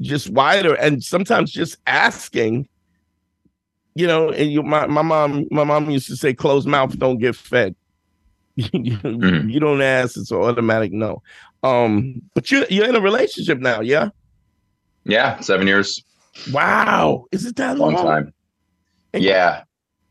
just 0.01 0.31
wider, 0.31 0.75
and 0.75 1.03
sometimes 1.03 1.53
just 1.53 1.79
asking 1.87 2.69
you 3.97 4.07
know, 4.07 4.31
and 4.31 4.53
you, 4.53 4.63
my, 4.63 4.87
my 4.87 5.01
mom, 5.01 5.49
my 5.51 5.65
mom 5.65 5.91
used 5.91 6.07
to 6.09 6.17
say, 6.17 6.35
"Closed 6.35 6.69
mouth 6.69 6.99
don't 6.99 7.17
get 7.17 7.35
fed." 7.35 7.75
you, 8.55 8.69
mm-hmm. 8.71 9.49
you 9.49 9.59
don't 9.59 9.81
ask; 9.81 10.19
it's 10.19 10.31
an 10.31 10.37
automatic 10.37 10.93
no. 10.93 11.23
Um, 11.63 12.21
but 12.35 12.51
you 12.51 12.67
you're 12.69 12.87
in 12.87 12.95
a 12.95 13.01
relationship 13.01 13.59
now, 13.59 13.81
yeah? 13.81 14.11
Yeah, 15.05 15.41
seven 15.41 15.67
years. 15.67 16.05
Wow, 16.53 17.25
is 17.33 17.47
it 17.47 17.57
that 17.57 17.79
long? 17.79 17.95
Long 17.95 18.05
time. 18.05 18.35
Yeah. 19.15 19.63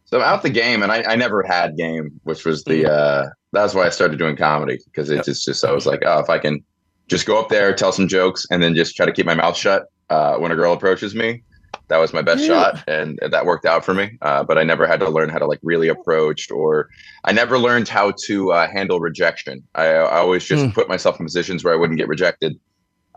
So 0.05 0.17
I'm 0.17 0.23
out 0.23 0.41
the 0.41 0.49
game, 0.49 0.81
and 0.81 0.91
I, 0.91 1.03
I 1.03 1.15
never 1.15 1.43
had 1.43 1.77
game, 1.77 2.19
which 2.23 2.43
was 2.43 2.63
the 2.63 2.83
mm. 2.83 2.89
uh 2.89 3.29
that's 3.51 3.75
why 3.75 3.85
I 3.85 3.89
started 3.89 4.17
doing 4.17 4.35
comedy 4.35 4.79
because 4.85 5.11
it's 5.11 5.27
just 5.27 5.45
just 5.45 5.63
I 5.63 5.71
was 5.71 5.85
like, 5.85 6.01
oh, 6.03 6.19
if 6.19 6.29
I 6.29 6.39
can 6.39 6.63
just 7.07 7.27
go 7.27 7.39
up 7.39 7.49
there, 7.49 7.71
tell 7.75 7.91
some 7.91 8.07
jokes, 8.07 8.47
and 8.49 8.63
then 8.63 8.73
just 8.73 8.95
try 8.95 9.05
to 9.05 9.11
keep 9.11 9.27
my 9.27 9.35
mouth 9.35 9.55
shut 9.55 9.83
uh, 10.09 10.37
when 10.37 10.51
a 10.51 10.55
girl 10.55 10.73
approaches 10.73 11.13
me, 11.13 11.43
that 11.87 11.97
was 11.97 12.13
my 12.13 12.21
best 12.21 12.41
yeah. 12.41 12.47
shot 12.47 12.83
and 12.87 13.19
that 13.29 13.45
worked 13.45 13.65
out 13.65 13.85
for 13.85 13.93
me 13.93 14.17
uh, 14.21 14.43
but 14.43 14.57
i 14.57 14.63
never 14.63 14.87
had 14.87 14.99
to 14.99 15.09
learn 15.09 15.29
how 15.29 15.37
to 15.37 15.45
like 15.45 15.59
really 15.63 15.87
approach 15.87 16.49
or 16.51 16.89
i 17.23 17.31
never 17.31 17.57
learned 17.57 17.87
how 17.87 18.11
to 18.25 18.51
uh, 18.51 18.67
handle 18.67 18.99
rejection 18.99 19.63
I, 19.75 19.87
I, 19.87 20.17
always 20.17 20.43
just 20.45 20.65
mm. 20.65 20.73
put 20.73 20.87
myself 20.87 21.19
in 21.19 21.25
positions 21.25 21.63
where 21.63 21.73
i 21.73 21.77
wouldn't 21.77 21.99
get 21.99 22.07
rejected 22.07 22.59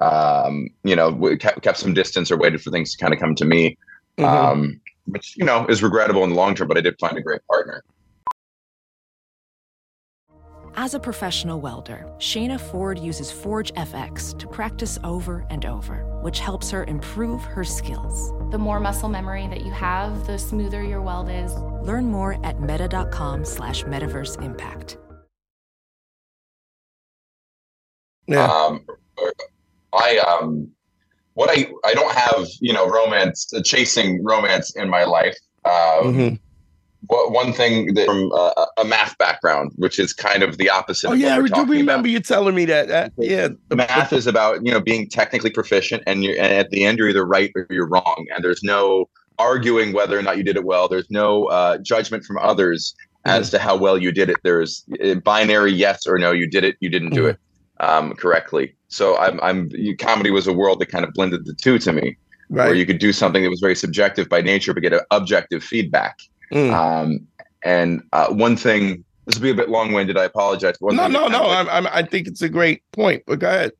um, 0.00 0.68
you 0.84 0.94
know 0.94 1.36
kept, 1.36 1.62
kept 1.62 1.78
some 1.78 1.94
distance 1.94 2.30
or 2.30 2.36
waited 2.36 2.62
for 2.62 2.70
things 2.70 2.92
to 2.94 2.98
kind 2.98 3.12
of 3.12 3.20
come 3.20 3.34
to 3.36 3.44
me 3.44 3.76
mm-hmm. 4.16 4.24
um, 4.24 4.80
which 5.06 5.34
you 5.36 5.44
know 5.44 5.66
is 5.66 5.82
regrettable 5.82 6.24
in 6.24 6.30
the 6.30 6.36
long 6.36 6.54
term 6.54 6.68
but 6.68 6.76
i 6.76 6.80
did 6.80 6.98
find 7.00 7.16
a 7.18 7.22
great 7.22 7.44
partner 7.46 7.82
as 10.78 10.94
a 10.94 11.00
professional 11.00 11.60
welder, 11.60 12.06
Shayna 12.18 12.60
Ford 12.60 13.00
uses 13.00 13.32
Forge 13.32 13.74
FX 13.74 14.38
to 14.38 14.46
practice 14.46 14.96
over 15.02 15.44
and 15.50 15.66
over, 15.66 16.06
which 16.22 16.38
helps 16.38 16.70
her 16.70 16.84
improve 16.84 17.42
her 17.42 17.64
skills. 17.64 18.32
The 18.52 18.58
more 18.58 18.78
muscle 18.78 19.08
memory 19.08 19.48
that 19.48 19.64
you 19.66 19.72
have, 19.72 20.24
the 20.28 20.38
smoother 20.38 20.84
your 20.84 21.02
weld 21.02 21.30
is. 21.30 21.52
Learn 21.82 22.04
more 22.04 22.38
at 22.46 22.60
meta.com 22.60 23.44
slash 23.44 23.82
metaverse 23.82 24.40
impact. 24.40 24.98
Yeah. 28.28 28.44
Um, 28.44 28.86
I 29.92 30.18
um 30.18 30.68
what 31.34 31.50
I 31.50 31.72
I 31.84 31.92
don't 31.92 32.14
have, 32.14 32.46
you 32.60 32.72
know, 32.72 32.88
romance 32.88 33.50
chasing 33.64 34.22
romance 34.22 34.76
in 34.76 34.88
my 34.88 35.02
life. 35.02 35.36
Um 35.64 35.72
mm-hmm 35.72 36.34
one 37.06 37.52
thing 37.52 37.94
that 37.94 38.06
from 38.06 38.32
uh, 38.32 38.66
a 38.76 38.84
math 38.84 39.16
background, 39.18 39.72
which 39.76 39.98
is 39.98 40.12
kind 40.12 40.42
of 40.42 40.58
the 40.58 40.68
opposite. 40.68 41.08
Oh 41.08 41.12
yeah, 41.12 41.36
I 41.36 41.46
do 41.46 41.64
remember 41.64 41.92
about. 41.92 42.10
you 42.10 42.20
telling 42.20 42.54
me 42.54 42.64
that. 42.66 42.88
that 42.88 43.12
yeah, 43.16 43.48
math 43.74 44.12
is 44.12 44.26
about 44.26 44.64
you 44.64 44.72
know 44.72 44.80
being 44.80 45.08
technically 45.08 45.50
proficient, 45.50 46.02
and 46.06 46.24
you 46.24 46.32
and 46.32 46.52
at 46.52 46.70
the 46.70 46.84
end 46.84 46.98
you're 46.98 47.08
either 47.08 47.24
right 47.24 47.52
or 47.54 47.66
you're 47.70 47.88
wrong, 47.88 48.26
and 48.34 48.44
there's 48.44 48.62
no 48.62 49.08
arguing 49.38 49.92
whether 49.92 50.18
or 50.18 50.22
not 50.22 50.36
you 50.36 50.42
did 50.42 50.56
it 50.56 50.64
well. 50.64 50.88
There's 50.88 51.10
no 51.10 51.44
uh, 51.46 51.78
judgment 51.78 52.24
from 52.24 52.38
others 52.38 52.94
mm-hmm. 53.24 53.30
as 53.30 53.50
to 53.50 53.58
how 53.58 53.76
well 53.76 53.96
you 53.96 54.12
did 54.12 54.28
it. 54.28 54.36
There's 54.42 54.84
binary 55.24 55.72
yes 55.72 56.06
or 56.06 56.18
no. 56.18 56.32
You 56.32 56.48
did 56.48 56.64
it. 56.64 56.76
You 56.80 56.88
didn't 56.88 57.10
do 57.10 57.22
mm-hmm. 57.22 57.30
it 57.30 57.40
um, 57.80 58.14
correctly. 58.14 58.74
So 58.88 59.16
I'm, 59.18 59.40
I'm 59.40 59.70
comedy 59.98 60.30
was 60.30 60.46
a 60.46 60.52
world 60.52 60.80
that 60.80 60.86
kind 60.86 61.04
of 61.04 61.12
blended 61.12 61.44
the 61.44 61.54
two 61.54 61.78
to 61.80 61.92
me, 61.92 62.16
right. 62.48 62.66
where 62.66 62.74
you 62.74 62.86
could 62.86 62.98
do 62.98 63.12
something 63.12 63.42
that 63.42 63.50
was 63.50 63.60
very 63.60 63.76
subjective 63.76 64.28
by 64.28 64.40
nature, 64.40 64.74
but 64.74 64.82
get 64.82 64.92
an 64.92 65.00
objective 65.10 65.62
feedback. 65.62 66.18
Mm. 66.52 66.72
Um, 66.72 67.26
and 67.62 68.02
uh, 68.12 68.28
one 68.28 68.56
thing, 68.56 69.04
this 69.26 69.36
will 69.36 69.42
be 69.42 69.50
a 69.50 69.54
bit 69.54 69.68
long 69.68 69.92
winded. 69.92 70.16
I 70.16 70.24
apologize. 70.24 70.76
One 70.80 70.96
no, 70.96 71.06
no, 71.06 71.28
no. 71.28 71.46
Like, 71.48 71.58
I'm, 71.58 71.68
I'm, 71.68 71.86
I 71.92 72.02
think 72.02 72.26
it's 72.26 72.42
a 72.42 72.48
great 72.48 72.82
point. 72.92 73.22
But 73.26 73.40
go 73.40 73.48
ahead. 73.48 73.72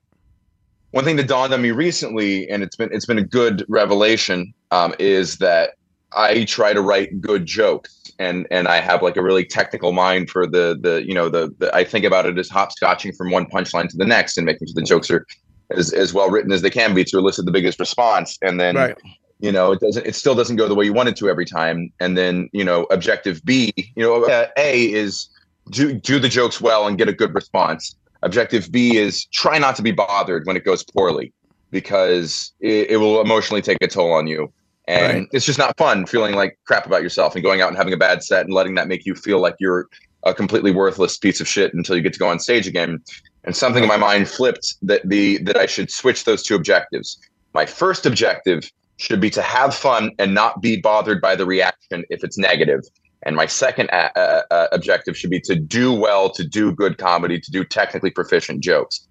One 0.90 1.04
thing 1.04 1.16
that 1.16 1.28
dawned 1.28 1.52
on 1.52 1.62
me 1.62 1.70
recently, 1.70 2.48
and 2.48 2.62
it's 2.62 2.76
been 2.76 2.90
it's 2.92 3.06
been 3.06 3.18
a 3.18 3.24
good 3.24 3.64
revelation, 3.68 4.52
um, 4.70 4.94
is 4.98 5.36
that 5.38 5.74
I 6.14 6.44
try 6.44 6.72
to 6.72 6.80
write 6.80 7.20
good 7.20 7.46
jokes, 7.46 8.02
and 8.18 8.46
and 8.50 8.68
I 8.68 8.80
have 8.80 9.02
like 9.02 9.16
a 9.16 9.22
really 9.22 9.44
technical 9.44 9.92
mind 9.92 10.30
for 10.30 10.46
the 10.46 10.78
the 10.80 11.04
you 11.06 11.14
know 11.14 11.28
the, 11.28 11.54
the 11.58 11.74
I 11.74 11.84
think 11.84 12.04
about 12.04 12.26
it 12.26 12.38
as 12.38 12.48
hopscotching 12.48 13.16
from 13.16 13.30
one 13.30 13.46
punchline 13.46 13.88
to 13.88 13.96
the 13.96 14.06
next, 14.06 14.38
and 14.38 14.46
making 14.46 14.68
sure 14.68 14.74
the 14.74 14.82
jokes 14.82 15.10
are 15.10 15.26
as, 15.70 15.92
as 15.92 16.14
well 16.14 16.30
written 16.30 16.52
as 16.52 16.62
they 16.62 16.70
can 16.70 16.94
be 16.94 17.04
to 17.04 17.18
elicit 17.18 17.44
the 17.44 17.52
biggest 17.52 17.78
response, 17.78 18.38
and 18.42 18.58
then 18.58 18.76
right 18.76 18.98
you 19.40 19.52
know 19.52 19.72
it 19.72 19.80
doesn't 19.80 20.06
it 20.06 20.14
still 20.14 20.34
doesn't 20.34 20.56
go 20.56 20.68
the 20.68 20.74
way 20.74 20.84
you 20.84 20.92
want 20.92 21.08
it 21.08 21.16
to 21.16 21.28
every 21.28 21.44
time. 21.44 21.92
And 22.00 22.16
then 22.16 22.48
you 22.52 22.64
know 22.64 22.84
objective 22.84 23.44
b 23.44 23.72
you 23.76 24.02
know 24.02 24.24
uh, 24.24 24.48
a 24.56 24.92
is 24.92 25.28
do 25.70 25.94
do 25.94 26.18
the 26.18 26.28
jokes 26.28 26.60
well 26.60 26.86
and 26.86 26.98
get 26.98 27.08
a 27.08 27.12
good 27.12 27.34
response. 27.34 27.96
Objective 28.22 28.70
b 28.72 28.96
is 28.96 29.24
try 29.26 29.58
not 29.58 29.76
to 29.76 29.82
be 29.82 29.92
bothered 29.92 30.46
when 30.46 30.56
it 30.56 30.64
goes 30.64 30.82
poorly 30.82 31.32
because 31.70 32.52
it, 32.60 32.90
it 32.90 32.96
will 32.96 33.20
emotionally 33.20 33.62
take 33.62 33.78
a 33.82 33.88
toll 33.88 34.12
on 34.12 34.26
you. 34.26 34.52
And 34.86 35.18
right. 35.18 35.28
it's 35.32 35.44
just 35.44 35.58
not 35.58 35.76
fun 35.76 36.06
feeling 36.06 36.34
like 36.34 36.58
crap 36.64 36.86
about 36.86 37.02
yourself 37.02 37.34
and 37.34 37.44
going 37.44 37.60
out 37.60 37.68
and 37.68 37.76
having 37.76 37.92
a 37.92 37.98
bad 37.98 38.22
set 38.22 38.46
and 38.46 38.54
letting 38.54 38.74
that 38.76 38.88
make 38.88 39.04
you 39.04 39.14
feel 39.14 39.38
like 39.38 39.54
you're 39.60 39.86
a 40.24 40.32
completely 40.32 40.70
worthless 40.70 41.18
piece 41.18 41.40
of 41.40 41.46
shit 41.46 41.74
until 41.74 41.94
you 41.94 42.02
get 42.02 42.14
to 42.14 42.18
go 42.18 42.28
on 42.28 42.38
stage 42.38 42.66
again. 42.66 43.00
And 43.44 43.54
something 43.54 43.82
in 43.82 43.88
my 43.88 43.98
mind 43.98 44.28
flipped 44.28 44.74
that 44.82 45.06
the 45.08 45.38
that 45.44 45.56
i 45.56 45.66
should 45.66 45.90
switch 45.90 46.24
those 46.24 46.42
two 46.42 46.54
objectives. 46.54 47.18
My 47.54 47.66
first 47.66 48.06
objective 48.06 48.70
should 48.98 49.20
be 49.20 49.30
to 49.30 49.42
have 49.42 49.74
fun 49.74 50.10
and 50.18 50.34
not 50.34 50.60
be 50.60 50.80
bothered 50.80 51.20
by 51.20 51.34
the 51.34 51.46
reaction 51.46 52.04
if 52.10 52.22
it's 52.22 52.36
negative. 52.36 52.82
And 53.22 53.34
my 53.34 53.46
second 53.46 53.88
a- 53.90 54.16
uh, 54.18 54.42
uh, 54.50 54.66
objective 54.72 55.16
should 55.16 55.30
be 55.30 55.40
to 55.40 55.54
do 55.56 55.92
well, 55.92 56.30
to 56.30 56.44
do 56.44 56.72
good 56.72 56.98
comedy, 56.98 57.40
to 57.40 57.50
do 57.50 57.64
technically 57.64 58.10
proficient 58.10 58.62
jokes. 58.62 59.06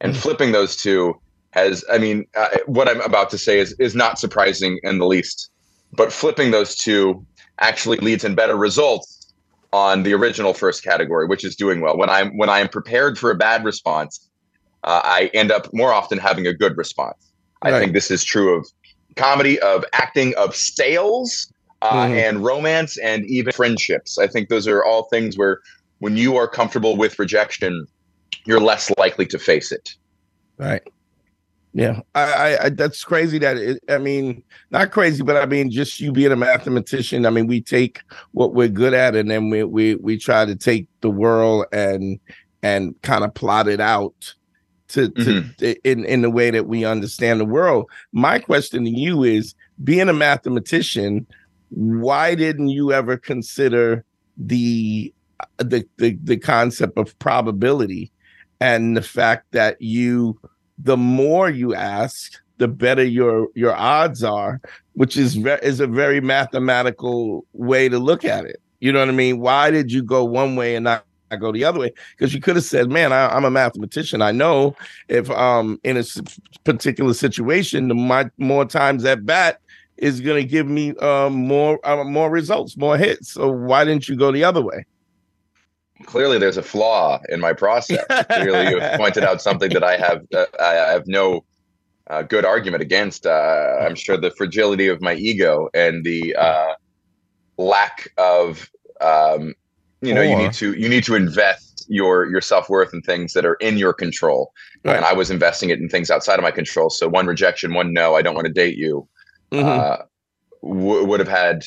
And 0.00 0.12
mm-hmm. 0.12 0.20
flipping 0.20 0.52
those 0.52 0.76
two 0.76 1.20
has, 1.52 1.84
I 1.90 1.98
mean, 1.98 2.26
uh, 2.36 2.48
what 2.66 2.88
I'm 2.88 3.00
about 3.00 3.30
to 3.30 3.38
say 3.38 3.58
is 3.58 3.74
is 3.78 3.94
not 3.94 4.18
surprising 4.18 4.78
in 4.82 4.98
the 4.98 5.06
least. 5.06 5.50
But 5.92 6.12
flipping 6.12 6.52
those 6.52 6.76
two 6.76 7.26
actually 7.58 7.98
leads 7.98 8.24
in 8.24 8.34
better 8.34 8.56
results 8.56 9.32
on 9.72 10.02
the 10.02 10.14
original 10.14 10.54
first 10.54 10.82
category, 10.82 11.26
which 11.26 11.44
is 11.44 11.56
doing 11.56 11.80
well. 11.80 11.96
When 11.96 12.10
I'm 12.10 12.36
when 12.36 12.48
I 12.48 12.60
am 12.60 12.68
prepared 12.68 13.18
for 13.18 13.30
a 13.30 13.34
bad 13.36 13.64
response, 13.64 14.28
uh, 14.84 15.00
I 15.02 15.30
end 15.34 15.50
up 15.50 15.68
more 15.72 15.92
often 15.92 16.18
having 16.18 16.46
a 16.46 16.52
good 16.52 16.76
response. 16.76 17.30
Right. 17.62 17.74
I 17.74 17.78
think 17.78 17.92
this 17.92 18.10
is 18.10 18.24
true 18.24 18.56
of 18.56 18.66
comedy, 19.16 19.58
of 19.60 19.84
acting, 19.92 20.34
of 20.36 20.54
sales, 20.54 21.52
uh, 21.82 22.06
mm. 22.06 22.28
and 22.28 22.44
romance, 22.44 22.98
and 22.98 23.24
even 23.26 23.52
friendships. 23.52 24.18
I 24.18 24.26
think 24.26 24.48
those 24.48 24.66
are 24.68 24.84
all 24.84 25.04
things 25.04 25.36
where 25.36 25.60
when 25.98 26.16
you 26.16 26.36
are 26.36 26.48
comfortable 26.48 26.96
with 26.96 27.18
rejection, 27.18 27.86
you're 28.46 28.60
less 28.60 28.90
likely 28.98 29.26
to 29.26 29.38
face 29.38 29.72
it. 29.72 29.94
Right. 30.58 30.82
Yeah, 31.72 32.00
I, 32.16 32.22
I, 32.22 32.64
I 32.64 32.68
that's 32.70 33.04
crazy. 33.04 33.38
That 33.38 33.56
it, 33.56 33.82
I 33.88 33.98
mean, 33.98 34.42
not 34.70 34.90
crazy, 34.90 35.22
but 35.22 35.36
I 35.36 35.46
mean, 35.46 35.70
just 35.70 36.00
you 36.00 36.10
being 36.10 36.32
a 36.32 36.36
mathematician. 36.36 37.26
I 37.26 37.30
mean, 37.30 37.46
we 37.46 37.60
take 37.60 38.00
what 38.32 38.54
we're 38.54 38.68
good 38.68 38.92
at, 38.92 39.14
and 39.14 39.30
then 39.30 39.50
we 39.50 39.62
we 39.62 39.94
we 39.94 40.18
try 40.18 40.44
to 40.44 40.56
take 40.56 40.88
the 41.00 41.10
world 41.10 41.66
and 41.72 42.18
and 42.62 43.00
kind 43.02 43.22
of 43.22 43.32
plot 43.34 43.68
it 43.68 43.80
out 43.80 44.34
to, 44.90 45.08
to 45.08 45.20
mm-hmm. 45.20 45.72
in 45.84 46.04
in 46.04 46.22
the 46.22 46.30
way 46.30 46.50
that 46.50 46.66
we 46.66 46.84
understand 46.84 47.40
the 47.40 47.44
world. 47.44 47.88
My 48.12 48.38
question 48.38 48.84
to 48.84 48.90
you 48.90 49.22
is, 49.24 49.54
being 49.82 50.08
a 50.08 50.12
mathematician, 50.12 51.26
why 51.70 52.34
didn't 52.34 52.68
you 52.68 52.92
ever 52.92 53.16
consider 53.16 54.04
the 54.36 55.12
the 55.58 55.86
the, 55.98 56.18
the 56.22 56.36
concept 56.36 56.98
of 56.98 57.18
probability 57.18 58.10
and 58.60 58.96
the 58.96 59.02
fact 59.02 59.46
that 59.52 59.80
you 59.80 60.38
the 60.78 60.96
more 60.96 61.48
you 61.50 61.74
ask 61.74 62.40
the 62.58 62.68
better 62.68 63.04
your 63.04 63.48
your 63.54 63.74
odds 63.74 64.22
are 64.22 64.60
which 64.94 65.16
is 65.16 65.34
ve- 65.36 65.58
is 65.62 65.80
a 65.80 65.86
very 65.86 66.20
mathematical 66.20 67.46
way 67.52 67.88
to 67.88 67.98
look 67.98 68.24
at 68.24 68.44
it 68.44 68.60
you 68.80 68.92
know 68.92 68.98
what 68.98 69.08
i 69.08 69.12
mean 69.12 69.40
why 69.40 69.70
did 69.70 69.90
you 69.90 70.02
go 70.02 70.24
one 70.24 70.56
way 70.56 70.74
and 70.74 70.84
not 70.84 71.04
I 71.30 71.36
go 71.36 71.52
the 71.52 71.64
other 71.64 71.78
way 71.78 71.92
because 72.16 72.34
you 72.34 72.40
could 72.40 72.56
have 72.56 72.64
said, 72.64 72.90
"Man, 72.90 73.12
I, 73.12 73.36
am 73.36 73.44
a 73.44 73.50
mathematician. 73.50 74.22
I 74.22 74.32
know 74.32 74.74
if 75.08 75.30
um 75.30 75.80
in 75.84 75.96
a 75.96 76.04
particular 76.64 77.14
situation, 77.14 77.88
the 77.88 77.94
my, 77.94 78.30
more 78.38 78.64
times 78.64 79.04
at 79.04 79.24
bat 79.24 79.60
is 79.96 80.20
going 80.20 80.42
to 80.42 80.48
give 80.48 80.66
me 80.66 80.94
um 80.96 81.34
more 81.34 81.78
uh, 81.86 82.04
more 82.04 82.30
results, 82.30 82.76
more 82.76 82.96
hits. 82.96 83.32
So 83.32 83.50
why 83.50 83.84
didn't 83.84 84.08
you 84.08 84.16
go 84.16 84.32
the 84.32 84.44
other 84.44 84.62
way?" 84.62 84.84
Clearly, 86.06 86.38
there's 86.38 86.56
a 86.56 86.62
flaw 86.62 87.20
in 87.28 87.40
my 87.40 87.52
process. 87.52 88.04
Clearly, 88.32 88.70
you 88.70 88.80
have 88.80 88.98
pointed 88.98 89.22
out 89.22 89.42
something 89.42 89.70
that 89.72 89.84
I 89.84 89.96
have 89.96 90.22
uh, 90.34 90.46
I 90.58 90.72
have 90.92 91.06
no 91.06 91.44
uh, 92.08 92.22
good 92.22 92.44
argument 92.44 92.82
against. 92.82 93.26
Uh, 93.26 93.78
I'm 93.80 93.94
sure 93.94 94.16
the 94.16 94.32
fragility 94.32 94.88
of 94.88 95.00
my 95.00 95.14
ego 95.14 95.68
and 95.74 96.04
the 96.04 96.34
uh, 96.34 96.74
lack 97.56 98.08
of 98.18 98.68
um, 99.00 99.54
you 100.00 100.14
know, 100.14 100.20
or, 100.20 100.24
you 100.24 100.36
need 100.36 100.52
to 100.54 100.72
you 100.74 100.88
need 100.88 101.04
to 101.04 101.14
invest 101.14 101.86
your 101.88 102.26
your 102.30 102.40
self 102.40 102.68
worth 102.68 102.94
in 102.94 103.02
things 103.02 103.32
that 103.34 103.44
are 103.44 103.54
in 103.54 103.76
your 103.78 103.92
control. 103.92 104.52
Right. 104.84 104.96
And 104.96 105.04
I 105.04 105.12
was 105.12 105.30
investing 105.30 105.70
it 105.70 105.78
in 105.78 105.88
things 105.88 106.10
outside 106.10 106.38
of 106.38 106.42
my 106.42 106.50
control. 106.50 106.90
So 106.90 107.08
one 107.08 107.26
rejection, 107.26 107.74
one 107.74 107.92
no, 107.92 108.14
I 108.14 108.22
don't 108.22 108.34
want 108.34 108.46
to 108.46 108.52
date 108.52 108.76
you, 108.76 109.06
mm-hmm. 109.52 109.66
uh, 109.66 109.96
w- 110.62 111.04
would 111.04 111.20
have 111.20 111.28
had, 111.28 111.64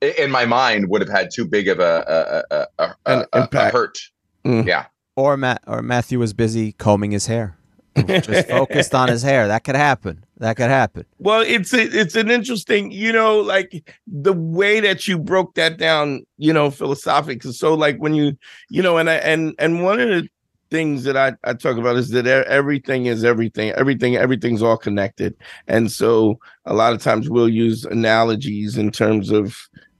in 0.00 0.30
my 0.30 0.44
mind, 0.44 0.88
would 0.88 1.00
have 1.00 1.10
had 1.10 1.30
too 1.34 1.44
big 1.44 1.68
of 1.68 1.80
a 1.80 2.44
a, 2.48 2.56
a, 2.78 2.94
a, 3.06 3.26
a, 3.32 3.48
a 3.52 3.70
hurt. 3.70 3.98
Mm. 4.44 4.66
Yeah. 4.66 4.86
Or 5.16 5.36
Matt 5.36 5.62
or 5.66 5.82
Matthew 5.82 6.20
was 6.20 6.32
busy 6.32 6.72
combing 6.72 7.10
his 7.10 7.26
hair 7.26 7.57
just 8.22 8.48
focused 8.48 8.94
on 8.94 9.08
his 9.08 9.22
hair. 9.22 9.48
That 9.48 9.64
could 9.64 9.76
happen. 9.76 10.24
That 10.38 10.56
could 10.56 10.70
happen. 10.70 11.04
Well, 11.18 11.40
it's 11.40 11.72
a, 11.74 11.82
it's 11.82 12.14
an 12.14 12.30
interesting, 12.30 12.90
you 12.90 13.12
know, 13.12 13.40
like 13.40 13.96
the 14.06 14.32
way 14.32 14.80
that 14.80 15.08
you 15.08 15.18
broke 15.18 15.54
that 15.54 15.78
down, 15.78 16.24
you 16.36 16.52
know, 16.52 16.70
philosophically. 16.70 17.52
So, 17.52 17.74
like 17.74 17.98
when 17.98 18.14
you, 18.14 18.36
you 18.70 18.82
know, 18.82 18.98
and 18.98 19.10
I 19.10 19.14
and 19.14 19.54
and 19.58 19.82
one 19.82 20.00
of 20.00 20.08
the 20.08 20.28
things 20.70 21.04
that 21.04 21.16
I, 21.16 21.32
I 21.44 21.54
talk 21.54 21.76
about 21.76 21.96
is 21.96 22.10
that 22.10 22.26
everything 22.26 23.06
is 23.06 23.24
everything. 23.24 23.70
Everything, 23.72 24.16
everything's 24.16 24.62
all 24.62 24.76
connected. 24.76 25.34
And 25.66 25.90
so 25.90 26.38
a 26.66 26.74
lot 26.74 26.92
of 26.92 27.02
times 27.02 27.30
we'll 27.30 27.48
use 27.48 27.84
analogies 27.84 28.76
in 28.76 28.90
terms 28.90 29.30
of 29.30 29.56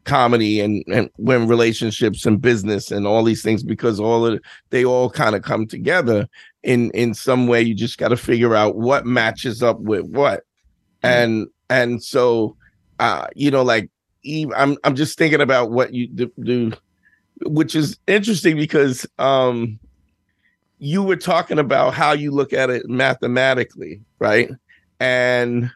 comedy 0.09 0.61
and, 0.61 0.83
and 0.89 1.11
when 1.17 1.47
relationships 1.47 2.27
and 2.27 2.41
business 2.41 2.91
and 2.91 3.07
all 3.07 3.23
these 3.23 3.43
things 3.43 3.63
because 3.63 4.01
all 4.01 4.27
of 4.27 4.41
they 4.71 4.85
all 4.85 5.11
kind 5.11 5.37
of 5.37 5.43
come 5.43 5.67
together 5.67 6.27
in 6.63 6.91
in 6.93 7.15
some 7.15 7.47
way. 7.47 7.63
You 7.63 7.75
just 7.75 7.99
got 7.99 8.09
to 8.09 8.17
figure 8.17 8.55
out 8.55 8.77
what 8.77 9.07
matches 9.07 9.63
up 9.63 9.79
with 9.81 10.07
what. 10.07 10.41
Mm-hmm. 11.03 11.07
and 11.07 11.47
and 11.71 12.03
so 12.03 12.57
uh 12.99 13.29
you 13.37 13.53
know 13.53 13.63
like 13.63 13.89
i'm 14.57 14.77
i'm 14.83 14.97
just 14.97 15.17
thinking 15.17 15.41
about 15.41 15.71
what 15.71 15.95
you 15.95 16.09
do, 16.09 16.33
do 16.43 16.73
which 17.43 17.77
is 17.77 17.97
interesting 18.09 18.57
because 18.57 19.07
um 19.21 19.79
you 20.81 21.05
were 21.05 21.17
talking 21.17 21.61
about 21.61 21.95
how 21.95 22.11
you 22.11 22.33
look 22.33 22.53
at 22.53 22.69
it 22.71 22.89
mathematically 22.89 24.01
right? 24.19 24.51
And 25.01 25.71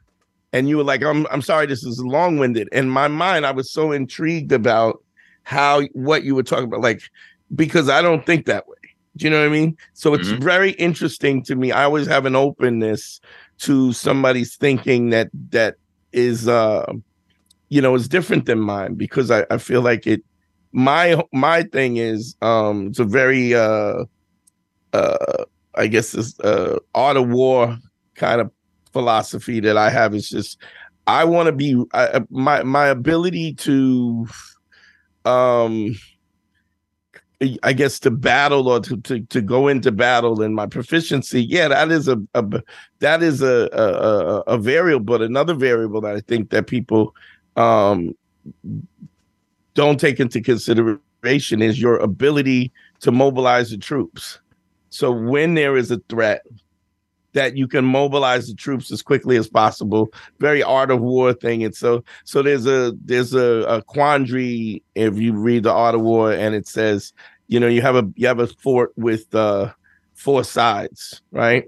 and 0.52 0.68
you 0.68 0.76
were 0.76 0.84
like, 0.84 1.02
I'm 1.02 1.26
I'm 1.30 1.42
sorry, 1.42 1.66
this 1.66 1.84
is 1.84 2.00
long 2.00 2.38
winded. 2.38 2.68
In 2.72 2.88
my 2.88 3.08
mind, 3.08 3.46
I 3.46 3.50
was 3.50 3.70
so 3.70 3.92
intrigued 3.92 4.52
about 4.52 5.02
how 5.44 5.82
what 5.92 6.24
you 6.24 6.34
were 6.34 6.42
talking 6.42 6.64
about, 6.64 6.80
like 6.80 7.02
because 7.54 7.88
I 7.88 8.02
don't 8.02 8.24
think 8.24 8.46
that 8.46 8.68
way. 8.68 8.76
Do 9.16 9.24
you 9.26 9.30
know 9.30 9.40
what 9.40 9.46
I 9.46 9.50
mean? 9.50 9.76
So 9.92 10.14
it's 10.14 10.28
mm-hmm. 10.28 10.42
very 10.42 10.70
interesting 10.72 11.42
to 11.44 11.54
me. 11.54 11.70
I 11.72 11.84
always 11.84 12.06
have 12.06 12.24
an 12.24 12.36
openness 12.36 13.20
to 13.58 13.92
somebody's 13.92 14.56
thinking 14.56 15.10
that 15.10 15.30
that 15.50 15.76
is 16.12 16.48
uh 16.48 16.92
you 17.68 17.80
know 17.80 17.94
is 17.94 18.08
different 18.08 18.46
than 18.46 18.58
mine 18.58 18.94
because 18.94 19.30
I, 19.30 19.46
I 19.50 19.58
feel 19.58 19.80
like 19.80 20.06
it 20.06 20.22
my 20.72 21.22
my 21.32 21.62
thing 21.62 21.96
is 21.96 22.36
um 22.42 22.88
it's 22.88 22.98
a 22.98 23.04
very 23.04 23.54
uh 23.54 24.04
uh 24.92 25.44
I 25.74 25.86
guess 25.86 26.12
this 26.12 26.38
uh 26.40 26.78
art 26.94 27.16
of 27.16 27.28
war 27.28 27.78
kind 28.14 28.40
of 28.40 28.50
philosophy 28.92 29.60
that 29.60 29.76
I 29.76 29.90
have 29.90 30.14
is 30.14 30.28
just 30.28 30.58
I 31.06 31.24
want 31.24 31.46
to 31.46 31.52
be 31.52 31.82
I, 31.92 32.22
my 32.30 32.62
my 32.62 32.86
ability 32.86 33.54
to 33.54 34.26
um 35.24 35.96
I 37.64 37.72
guess 37.72 37.98
to 38.00 38.10
battle 38.12 38.68
or 38.68 38.78
to, 38.80 38.96
to, 38.98 39.20
to 39.20 39.42
go 39.42 39.66
into 39.66 39.90
battle 39.90 40.42
and 40.42 40.54
my 40.54 40.66
proficiency, 40.66 41.42
yeah, 41.42 41.66
that 41.68 41.90
is 41.90 42.06
a, 42.06 42.16
a 42.34 42.62
that 43.00 43.22
is 43.22 43.42
a, 43.42 43.68
a 43.72 44.54
a 44.54 44.58
variable, 44.58 45.04
but 45.04 45.22
another 45.22 45.54
variable 45.54 46.00
that 46.02 46.14
I 46.14 46.20
think 46.20 46.50
that 46.50 46.68
people 46.68 47.14
um 47.56 48.14
don't 49.74 49.98
take 49.98 50.20
into 50.20 50.40
consideration 50.40 51.62
is 51.62 51.80
your 51.80 51.98
ability 51.98 52.70
to 53.00 53.10
mobilize 53.10 53.70
the 53.70 53.78
troops. 53.78 54.38
So 54.90 55.10
when 55.10 55.54
there 55.54 55.76
is 55.76 55.90
a 55.90 55.98
threat, 56.08 56.42
that 57.34 57.56
you 57.56 57.66
can 57.66 57.84
mobilize 57.84 58.46
the 58.46 58.54
troops 58.54 58.90
as 58.92 59.02
quickly 59.02 59.36
as 59.36 59.48
possible. 59.48 60.12
Very 60.38 60.62
art 60.62 60.90
of 60.90 61.00
war 61.00 61.32
thing. 61.32 61.64
And 61.64 61.74
so 61.74 62.04
so 62.24 62.42
there's 62.42 62.66
a 62.66 62.92
there's 63.04 63.34
a, 63.34 63.64
a 63.68 63.82
quandary 63.82 64.82
if 64.94 65.16
you 65.16 65.32
read 65.32 65.64
the 65.64 65.72
art 65.72 65.94
of 65.94 66.02
war 66.02 66.32
and 66.32 66.54
it 66.54 66.66
says, 66.66 67.12
you 67.48 67.58
know, 67.60 67.68
you 67.68 67.82
have 67.82 67.96
a 67.96 68.08
you 68.16 68.26
have 68.26 68.40
a 68.40 68.46
fort 68.46 68.92
with 68.96 69.34
uh 69.34 69.72
four 70.14 70.44
sides, 70.44 71.20
right? 71.30 71.66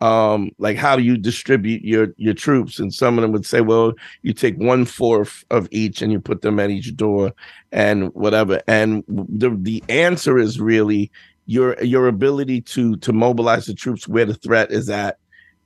um 0.00 0.50
like 0.58 0.76
how 0.76 0.94
do 0.94 1.02
you 1.02 1.16
distribute 1.16 1.82
your 1.82 2.08
your 2.16 2.34
troops 2.34 2.78
and 2.78 2.94
some 2.94 3.18
of 3.18 3.22
them 3.22 3.32
would 3.32 3.46
say 3.46 3.60
well 3.60 3.92
you 4.22 4.32
take 4.32 4.56
one 4.56 4.84
fourth 4.84 5.44
of 5.50 5.66
each 5.72 6.00
and 6.02 6.12
you 6.12 6.20
put 6.20 6.42
them 6.42 6.60
at 6.60 6.70
each 6.70 6.94
door 6.96 7.32
and 7.72 8.14
whatever 8.14 8.60
and 8.68 9.02
the 9.08 9.50
the 9.60 9.82
answer 9.88 10.38
is 10.38 10.60
really 10.60 11.10
your 11.48 11.82
your 11.82 12.06
ability 12.06 12.60
to 12.60 12.96
to 12.98 13.12
mobilize 13.12 13.66
the 13.66 13.74
troops 13.74 14.06
where 14.06 14.24
the 14.24 14.34
threat 14.34 14.70
is 14.70 14.88
at 14.88 15.16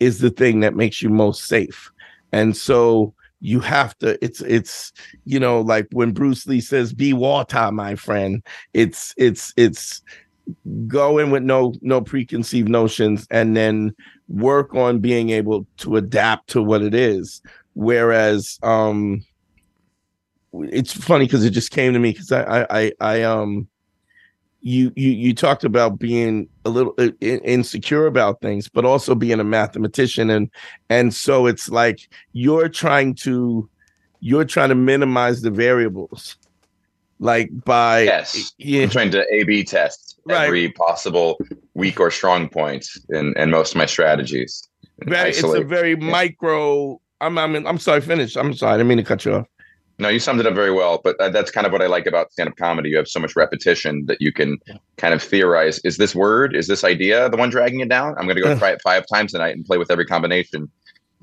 is 0.01 0.20
the 0.20 0.30
thing 0.30 0.61
that 0.61 0.74
makes 0.74 1.03
you 1.03 1.11
most 1.11 1.45
safe. 1.45 1.91
And 2.33 2.57
so 2.57 3.14
you 3.41 3.61
have 3.61 3.99
to 3.99 4.16
it's 4.24 4.41
it's 4.43 4.93
you 5.24 5.39
know 5.41 5.61
like 5.61 5.89
when 5.91 6.12
bruce 6.12 6.47
lee 6.47 6.61
says 6.61 6.93
be 6.93 7.12
water 7.12 7.72
my 7.72 7.97
friend 7.97 8.41
it's 8.72 9.12
it's 9.16 9.53
it's 9.57 10.01
go 10.87 11.18
in 11.18 11.30
with 11.30 11.43
no 11.43 11.74
no 11.83 12.01
preconceived 12.01 12.68
notions 12.68 13.26
and 13.30 13.57
then 13.57 13.95
work 14.28 14.74
on 14.74 14.99
being 15.01 15.30
able 15.30 15.66
to 15.78 15.97
adapt 15.97 16.49
to 16.51 16.62
what 16.62 16.83
it 16.83 16.95
is. 16.95 17.43
Whereas 17.74 18.59
um 18.62 19.24
it's 20.55 20.93
funny 20.93 21.24
because 21.24 21.45
it 21.45 21.51
just 21.51 21.70
came 21.70 21.93
to 21.93 21.99
me 21.99 22.12
because 22.12 22.30
I, 22.30 22.62
I 22.62 22.66
i 22.70 22.93
i 23.01 23.22
um 23.22 23.68
you 24.62 24.92
you 24.96 25.10
you 25.10 25.34
talked 25.34 25.64
about 25.64 25.98
being 25.98 26.48
a 26.64 26.70
little 26.70 26.94
uh, 26.98 27.10
insecure 27.20 28.06
about 28.06 28.40
things 28.40 28.68
but 28.68 28.84
also 28.84 29.14
being 29.14 29.40
a 29.40 29.44
mathematician. 29.44 30.30
And 30.30 30.50
and 30.88 31.12
so 31.12 31.46
it's 31.46 31.68
like 31.68 32.08
you're 32.32 32.68
trying 32.68 33.14
to 33.16 33.68
you're 34.20 34.44
trying 34.44 34.68
to 34.68 34.76
minimize 34.76 35.42
the 35.42 35.50
variables 35.50 36.36
like 37.18 37.50
by 37.64 38.02
yes. 38.02 38.52
Yeah. 38.58 38.82
i'm 38.82 38.90
trying 38.90 39.10
to 39.12 39.24
a 39.32 39.44
b 39.44 39.62
test 39.64 40.18
right. 40.26 40.46
every 40.46 40.70
possible 40.72 41.38
weak 41.74 42.00
or 42.00 42.10
strong 42.10 42.48
point 42.48 42.86
in 43.10 43.32
in 43.36 43.50
most 43.50 43.72
of 43.72 43.78
my 43.78 43.86
strategies. 43.86 44.68
Very, 45.04 45.30
it's 45.30 45.42
a 45.42 45.62
very 45.62 45.90
yeah. 45.90 46.10
micro 46.10 47.00
i'm 47.20 47.38
i 47.38 47.46
mean 47.46 47.66
i'm 47.66 47.78
sorry 47.78 48.00
finish. 48.00 48.36
I'm 48.36 48.54
sorry 48.54 48.74
i 48.74 48.76
didn't 48.76 48.88
mean 48.88 48.98
to 48.98 49.04
cut 49.04 49.24
you 49.24 49.34
off 49.34 49.46
no, 49.99 50.09
you 50.09 50.18
summed 50.18 50.40
it 50.40 50.47
up 50.47 50.55
very 50.55 50.72
well. 50.72 51.01
But 51.03 51.16
that's 51.18 51.51
kind 51.51 51.66
of 51.66 51.72
what 51.72 51.82
I 51.82 51.86
like 51.86 52.07
about 52.07 52.32
stand 52.32 52.49
up 52.49 52.57
comedy. 52.57 52.90
You 52.90 52.97
have 52.97 53.09
so 53.09 53.20
much 53.20 53.36
repetition 53.36 54.07
that 54.07 54.20
you 54.20 54.32
can 54.32 54.59
kind 54.97 55.14
of 55.14 55.22
theorize 55.22 55.78
is 55.80 55.97
this 55.97 56.14
word, 56.14 56.57
is 56.57 56.66
this 56.66 56.84
idea 56.84 57.28
the 57.28 57.36
one 57.36 57.51
dragging 57.51 57.80
it 57.80 57.88
down? 57.88 58.14
I'm 58.18 58.24
going 58.24 58.36
to 58.36 58.43
go 58.43 58.57
try 58.59 58.70
it 58.70 58.80
five 58.82 59.05
times 59.12 59.32
tonight 59.32 59.55
and 59.55 59.64
play 59.64 59.78
with 59.78 59.90
every 59.90 60.07
combination, 60.07 60.70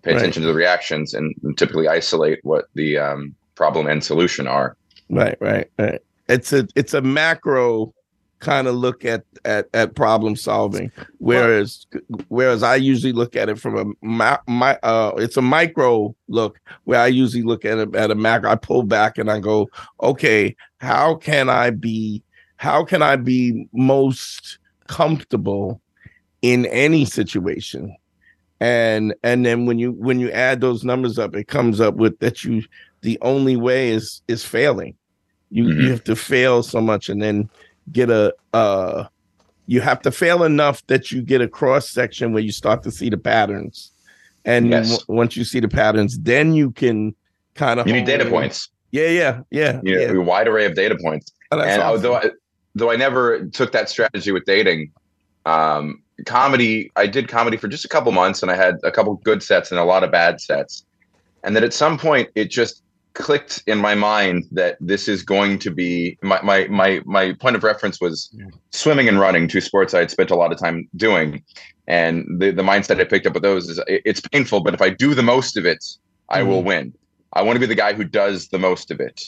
pay 0.04 0.12
right. 0.12 0.20
attention 0.20 0.42
to 0.44 0.48
the 0.48 0.54
reactions, 0.54 1.14
and, 1.14 1.34
and 1.44 1.58
typically 1.58 1.88
isolate 1.88 2.40
what 2.44 2.66
the 2.76 2.98
um, 2.98 3.36
problem 3.56 3.88
and 3.88 4.04
solution 4.04 4.48
are. 4.48 4.78
Right, 5.10 5.38
right, 5.42 5.70
right. 5.78 6.02
It's 6.28 6.54
a 6.54 6.68
it's 6.76 6.94
a 6.94 7.02
macro 7.02 7.94
kind 8.40 8.68
of 8.68 8.76
look 8.76 9.04
at 9.06 9.24
at 9.46 9.68
at 9.74 9.96
problem 9.96 10.36
solving 10.36 10.92
whereas 11.18 11.86
whereas 12.30 12.64
i 12.64 12.76
usually 12.76 13.14
look 13.14 13.36
at 13.36 13.50
it 13.50 13.60
from 13.60 13.78
a 13.78 14.06
my, 14.06 14.40
my 14.48 14.78
uh 14.84 15.12
it's 15.18 15.38
a 15.38 15.42
micro 15.42 16.14
look 16.30 16.60
where 16.86 17.02
i 17.02 17.08
usually 17.08 17.44
look 17.44 17.66
at 17.66 17.78
it 17.78 17.96
at 17.96 18.12
a 18.12 18.16
macro 18.16 18.50
i 18.50 18.56
pull 18.56 18.84
back 18.84 19.18
and 19.18 19.30
i 19.30 19.40
go 19.40 19.68
okay 20.02 20.56
how 20.78 21.16
can 21.16 21.50
i 21.50 21.70
be 21.70 22.24
how 22.56 22.84
can 22.84 23.02
i 23.02 23.16
be 23.16 23.68
most 23.74 24.58
comfortable 24.88 25.82
in 26.42 26.66
any 26.68 27.04
situation 27.04 27.96
and 28.62 29.14
and 29.24 29.46
then 29.46 29.66
when 29.66 29.80
you 29.80 29.92
when 29.94 30.20
you 30.20 30.32
add 30.32 30.62
those 30.62 30.84
numbers 30.84 31.20
up 31.20 31.36
it 31.36 31.48
comes 31.48 31.80
up 31.80 31.96
with 31.96 32.18
that 32.20 32.44
you 32.44 32.64
the 33.02 33.18
only 33.22 33.56
way 33.56 33.90
is 33.90 34.22
is 34.28 34.44
failing 34.44 34.96
you 35.50 35.66
mm-hmm. 35.66 35.82
you 35.82 35.90
have 35.90 36.04
to 36.04 36.16
fail 36.16 36.64
so 36.64 36.82
much 36.82 37.10
and 37.10 37.22
then 37.22 37.50
get 37.92 38.10
a 38.10 38.34
uh 38.54 39.06
you 39.68 39.82
have 39.82 40.02
to 40.02 40.12
fail 40.12 40.44
enough 40.44 40.86
that 40.88 41.12
you 41.12 41.22
get 41.22 41.42
a 41.42 41.48
cross 41.48 41.90
section 41.90 42.34
where 42.34 42.42
you 42.42 42.52
start 42.52 42.84
to 42.84 42.92
see 42.92 43.10
the 43.10 43.18
patterns 43.18 43.92
and 44.46 44.70
yes. 44.70 44.98
w- 44.98 45.18
once 45.20 45.36
you 45.36 45.44
see 45.44 45.60
the 45.60 45.68
patterns 45.68 46.18
then 46.20 46.54
you 46.54 46.72
can 46.72 47.14
kind 47.56 47.80
of 47.80 47.88
you 47.88 47.94
need 47.94 48.06
data 48.06 48.26
in. 48.26 48.32
points 48.32 48.70
yeah 48.92 49.08
yeah 49.08 49.42
yeah 49.52 49.80
you 49.84 50.00
yeah 50.00 50.12
a 50.12 50.22
wide 50.22 50.48
array 50.48 50.66
of 50.66 50.76
data 50.76 50.98
points 51.02 51.32
oh, 51.52 51.60
and 51.60 51.70
awesome. 51.70 51.82
although 51.82 52.16
I, 52.16 52.30
though 52.76 52.92
I 52.92 52.96
never 52.96 53.46
took 53.46 53.72
that 53.72 53.90
strategy 53.90 54.32
with 54.32 54.46
dating, 54.46 54.92
um, 55.46 56.02
comedy, 56.26 56.92
I 56.96 57.08
did 57.08 57.28
comedy 57.28 57.58
for 57.58 57.68
just 57.68 57.86
a 57.86 57.88
couple 57.88 58.12
months 58.12 58.42
and 58.42 58.52
I 58.52 58.56
had 58.56 58.78
a 58.84 58.92
couple 58.92 59.16
good 59.16 59.44
sets 59.44 59.72
and 59.72 59.80
a 59.80 59.84
lot 59.84 60.04
of 60.04 60.12
bad 60.12 60.42
sets. 60.42 60.86
And 61.44 61.56
then 61.56 61.64
at 61.64 61.74
some 61.74 61.98
point 61.98 62.30
it 62.36 62.46
just 62.50 62.84
clicked 63.14 63.64
in 63.68 63.78
my 63.80 63.96
mind 63.96 64.46
that 64.52 64.78
this 64.80 65.08
is 65.08 65.24
going 65.24 65.60
to 65.60 65.72
be 65.72 66.18
my 66.22 66.42
my 66.42 66.68
my, 66.68 67.02
my 67.06 67.34
point 67.34 67.56
of 67.56 67.64
reference 67.64 68.00
was 68.00 68.34
swimming 68.72 69.08
and 69.08 69.20
running, 69.20 69.48
two 69.48 69.62
sports 69.62 69.94
I 69.94 70.00
had 70.00 70.12
spent 70.12 70.32
a 70.32 70.36
lot 70.36 70.52
of 70.52 70.60
time 70.60 70.88
doing. 70.96 71.44
And 71.88 72.26
the, 72.40 72.52
the 72.52 72.62
mindset 72.62 73.02
I 73.02 73.04
picked 73.04 73.26
up 73.26 73.34
with 73.34 73.44
those 73.44 73.68
is 73.68 73.82
it's 73.88 74.22
painful, 74.22 74.62
but 74.62 74.76
if 74.76 74.82
I 74.82 74.90
do 74.90 75.16
the 75.16 75.24
most 75.24 75.58
of 75.58 75.66
it, 75.66 75.84
I 76.30 76.44
will 76.44 76.64
win. 76.64 76.94
I 77.34 77.42
want 77.42 77.56
to 77.56 77.60
be 77.60 77.66
the 77.66 77.76
guy 77.76 77.94
who 77.94 78.04
does 78.04 78.48
the 78.50 78.60
most 78.60 78.92
of 78.92 79.00
it. 79.00 79.24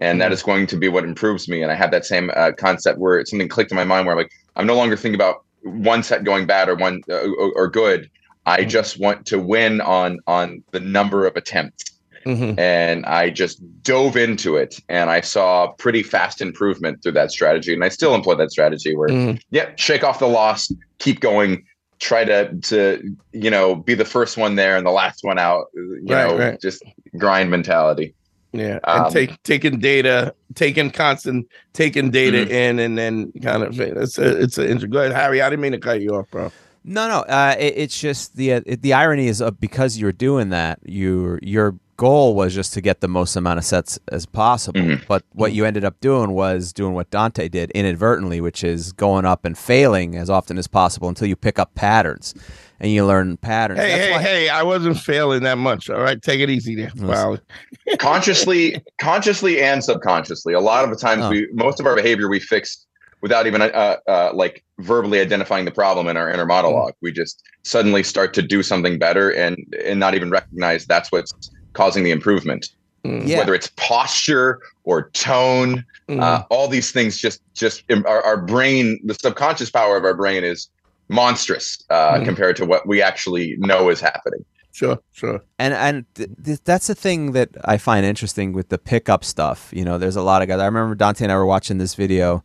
And 0.00 0.20
that 0.20 0.30
is 0.30 0.44
going 0.44 0.68
to 0.68 0.76
be 0.76 0.88
what 0.88 1.02
improves 1.02 1.48
me. 1.48 1.60
And 1.60 1.72
I 1.72 1.74
have 1.74 1.90
that 1.90 2.06
same 2.06 2.30
uh, 2.36 2.52
concept 2.56 3.00
where 3.00 3.24
something 3.26 3.48
clicked 3.48 3.72
in 3.72 3.76
my 3.76 3.84
mind 3.84 4.06
where 4.06 4.14
I'm 4.14 4.22
like, 4.22 4.30
I'm 4.54 4.66
no 4.66 4.76
longer 4.76 4.96
thinking 4.96 5.16
about 5.16 5.44
one 5.62 6.04
set 6.04 6.22
going 6.22 6.46
bad 6.46 6.68
or 6.68 6.76
one 6.76 7.02
uh, 7.10 7.28
or, 7.36 7.52
or 7.56 7.68
good. 7.68 8.08
I 8.46 8.64
just 8.64 9.00
want 9.00 9.26
to 9.26 9.38
win 9.38 9.80
on 9.80 10.20
on 10.26 10.62
the 10.70 10.80
number 10.80 11.26
of 11.26 11.36
attempts. 11.36 11.97
Mhm. 12.26 12.58
And 12.58 13.04
I 13.06 13.30
just 13.30 13.60
dove 13.82 14.16
into 14.16 14.56
it 14.56 14.78
and 14.88 15.10
I 15.10 15.20
saw 15.20 15.68
pretty 15.78 16.02
fast 16.02 16.40
improvement 16.40 17.02
through 17.02 17.12
that 17.12 17.30
strategy. 17.30 17.72
And 17.74 17.84
I 17.84 17.88
still 17.88 18.14
employ 18.14 18.34
that 18.36 18.50
strategy 18.50 18.96
where, 18.96 19.08
Mhm. 19.08 19.40
yeah, 19.50 19.70
shake 19.76 20.04
off 20.04 20.18
the 20.18 20.28
loss, 20.28 20.72
keep 20.98 21.20
going, 21.20 21.64
try 22.00 22.24
to, 22.24 22.54
to, 22.62 23.02
you 23.32 23.50
know, 23.50 23.74
be 23.74 23.94
the 23.94 24.04
first 24.04 24.36
one 24.36 24.54
there 24.56 24.76
and 24.76 24.86
the 24.86 24.90
last 24.90 25.20
one 25.22 25.38
out, 25.38 25.66
you 25.74 26.00
Right, 26.08 26.26
know, 26.28 26.38
right. 26.38 26.60
just 26.60 26.82
grind 27.16 27.50
mentality. 27.50 28.14
Yeah, 28.52 28.78
and 28.84 29.06
Um, 29.06 29.12
take 29.12 29.42
taking 29.42 29.78
data, 29.78 30.34
taking 30.54 30.90
constant, 30.90 31.46
taking 31.74 32.10
data 32.10 32.38
Mhm. 32.46 32.50
in, 32.50 32.78
and 32.78 32.96
then 32.96 33.30
kind 33.42 33.62
of 33.62 33.78
it's 33.78 34.16
a 34.18 34.40
it's 34.40 34.56
a 34.56 34.86
go 34.86 35.00
ahead, 35.00 35.12
Harry. 35.12 35.42
I 35.42 35.50
didn't 35.50 35.60
mean 35.60 35.72
to 35.72 35.78
cut 35.78 36.00
you 36.00 36.10
off, 36.14 36.30
bro. 36.30 36.50
No, 36.82 37.08
no. 37.08 37.18
Uh, 37.20 37.54
it, 37.58 37.74
it's 37.76 38.00
just 38.00 38.36
the 38.36 38.54
uh, 38.54 38.60
it, 38.64 38.80
the 38.80 38.94
irony 38.94 39.26
is 39.28 39.42
uh, 39.42 39.50
because 39.50 39.98
you're 39.98 40.12
doing 40.12 40.48
that, 40.48 40.78
your 40.86 41.40
your 41.42 41.74
goal 41.98 42.34
was 42.34 42.54
just 42.54 42.72
to 42.72 42.80
get 42.80 43.00
the 43.02 43.08
most 43.08 43.36
amount 43.36 43.58
of 43.58 43.64
sets 43.66 43.98
as 44.10 44.24
possible. 44.24 44.80
Mhm. 44.80 45.06
But 45.06 45.24
what 45.32 45.52
you 45.52 45.66
ended 45.66 45.84
up 45.84 46.00
doing 46.00 46.30
was 46.32 46.72
doing 46.72 46.94
what 46.94 47.10
Dante 47.10 47.48
did 47.48 47.70
inadvertently, 47.72 48.40
which 48.40 48.64
is 48.64 48.92
going 48.92 49.26
up 49.26 49.44
and 49.44 49.58
failing 49.58 50.16
as 50.16 50.30
often 50.30 50.56
as 50.56 50.66
possible 50.66 51.08
until 51.08 51.26
you 51.28 51.36
pick 51.36 51.58
up 51.58 51.74
patterns 51.74 52.34
and 52.80 52.90
you 52.92 53.04
learn 53.04 53.36
patterns. 53.36 53.80
Hey, 53.80 53.88
That's 53.88 54.04
hey, 54.04 54.12
why- 54.12 54.22
hey! 54.22 54.48
I 54.48 54.62
wasn't 54.62 54.96
failing 54.96 55.42
that 55.42 55.58
much. 55.58 55.90
All 55.90 56.00
right, 56.00 56.22
take 56.22 56.40
it 56.40 56.48
easy 56.48 56.74
there. 56.76 56.92
Wow. 56.96 57.36
consciously 57.98 58.82
consciously 59.00 59.60
and 59.60 59.82
subconsciously 59.82 60.54
a 60.54 60.60
lot 60.60 60.84
of 60.84 60.90
the 60.90 60.96
times 60.96 61.24
Oh. 61.24 61.30
we 61.30 61.48
most 61.52 61.80
of 61.80 61.86
our 61.86 61.96
behavior 61.96 62.28
we 62.28 62.38
fix 62.40 62.86
without 63.20 63.48
even 63.48 63.60
uh, 63.60 63.96
uh, 64.06 64.30
like 64.32 64.62
verbally 64.78 65.18
identifying 65.20 65.64
the 65.64 65.72
problem 65.72 66.06
in 66.06 66.16
our 66.16 66.30
inner 66.30 66.46
monologue 66.46 66.92
we 67.02 67.10
just 67.12 67.42
suddenly 67.64 68.02
start 68.04 68.32
to 68.34 68.42
do 68.42 68.62
something 68.62 68.98
better 68.98 69.30
and 69.30 69.56
and 69.84 69.98
not 69.98 70.14
even 70.14 70.30
recognize 70.30 70.86
that's 70.86 71.10
what's 71.10 71.32
causing 71.78 72.02
the 72.04 72.10
improvement 72.10 72.62
Mm. 73.04 73.22
Yeah. 73.28 73.38
whether 73.38 73.54
it's 73.54 73.70
posture 73.76 74.58
or 74.82 75.08
tone 75.10 75.84
Mhm. 76.08 76.20
uh, 76.20 76.42
all 76.50 76.66
these 76.66 76.90
things 76.90 77.16
just 77.16 77.40
just 77.54 77.84
our, 78.12 78.20
our 78.28 78.36
brain 78.52 78.84
the 79.08 79.14
subconscious 79.14 79.70
power 79.70 79.96
of 79.96 80.02
our 80.04 80.14
brain 80.22 80.42
is 80.42 80.68
monstrous 81.08 81.66
uh, 81.90 82.14
Mhm. 82.14 82.24
compared 82.24 82.56
to 82.56 82.64
what 82.66 82.82
we 82.88 83.00
actually 83.00 83.54
know 83.70 83.88
is 83.88 84.00
happening 84.00 84.44
sure, 84.72 84.98
sure. 85.12 85.38
and 85.60 85.72
and 85.74 86.04
th- 86.16 86.30
th- 86.44 86.58
that's 86.64 86.88
the 86.88 86.94
thing 86.96 87.32
that 87.38 87.50
I 87.64 87.78
find 87.78 88.04
interesting 88.04 88.52
with 88.52 88.68
the 88.68 88.78
pickup 88.78 89.22
stuff. 89.24 89.70
You 89.72 89.84
know, 89.84 89.96
there's 89.98 90.16
a 90.16 90.22
lot 90.30 90.42
of 90.42 90.48
guys. 90.48 90.60
I 90.60 90.66
remember 90.66 90.94
Dante 90.96 91.24
and 91.24 91.32
I 91.32 91.36
were 91.36 91.46
watching 91.56 91.78
this 91.78 91.94
video 91.94 92.42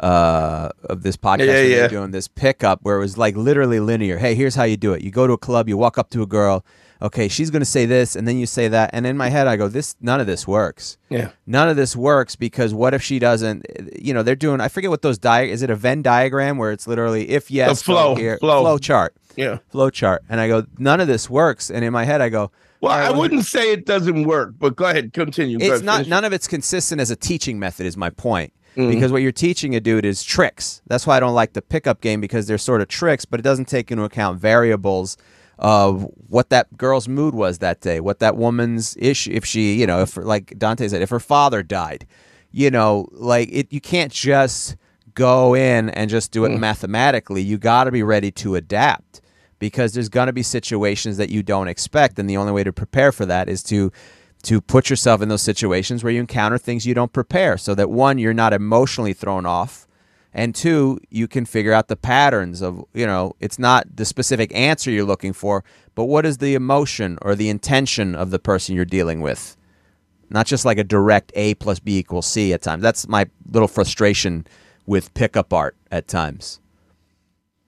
uh, 0.00 0.70
of 0.84 1.02
this 1.02 1.16
podcast. 1.16 1.46
Yeah, 1.46 1.54
were 1.54 1.68
yeah. 1.68 1.88
doing 1.88 2.10
this 2.10 2.28
pickup 2.28 2.80
where 2.82 2.96
it 2.96 3.00
was 3.00 3.16
like 3.16 3.36
literally 3.36 3.80
linear. 3.80 4.18
Hey, 4.18 4.34
here's 4.34 4.54
how 4.54 4.64
you 4.64 4.76
do 4.76 4.92
it. 4.92 5.02
You 5.02 5.10
go 5.10 5.26
to 5.26 5.32
a 5.32 5.38
club, 5.38 5.68
you 5.68 5.76
walk 5.76 5.98
up 5.98 6.10
to 6.10 6.22
a 6.22 6.26
girl. 6.26 6.64
Okay, 7.02 7.28
she's 7.28 7.50
going 7.50 7.60
to 7.60 7.66
say 7.66 7.84
this, 7.84 8.16
and 8.16 8.26
then 8.26 8.38
you 8.38 8.46
say 8.46 8.68
that, 8.68 8.88
and 8.94 9.06
in 9.06 9.18
my 9.18 9.28
head, 9.28 9.46
I 9.46 9.56
go, 9.56 9.68
"This 9.68 9.96
none 10.00 10.18
of 10.18 10.26
this 10.26 10.48
works. 10.48 10.96
Yeah. 11.10 11.28
None 11.46 11.68
of 11.68 11.76
this 11.76 11.94
works 11.94 12.36
because 12.36 12.72
what 12.72 12.94
if 12.94 13.02
she 13.02 13.18
doesn't? 13.18 13.66
You 14.00 14.14
know, 14.14 14.22
they're 14.22 14.34
doing. 14.34 14.62
I 14.62 14.68
forget 14.68 14.88
what 14.88 15.02
those 15.02 15.18
di. 15.18 15.42
Is 15.42 15.60
it 15.60 15.68
a 15.68 15.76
Venn 15.76 16.00
diagram 16.00 16.56
where 16.56 16.72
it's 16.72 16.86
literally 16.86 17.28
if 17.28 17.50
yes, 17.50 17.82
go 17.82 17.92
flow, 17.92 18.14
here, 18.14 18.38
flow. 18.38 18.62
flow 18.62 18.78
chart, 18.78 19.14
Yeah. 19.36 19.58
flow 19.68 19.90
chart, 19.90 20.22
and 20.30 20.40
I 20.40 20.48
go, 20.48 20.64
none 20.78 21.00
of 21.02 21.06
this 21.06 21.28
works, 21.28 21.70
and 21.70 21.84
in 21.84 21.92
my 21.92 22.04
head, 22.06 22.22
I 22.22 22.30
go, 22.30 22.50
Well, 22.80 22.92
I 22.92 23.10
wouldn't 23.10 23.44
say 23.44 23.72
it 23.72 23.84
doesn't 23.84 24.24
work, 24.24 24.54
but 24.58 24.74
go 24.74 24.86
ahead, 24.86 25.12
continue. 25.12 25.58
Go 25.58 25.66
it's 25.66 25.72
ahead, 25.74 25.84
not 25.84 25.96
finish. 25.98 26.08
none 26.08 26.24
of 26.24 26.32
it's 26.32 26.48
consistent 26.48 26.98
as 27.02 27.10
a 27.10 27.16
teaching 27.16 27.58
method 27.58 27.84
is 27.84 27.98
my 27.98 28.08
point 28.08 28.54
Mhm. 28.76 28.90
because 28.90 29.10
what 29.12 29.22
you're 29.22 29.32
teaching 29.32 29.74
a 29.74 29.80
dude 29.80 30.04
is 30.04 30.22
tricks. 30.22 30.82
That's 30.86 31.06
why 31.06 31.16
i 31.16 31.20
don't 31.20 31.34
like 31.34 31.54
the 31.54 31.62
pickup 31.62 32.00
game 32.00 32.20
because 32.20 32.46
they're 32.46 32.58
sort 32.58 32.80
of 32.80 32.88
tricks 32.88 33.24
but 33.24 33.40
it 33.40 33.42
doesn't 33.42 33.68
take 33.68 33.90
into 33.90 34.04
account 34.04 34.38
variables 34.40 35.16
of 35.58 36.02
what 36.28 36.50
that 36.50 36.76
girl's 36.76 37.08
mood 37.08 37.34
was 37.34 37.58
that 37.58 37.80
day 37.80 37.98
what 38.00 38.18
that 38.18 38.36
woman's 38.36 38.94
issue 39.00 39.30
if 39.32 39.44
she 39.44 39.74
you 39.74 39.86
know 39.86 40.02
if 40.02 40.16
like 40.18 40.52
dante 40.58 40.86
said 40.88 41.00
if 41.00 41.08
her 41.08 41.18
father 41.20 41.62
died 41.62 42.06
you 42.52 42.70
know 42.70 43.08
like 43.12 43.48
it 43.50 43.66
you 43.72 43.80
can't 43.80 44.12
just 44.12 44.76
go 45.14 45.54
in 45.54 45.88
and 45.90 46.10
just 46.10 46.30
do 46.30 46.44
it 46.44 46.50
mathematically. 46.58 47.40
You 47.40 47.56
got 47.56 47.84
to 47.84 47.90
be 47.90 48.02
ready 48.02 48.30
to 48.32 48.54
adapt 48.54 49.22
because 49.58 49.94
there's 49.94 50.10
going 50.10 50.26
to 50.26 50.32
be 50.34 50.42
situations 50.42 51.16
that 51.16 51.30
you 51.30 51.42
don't 51.42 51.68
expect 51.68 52.18
and 52.18 52.28
the 52.28 52.36
only 52.36 52.52
way 52.52 52.62
to 52.62 52.70
prepare 52.70 53.12
for 53.12 53.24
that 53.24 53.48
is 53.48 53.62
to 53.62 53.90
to 54.46 54.60
put 54.60 54.90
yourself 54.90 55.22
in 55.22 55.28
those 55.28 55.42
situations 55.42 56.02
where 56.02 56.12
you 56.12 56.20
encounter 56.20 56.58
things 56.58 56.86
you 56.86 56.94
don't 56.94 57.12
prepare 57.12 57.58
so 57.58 57.74
that 57.74 57.90
one 57.90 58.18
you're 58.18 58.34
not 58.34 58.52
emotionally 58.52 59.12
thrown 59.12 59.44
off 59.44 59.86
and 60.32 60.54
two 60.54 60.98
you 61.10 61.26
can 61.26 61.44
figure 61.44 61.72
out 61.72 61.88
the 61.88 61.96
patterns 61.96 62.62
of 62.62 62.84
you 62.94 63.06
know 63.06 63.34
it's 63.40 63.58
not 63.58 63.84
the 63.96 64.04
specific 64.04 64.54
answer 64.54 64.90
you're 64.90 65.04
looking 65.04 65.32
for 65.32 65.64
but 65.96 66.04
what 66.04 66.26
is 66.26 66.38
the 66.38 66.54
emotion 66.54 67.18
or 67.22 67.34
the 67.34 67.48
intention 67.48 68.14
of 68.14 68.30
the 68.30 68.38
person 68.38 68.76
you're 68.76 68.84
dealing 68.84 69.22
with? 69.22 69.56
Not 70.28 70.46
just 70.46 70.66
like 70.66 70.76
a 70.78 70.84
direct 70.84 71.32
a 71.34 71.54
plus 71.54 71.80
b 71.80 71.98
equals 71.98 72.26
c 72.26 72.52
at 72.52 72.62
times. 72.62 72.82
That's 72.82 73.08
my 73.08 73.26
little 73.50 73.66
frustration 73.66 74.46
with 74.84 75.12
pickup 75.14 75.52
art 75.52 75.74
at 75.90 76.06
times. 76.06 76.60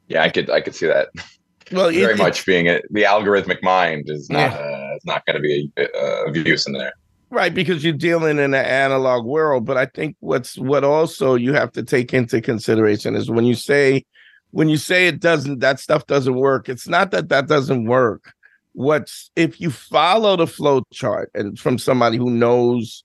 Yeah 0.09 0.23
i 0.23 0.29
could 0.31 0.49
i 0.49 0.61
could 0.61 0.75
see 0.75 0.87
that 0.87 1.09
Well, 1.73 1.91
very 1.91 2.15
it- 2.15 2.19
much 2.19 2.45
being 2.47 2.67
it 2.67 2.85
the 2.91 3.03
algorithmic 3.03 3.63
mind 3.63 4.05
is 4.09 4.29
not 4.31 4.53
uh, 4.55 4.97
is 4.97 5.05
not 5.05 5.25
going 5.27 5.37
to 5.37 5.43
be 5.43 5.71
uh, 5.79 6.27
of 6.27 6.37
use 6.37 6.67
in 6.67 6.73
there 6.73 6.93
Right, 7.31 7.53
because 7.53 7.85
you're 7.85 7.93
dealing 7.93 8.39
in 8.39 8.55
an 8.55 8.65
analog 8.65 9.27
world. 9.27 9.67
But 9.67 9.77
I 9.77 9.85
think 9.85 10.17
what's 10.21 10.57
what 10.57 10.83
also 10.83 11.35
you 11.35 11.53
have 11.53 11.71
to 11.73 11.83
take 11.83 12.15
into 12.15 12.41
consideration 12.41 13.15
is 13.15 13.31
when 13.31 13.45
you 13.45 13.55
say 13.55 14.07
when 14.53 14.71
you 14.71 14.79
say 14.79 15.09
it 15.09 15.21
doesn't 15.21 15.59
that 15.61 15.79
stuff 15.79 16.07
doesn't 16.07 16.37
work. 16.37 16.71
It's 16.71 16.89
not 16.89 17.11
that 17.11 17.29
that 17.29 17.47
doesn't 17.47 17.85
work. 17.85 18.33
What's 18.73 19.31
if 19.37 19.61
you 19.61 19.71
follow 19.71 20.37
the 20.37 20.47
flow 20.47 20.83
chart 20.91 21.31
and 21.35 21.59
from 21.59 21.77
somebody 21.77 22.17
who 22.17 22.31
knows 22.31 23.05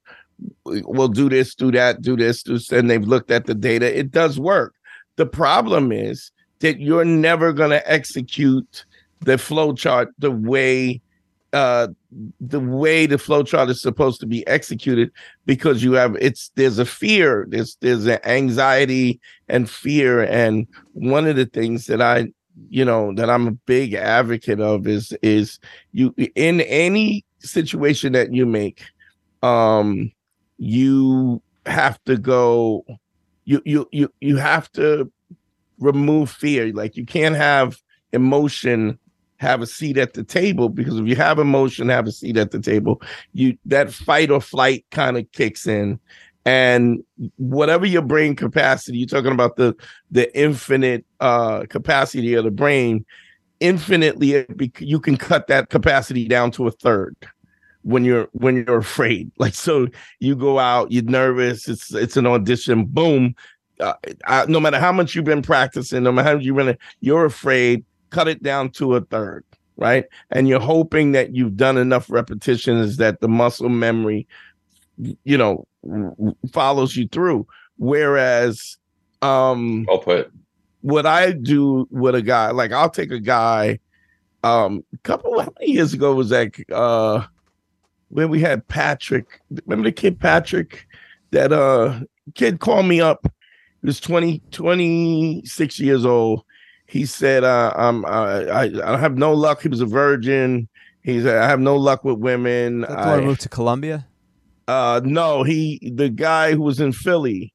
will 0.64 1.09
do 1.09 1.28
this, 1.28 1.53
do 1.53 1.72
that, 1.72 2.01
do 2.01 2.16
this, 2.16 2.43
do 2.43 2.53
this, 2.53 2.72
and 2.72 2.89
they've 2.89 3.03
looked 3.03 3.30
at 3.30 3.45
the 3.45 3.55
data, 3.55 3.97
it 3.97 4.11
does 4.11 4.39
work. 4.39 4.74
The 5.18 5.26
problem 5.26 5.91
is 5.91 6.32
that 6.64 6.80
you're 6.80 7.03
never 7.05 7.51
going 7.51 7.72
to 7.72 7.91
execute 7.91 8.86
the 9.20 9.38
flow 9.38 9.74
chart 9.74 10.09
the 10.18 10.32
way 10.32 11.01
uh 11.51 11.88
the 12.39 12.59
way 12.59 13.05
the 13.05 13.18
flow 13.18 13.43
chart 13.43 13.70
is 13.70 13.82
supposed 13.82 14.20
to 14.20 14.26
be 14.26 14.47
executed 14.47 15.11
because 15.45 15.84
you 15.84 15.91
have 15.91 16.16
it's 16.20 16.51
there's 16.55 16.80
a 16.80 16.86
fear 16.86 17.45
there's 17.49 17.78
there's 17.82 18.07
an 18.07 18.20
anxiety 18.26 19.20
and 19.49 19.70
fear. 19.70 20.24
And 20.24 20.66
one 20.93 21.28
of 21.28 21.36
the 21.36 21.45
things 21.45 21.86
that 21.88 22.01
i 22.01 22.28
you 22.70 22.86
know 22.86 23.14
that 23.16 23.30
i'm 23.30 23.47
a 23.47 23.51
big 23.51 23.93
advocate 23.93 24.61
of 24.61 24.88
is 24.88 25.11
is 25.22 25.59
you 25.91 26.14
in 26.36 26.61
any 26.61 27.26
situation 27.39 28.14
that 28.14 28.34
you 28.34 28.45
make 28.45 28.84
um 29.41 30.11
you 30.57 31.41
have 31.66 32.01
to 32.05 32.18
go 32.18 32.86
you 33.45 33.61
you 33.66 33.88
you 33.91 34.11
you 34.22 34.38
have 34.38 34.72
to 34.72 35.11
remove 35.84 36.31
fear. 36.31 36.71
Like 36.73 36.95
you 36.95 37.05
can't 37.05 37.36
have 37.36 37.81
emotion 38.11 38.97
have 39.38 39.61
a 39.61 39.67
seat 39.67 39.97
at 39.97 40.13
the 40.13 40.23
table 40.23 40.69
because 40.69 40.97
if 40.97 41.05
you 41.05 41.15
have 41.15 41.38
emotion 41.38 41.89
have 41.89 42.07
a 42.07 42.11
seat 42.11 42.38
at 42.38 42.51
the 42.51 42.59
table 42.59 43.01
you 43.34 43.57
that 43.65 43.91
fight 43.91 44.31
or 44.31 44.39
flight 44.39 44.86
kind 44.91 45.17
of 45.17 45.29
kicks 45.34 45.67
in. 45.67 45.99
And 46.45 47.03
whatever 47.38 47.86
your 47.86 48.01
brain 48.01 48.36
capacity 48.36 48.99
you're 48.99 49.07
talking 49.07 49.31
about 49.31 49.57
the 49.57 49.75
the 50.11 50.36
infinite 50.38 51.05
uh 51.19 51.65
capacity 51.69 52.34
of 52.34 52.43
the 52.45 52.51
brain 52.51 53.05
infinitely 53.59 54.45
you 54.79 54.99
can 54.99 55.17
cut 55.17 55.47
that 55.47 55.69
capacity 55.69 56.27
down 56.27 56.51
to 56.51 56.67
a 56.67 56.71
third 56.71 57.15
when 57.84 58.05
you're 58.05 58.27
when 58.31 58.55
you're 58.55 58.77
afraid. 58.77 59.31
Like 59.38 59.53
so 59.53 59.88
you 60.19 60.36
go 60.36 60.59
out 60.59 60.91
you're 60.91 61.03
nervous 61.03 61.67
it's 61.67 61.93
it's 61.93 62.17
an 62.17 62.25
audition 62.25 62.86
boom 62.86 63.36
uh, 63.84 63.93
I, 64.25 64.45
no 64.45 64.59
matter 64.59 64.79
how 64.79 64.91
much 64.91 65.15
you've 65.15 65.25
been 65.25 65.41
practicing 65.41 66.03
no 66.03 66.11
matter 66.11 66.29
how 66.29 66.38
you've 66.38 66.55
been 66.55 66.77
you're 67.01 67.25
afraid 67.25 67.84
cut 68.09 68.27
it 68.27 68.41
down 68.41 68.69
to 68.71 68.95
a 68.95 69.01
third 69.01 69.43
right 69.77 70.05
and 70.31 70.47
you're 70.47 70.59
hoping 70.59 71.11
that 71.13 71.36
you've 71.36 71.57
done 71.57 71.77
enough 71.77 72.09
repetitions 72.09 72.97
that 72.97 73.19
the 73.21 73.27
muscle 73.27 73.69
memory 73.69 74.27
you 75.23 75.38
know 75.38 75.65
follows 76.51 76.95
you 76.95 77.07
through 77.07 77.45
whereas 77.77 78.77
um 79.21 79.86
Well 79.88 79.99
put. 79.99 80.31
what 80.81 81.05
I 81.05 81.31
do 81.31 81.88
with 81.89 82.13
a 82.13 82.21
guy, 82.21 82.51
like 82.51 82.71
I'll 82.71 82.89
take 82.89 83.11
a 83.11 83.19
guy. 83.19 83.79
Um, 84.43 84.84
a 84.93 84.97
couple 84.97 85.39
how 85.39 85.51
many 85.59 85.71
years 85.71 85.93
ago 85.93 86.13
was 86.13 86.29
that? 86.29 86.51
Uh, 86.71 87.25
when 88.09 88.29
we 88.29 88.39
had 88.41 88.67
Patrick. 88.67 89.41
Remember 89.65 89.89
the 89.89 89.93
kid 89.93 90.19
Patrick? 90.19 90.86
That 91.31 91.51
uh 91.51 92.01
kid 92.36 92.59
called 92.59 92.86
me 92.86 93.01
up. 93.01 93.25
He 93.84 93.88
was 93.88 93.99
20, 93.99 94.41
26 94.51 95.79
years 95.79 96.05
old. 96.05 96.43
He 96.88 97.05
said, 97.05 97.43
uh, 97.43 97.73
"I'm 97.75 98.05
I, 98.05 98.45
I 98.47 98.93
I 98.93 98.97
have 98.97 99.17
no 99.17 99.34
luck." 99.34 99.61
He 99.61 99.67
was 99.67 99.81
a 99.81 99.86
virgin. 99.86 100.69
He 101.01 101.21
said, 101.21 101.38
"I 101.38 101.47
have 101.47 101.59
no 101.59 101.75
luck 101.75 102.03
with 102.05 102.17
women." 102.19 102.81
That's 102.81 102.93
why 102.93 103.17
I 103.17 103.19
moved 103.25 103.41
to 103.41 103.49
Columbia. 103.49 104.07
uh 104.69 105.01
no 105.03 105.43
he 105.43 105.91
the 105.95 106.07
guy 106.09 106.53
who 106.53 106.61
was 106.61 106.79
in 106.79 106.93
philly 106.93 107.53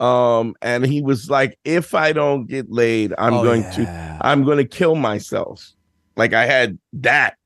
um 0.00 0.54
and 0.62 0.86
he 0.86 1.02
was 1.02 1.28
like 1.28 1.58
if 1.64 1.94
i 1.94 2.10
don't 2.10 2.46
get 2.46 2.70
laid 2.72 3.12
i'm 3.18 3.34
Oh, 3.34 3.42
going 3.42 3.64
to 3.72 3.86
i'm 4.22 4.44
going 4.44 4.56
to 4.56 4.64
kill 4.64 4.94
myself 4.94 5.70
like 6.16 6.32
i 6.32 6.46
had 6.46 6.78
that 6.94 7.36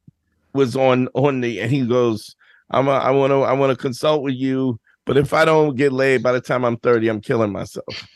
was 0.54 0.76
on 0.76 1.08
on 1.14 1.40
the 1.40 1.60
and 1.60 1.68
he 1.72 1.84
goes 1.84 2.36
i'm 2.70 2.86
a, 2.86 2.92
i 2.92 3.10
want 3.10 3.32
to 3.32 3.42
i 3.42 3.52
want 3.52 3.70
to 3.76 3.76
consult 3.76 4.22
with 4.22 4.34
you 4.34 4.78
but 5.12 5.20
if 5.20 5.32
i 5.34 5.44
don't 5.44 5.76
get 5.76 5.92
laid 5.92 6.22
by 6.22 6.32
the 6.32 6.40
time 6.40 6.64
i'm 6.64 6.76
30 6.78 7.08
i'm 7.08 7.20
killing 7.20 7.52
myself 7.52 8.06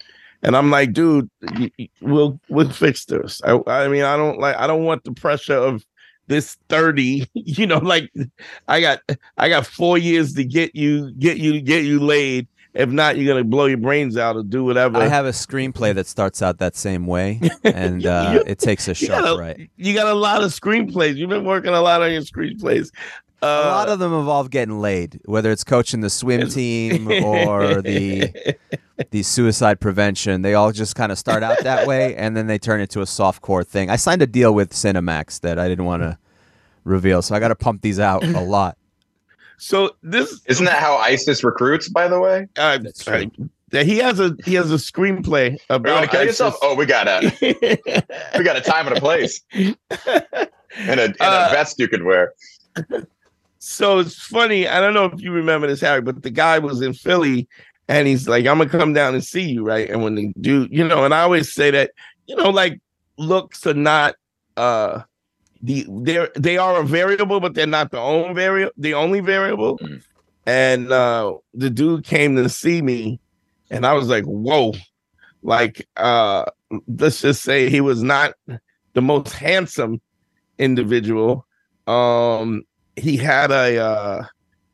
and 0.42 0.57
i'm 0.57 0.70
like 0.70 0.92
dude 0.92 1.28
we'll 2.01 2.40
we'll 2.49 2.70
fix 2.70 3.05
this 3.05 3.42
i 3.44 3.59
i 3.66 3.88
mean 3.88 4.03
i 4.03 4.16
don't 4.16 4.38
like 4.38 4.57
i 4.57 4.66
don't 4.66 4.84
want 4.84 5.05
the 5.05 5.12
pressure 5.12 5.57
of 5.57 5.84
this 6.28 6.57
30 6.68 7.26
you 7.34 7.66
know 7.66 7.78
like 7.78 8.11
i 8.68 8.80
got 8.80 9.01
I 9.36 9.49
got 9.49 9.66
four 9.66 9.99
years 9.99 10.32
to 10.34 10.44
get 10.44 10.74
you, 10.74 11.12
get 11.12 11.36
you, 11.36 11.61
get 11.61 11.84
you 11.84 12.01
laid. 12.01 12.49
If 12.74 12.90
not, 12.90 13.16
you're 13.16 13.32
gonna 13.32 13.44
blow 13.44 13.66
your 13.66 13.78
brains 13.78 14.16
out 14.16 14.36
or 14.36 14.42
do 14.42 14.64
whatever. 14.64 14.99
I 14.99 15.09
have 15.09 15.24
a 15.24 15.30
screenplay 15.30 15.94
that 15.94 16.07
starts 16.07 16.42
out 16.42 16.59
that 16.59 16.74
same 16.76 17.07
way, 17.07 17.40
and 17.64 18.05
uh, 18.05 18.30
You- 18.34 18.44
it 18.47 18.59
takes 18.59 18.88
a 18.88 18.94
sharp 18.94 19.38
right. 19.38 19.70
you 19.76 19.94
got 19.94 20.07
a 20.09 20.14
lot 20.14 20.42
of 20.42 20.51
screenplays. 20.51 21.16
You've 21.16 21.30
been 21.30 21.44
working 21.44 21.72
a 21.72 21.80
lot 21.80 22.03
on 22.03 22.11
your 22.12 22.20
screenplays. 22.22 22.90
Uh, 23.43 23.47
a 23.47 23.68
lot 23.68 23.89
of 23.89 23.99
them 23.99 24.12
involve 24.14 24.51
getting 24.51 24.80
laid, 24.80 25.20
whether 25.26 25.51
it's 25.51 25.62
coaching 25.62 26.01
the 26.01 26.09
swim 26.11 26.49
team 26.49 27.09
or 27.24 27.82
the 27.82 28.32
the 29.11 29.22
suicide 29.22 29.78
prevention. 29.78 30.43
They 30.43 30.55
all 30.55 30.72
just 30.72 30.97
kind 30.97 31.12
of 31.12 31.18
start 31.18 31.43
out 31.43 31.59
that 31.62 31.87
way, 31.87 32.14
and 32.16 32.37
then 32.37 32.47
they 32.47 32.59
turn 32.59 32.80
into 32.80 33.03
a 33.03 33.07
soft 33.07 33.43
core 33.43 33.62
thing. 33.64 33.91
I 33.91 33.97
signed 33.97 34.22
a 34.22 34.26
deal 34.26 34.55
with 34.55 34.70
Cinemax 34.72 35.41
that 35.41 35.59
I 35.59 35.68
didn't 35.68 35.84
want 35.84 36.03
to 36.03 36.18
reveal, 36.84 37.20
so 37.20 37.34
I 37.34 37.39
got 37.41 37.49
to 37.49 37.55
pump 37.57 37.82
these 37.82 38.01
out 38.01 38.24
a 38.24 38.41
lot. 38.57 38.78
so 39.59 39.91
this 40.03 40.41
Isn't 40.47 40.64
that 40.64 40.78
how 40.78 40.97
ISIS 40.97 41.45
recruits, 41.45 41.89
by 41.91 42.09
the 42.09 42.18
way? 42.18 42.49
uh, 42.57 42.78
true. 42.99 43.30
that 43.70 43.84
he 43.84 43.99
has 43.99 44.18
a 44.18 44.34
he 44.47 44.55
has 44.55 44.70
a 44.72 44.76
screenplay 44.76 45.49
Are 45.68 45.74
you 45.74 45.76
about 45.76 46.11
gonna 46.11 46.24
yourself? 46.24 46.55
ISIS. 46.55 46.61
Oh, 46.62 46.74
we 46.74 46.87
got 46.87 47.07
a 47.07 47.32
we 48.39 48.45
got 48.45 48.57
a 48.57 48.62
time 48.62 48.87
and 48.87 48.97
a 48.97 49.01
place 49.01 49.43
and 49.51 49.76
a, 49.91 50.24
and 50.80 51.01
a 51.01 51.16
Uh, 51.20 51.49
vest 51.51 51.78
you 51.78 51.87
could 51.89 52.03
wear. 52.05 52.32
So 53.67 53.99
it's 53.99 54.14
funny. 54.14 54.69
I 54.69 54.81
don't 54.81 54.95
know 54.95 55.07
if 55.07 55.21
you 55.21 55.33
remember 55.33 55.67
this, 55.67 55.81
Harry, 55.81 56.01
but 56.01 56.23
the 56.23 56.31
guy 56.31 56.61
was 56.61 56.83
in 56.83 56.93
Philly 56.93 57.49
and 57.89 58.07
he's 58.07 58.29
like, 58.29 58.47
I'm 58.47 58.59
gonna 58.59 58.71
come 58.71 58.93
down 58.93 59.14
and 59.14 59.25
see 59.25 59.43
you, 59.43 59.64
right? 59.64 59.91
And 59.91 60.05
when 60.05 60.14
the 60.14 60.33
dude, 60.41 60.73
you 60.73 60.87
know, 60.87 61.05
and 61.05 61.12
I 61.12 61.23
always 61.23 61.53
say 61.53 61.73
that, 61.73 61.91
you 62.29 62.37
know, 62.37 62.51
like 62.51 62.81
looks 63.19 63.67
are 63.67 63.75
not 63.75 64.14
uh 64.57 65.03
the 65.62 65.85
they're 65.89 66.31
they 66.37 66.59
are 66.59 66.81
a 66.81 66.85
variable, 66.85 67.41
but 67.41 67.55
they're 67.55 67.67
not 67.67 67.91
the 67.91 67.99
only 67.99 68.35
variable, 68.35 68.73
the 68.77 68.95
only 68.95 69.19
variable. 69.19 69.79
Mhm. 69.79 70.03
And 70.47 70.93
uh 70.93 71.35
the 71.53 71.69
dude 71.69 72.05
came 72.05 72.37
to 72.37 72.49
see 72.49 72.83
me, 72.83 73.19
and 73.71 73.85
I 73.85 73.95
was 73.95 74.09
like, 74.09 74.25
whoa, 74.25 74.75
like 75.43 75.85
uh 75.97 76.45
let's 76.87 77.21
just 77.21 77.43
say 77.43 77.69
he 77.69 77.81
was 77.81 78.01
not 78.01 78.35
the 78.95 79.03
most 79.03 79.33
handsome 79.33 80.01
individual. 80.57 81.45
Um 81.89 82.62
he 82.97 83.16
had 83.16 83.51
a 83.51 83.78
uh 83.78 84.24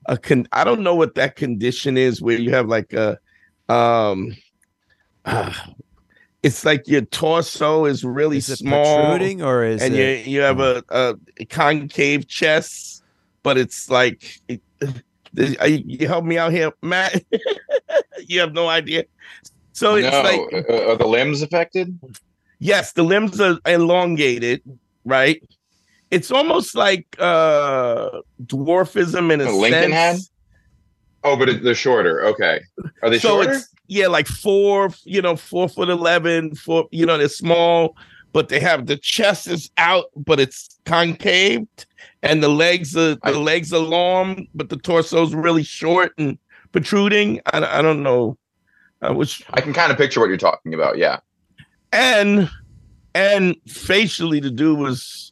a 0.07 0.19
con 0.19 0.47
I 0.53 0.65
don't 0.65 0.83
know 0.83 0.95
what 0.95 1.15
that 1.17 1.37
condition 1.37 1.97
is 1.97 2.23
where 2.23 2.39
you 2.39 2.51
have 2.55 2.69
like 2.69 2.93
a 2.93 3.19
um 3.69 4.35
uh, 5.25 5.53
it's 6.43 6.65
like 6.65 6.89
your 6.89 7.03
torso 7.03 7.85
is 7.85 8.05
really 8.05 8.39
Is 8.39 8.49
it 8.49 8.59
small 8.59 8.97
protruding 8.97 9.43
or 9.43 9.65
is 9.65 9.83
and 9.83 9.95
it? 9.95 10.27
you 10.27 10.33
you 10.33 10.41
have 10.41 10.61
a, 10.61 10.83
a 10.91 11.45
concave 11.47 12.27
chest 12.27 13.05
but 13.43 13.59
it's 13.59 13.91
like 13.91 14.41
it, 14.49 14.61
you 15.35 16.09
help 16.09 16.25
me 16.25 16.39
out 16.39 16.53
here 16.53 16.73
Matt 16.83 17.25
you 18.27 18.41
have 18.41 18.53
no 18.53 18.69
idea 18.69 19.05
so 19.73 19.95
it's 19.95 20.11
no, 20.11 20.23
like 20.23 20.69
uh, 20.69 20.91
are 20.91 20.97
the 20.97 21.07
limbs 21.07 21.43
affected? 21.43 21.99
yes 22.59 22.93
the 22.93 23.03
limbs 23.03 23.41
are 23.41 23.59
elongated 23.67 24.63
right 25.05 25.43
it's 26.13 26.31
almost 26.31 26.77
like 26.77 27.07
uh 27.19 28.11
dwarfism 28.45 29.33
in 29.33 29.41
a 29.41 29.51
Lincoln 29.57 29.91
had? 29.91 30.13
sense 30.17 30.29
Oh, 31.25 31.37
but 31.37 31.63
they're 31.63 31.75
shorter. 31.77 32.25
Okay, 32.27 32.61
are 33.03 33.09
they 33.11 33.19
so 33.19 33.29
shorter? 33.43 33.53
it's 33.53 33.69
yeah 33.89 34.07
like 34.09 34.27
four 34.27 34.91
you 35.05 35.21
know 35.23 35.37
four 35.37 35.69
foot 35.69 35.89
11 35.89 36.55
four 36.55 36.89
you 36.93 37.05
know 37.07 37.19
they're 37.19 37.29
small 37.29 37.97
but 38.33 38.49
they 38.49 38.59
have 38.61 38.87
the 38.87 38.97
chest 38.97 39.47
is 39.49 39.71
out 39.77 40.07
but 40.17 40.41
it's 40.41 40.79
concaved 40.87 41.87
and 42.23 42.43
the 42.43 42.49
legs 42.49 42.97
are 42.97 43.17
the 43.17 43.21
I- 43.25 43.31
legs 43.33 43.73
are 43.73 43.81
long 43.81 44.47
but 44.55 44.69
the 44.71 44.77
torso's 44.77 45.35
really 45.35 45.63
short 45.65 46.13
and 46.17 46.39
protruding 46.73 47.41
i, 47.53 47.59
I 47.79 47.83
don't 47.83 48.03
know 48.03 48.39
i 49.03 49.11
wish 49.11 49.43
I 49.53 49.61
can 49.61 49.73
kind 49.73 49.91
of 49.93 49.99
picture 49.99 50.21
what 50.21 50.29
you're 50.29 50.39
talking 50.39 50.75
about. 50.75 50.97
Yeah. 50.97 51.19
and 51.93 52.49
and 53.15 53.57
facially 53.69 54.41
the 54.41 54.51
dude 54.51 54.79
was 54.79 55.32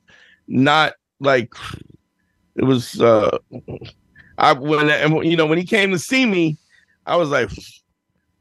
not 0.51 0.92
like 1.20 1.55
it 2.57 2.64
was 2.64 3.01
uh 3.01 3.38
i 4.38 4.53
when 4.53 4.90
and 4.90 5.24
you 5.24 5.36
know 5.36 5.46
when 5.46 5.57
he 5.59 5.64
came 5.64 5.90
to 5.92 5.98
see 5.98 6.26
me 6.26 6.59
i 7.07 7.16
was 7.16 7.30
like 7.30 7.48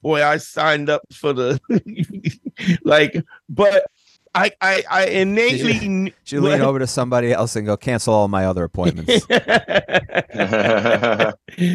boy 0.01 0.23
i 0.25 0.37
signed 0.37 0.89
up 0.89 1.01
for 1.13 1.31
the 1.33 1.59
like 2.83 3.23
but 3.47 3.85
i 4.33 4.51
i 4.61 4.83
i 4.89 5.05
innately 5.05 6.13
Should 6.23 6.35
you 6.35 6.41
lean 6.41 6.61
over 6.61 6.79
to 6.79 6.87
somebody 6.87 7.31
else 7.31 7.55
and 7.55 7.65
go 7.65 7.77
cancel 7.77 8.13
all 8.13 8.27
my 8.27 8.45
other 8.45 8.63
appointments? 8.63 9.25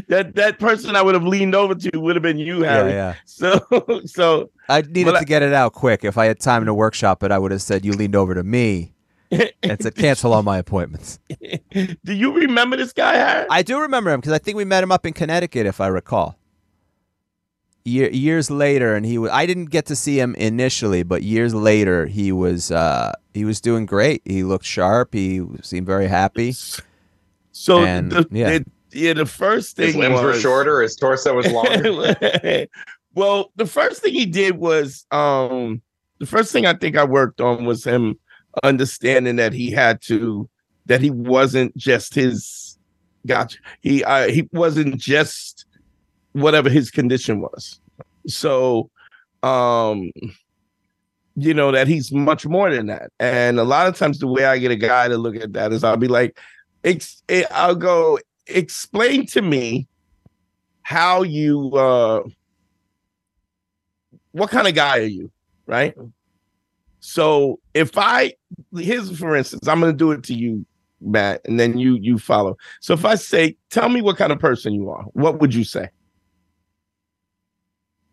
that 0.08 0.32
that 0.34 0.56
person 0.58 0.96
i 0.96 1.02
would 1.02 1.14
have 1.14 1.24
leaned 1.24 1.54
over 1.54 1.74
to 1.74 1.98
would 2.00 2.16
have 2.16 2.22
been 2.22 2.38
you 2.38 2.62
harry 2.62 2.92
yeah. 2.92 3.14
so 3.24 3.60
so 4.06 4.50
I 4.68 4.80
needed 4.80 5.06
Well, 5.06 5.16
I- 5.16 5.20
to 5.20 5.24
get 5.26 5.42
it 5.42 5.52
out 5.52 5.74
quick. 5.74 6.04
If 6.04 6.16
I 6.16 6.24
had 6.24 6.40
time 6.40 6.64
to 6.64 6.72
workshop 6.72 7.22
it, 7.22 7.30
I 7.30 7.38
would 7.38 7.50
have 7.52 7.60
said 7.60 7.84
you 7.84 7.92
leaned 7.92 8.16
over 8.16 8.34
to 8.34 8.42
me 8.42 8.93
and 9.62 9.82
said 9.82 9.94
cancel 9.94 10.32
all 10.32 10.42
my 10.42 10.58
appointments. 10.58 11.18
do 11.72 11.96
you 12.12 12.32
remember 12.32 12.76
this 12.76 12.92
guy 12.92 13.14
harry 13.14 13.46
I 13.50 13.62
do 13.62 13.80
remember 13.80 14.10
him 14.12 14.20
because 14.20 14.32
I 14.32 14.38
think 14.38 14.56
we 14.56 14.64
met 14.64 14.82
him 14.82 14.92
up 14.92 15.04
in 15.06 15.12
Connecticut, 15.12 15.66
if 15.66 15.80
I 15.80 15.86
recall. 15.88 16.36
Year, 17.86 18.08
years 18.10 18.50
later, 18.50 18.94
and 18.96 19.04
he 19.04 19.18
was. 19.18 19.30
I 19.30 19.44
didn't 19.44 19.66
get 19.66 19.84
to 19.86 19.96
see 19.96 20.18
him 20.18 20.34
initially, 20.36 21.02
but 21.02 21.22
years 21.22 21.52
later, 21.54 22.06
he 22.06 22.32
was. 22.32 22.70
Uh, 22.70 23.12
he 23.34 23.44
was 23.44 23.60
doing 23.60 23.84
great. 23.84 24.22
He 24.24 24.42
looked 24.42 24.64
sharp. 24.64 25.12
He 25.12 25.42
seemed 25.60 25.86
very 25.86 26.06
happy. 26.08 26.54
So 27.52 27.84
And, 27.84 28.10
the, 28.10 28.26
yeah. 28.30 28.58
the- 28.58 28.64
yeah, 28.94 29.12
the 29.12 29.26
first 29.26 29.76
thing 29.76 29.86
His 29.88 29.96
limbs 29.96 30.22
were 30.22 30.34
shorter. 30.34 30.80
His 30.80 30.96
torso 30.96 31.34
was 31.34 31.50
longer. 31.50 32.66
well, 33.14 33.50
the 33.56 33.66
first 33.66 34.02
thing 34.02 34.14
he 34.14 34.24
did 34.24 34.56
was 34.56 35.04
um 35.10 35.82
the 36.20 36.26
first 36.26 36.52
thing 36.52 36.64
I 36.64 36.74
think 36.74 36.96
I 36.96 37.04
worked 37.04 37.40
on 37.40 37.64
was 37.64 37.84
him 37.84 38.18
understanding 38.62 39.36
that 39.36 39.52
he 39.52 39.70
had 39.70 40.00
to 40.02 40.48
that 40.86 41.00
he 41.00 41.10
wasn't 41.10 41.76
just 41.76 42.14
his 42.14 42.78
gotcha. 43.26 43.58
He 43.80 44.04
uh, 44.04 44.28
he 44.28 44.48
wasn't 44.52 44.96
just 44.98 45.66
whatever 46.32 46.68
his 46.68 46.90
condition 46.90 47.40
was. 47.40 47.80
So 48.26 48.90
um 49.42 50.10
you 51.36 51.52
know 51.52 51.72
that 51.72 51.88
he's 51.88 52.12
much 52.12 52.46
more 52.46 52.72
than 52.72 52.86
that. 52.86 53.10
And 53.18 53.58
a 53.58 53.64
lot 53.64 53.86
of 53.86 53.96
times 53.96 54.18
the 54.18 54.26
way 54.26 54.44
I 54.44 54.58
get 54.58 54.70
a 54.70 54.76
guy 54.76 55.08
to 55.08 55.18
look 55.18 55.36
at 55.36 55.52
that 55.54 55.72
is 55.72 55.82
I'll 55.84 55.96
be 55.96 56.08
like 56.08 56.38
ex- 56.84 57.22
eh, 57.28 57.44
I'll 57.50 57.74
go 57.74 58.18
explain 58.46 59.26
to 59.28 59.42
me 59.42 59.88
how 60.82 61.22
you 61.22 61.70
uh 61.74 62.22
what 64.32 64.50
kind 64.50 64.68
of 64.68 64.74
guy 64.74 64.98
are 64.98 65.02
you 65.02 65.30
right 65.66 65.96
so 67.06 67.60
if 67.74 67.98
i 67.98 68.32
here's 68.76 69.16
for 69.18 69.36
instance 69.36 69.68
i'm 69.68 69.78
going 69.78 69.92
to 69.92 69.96
do 69.96 70.10
it 70.10 70.22
to 70.22 70.32
you 70.32 70.64
matt 71.02 71.42
and 71.44 71.60
then 71.60 71.76
you 71.76 71.96
you 72.00 72.18
follow 72.18 72.56
so 72.80 72.94
if 72.94 73.04
i 73.04 73.14
say 73.14 73.54
tell 73.68 73.90
me 73.90 74.00
what 74.00 74.16
kind 74.16 74.32
of 74.32 74.38
person 74.38 74.72
you 74.72 74.88
are 74.88 75.02
what 75.12 75.38
would 75.38 75.54
you 75.54 75.64
say 75.64 75.88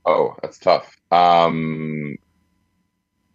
Oh, 0.03 0.35
that's 0.41 0.57
tough. 0.57 0.97
Um, 1.11 2.17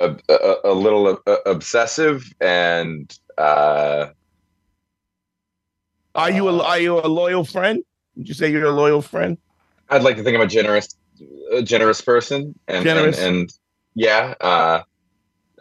a, 0.00 0.16
a, 0.28 0.56
a 0.64 0.74
little 0.74 1.18
uh, 1.26 1.36
obsessive 1.46 2.24
and 2.40 3.16
uh, 3.38 4.08
are 6.14 6.30
you 6.30 6.48
a 6.48 6.62
are 6.62 6.78
you 6.80 6.98
a 6.98 7.06
loyal 7.06 7.44
friend 7.44 7.82
would 8.16 8.28
you 8.28 8.34
say 8.34 8.50
you're 8.50 8.64
a 8.64 8.70
loyal 8.72 9.00
friend 9.00 9.38
I'd 9.88 10.02
like 10.02 10.16
to 10.16 10.24
think 10.24 10.34
I'm 10.34 10.42
a 10.42 10.46
generous, 10.46 10.96
a 11.52 11.62
generous 11.62 12.00
person, 12.00 12.58
and 12.66 12.84
Generous. 12.84 13.18
and, 13.20 13.36
and 13.36 13.52
yeah, 13.94 14.34
uh, 14.40 14.82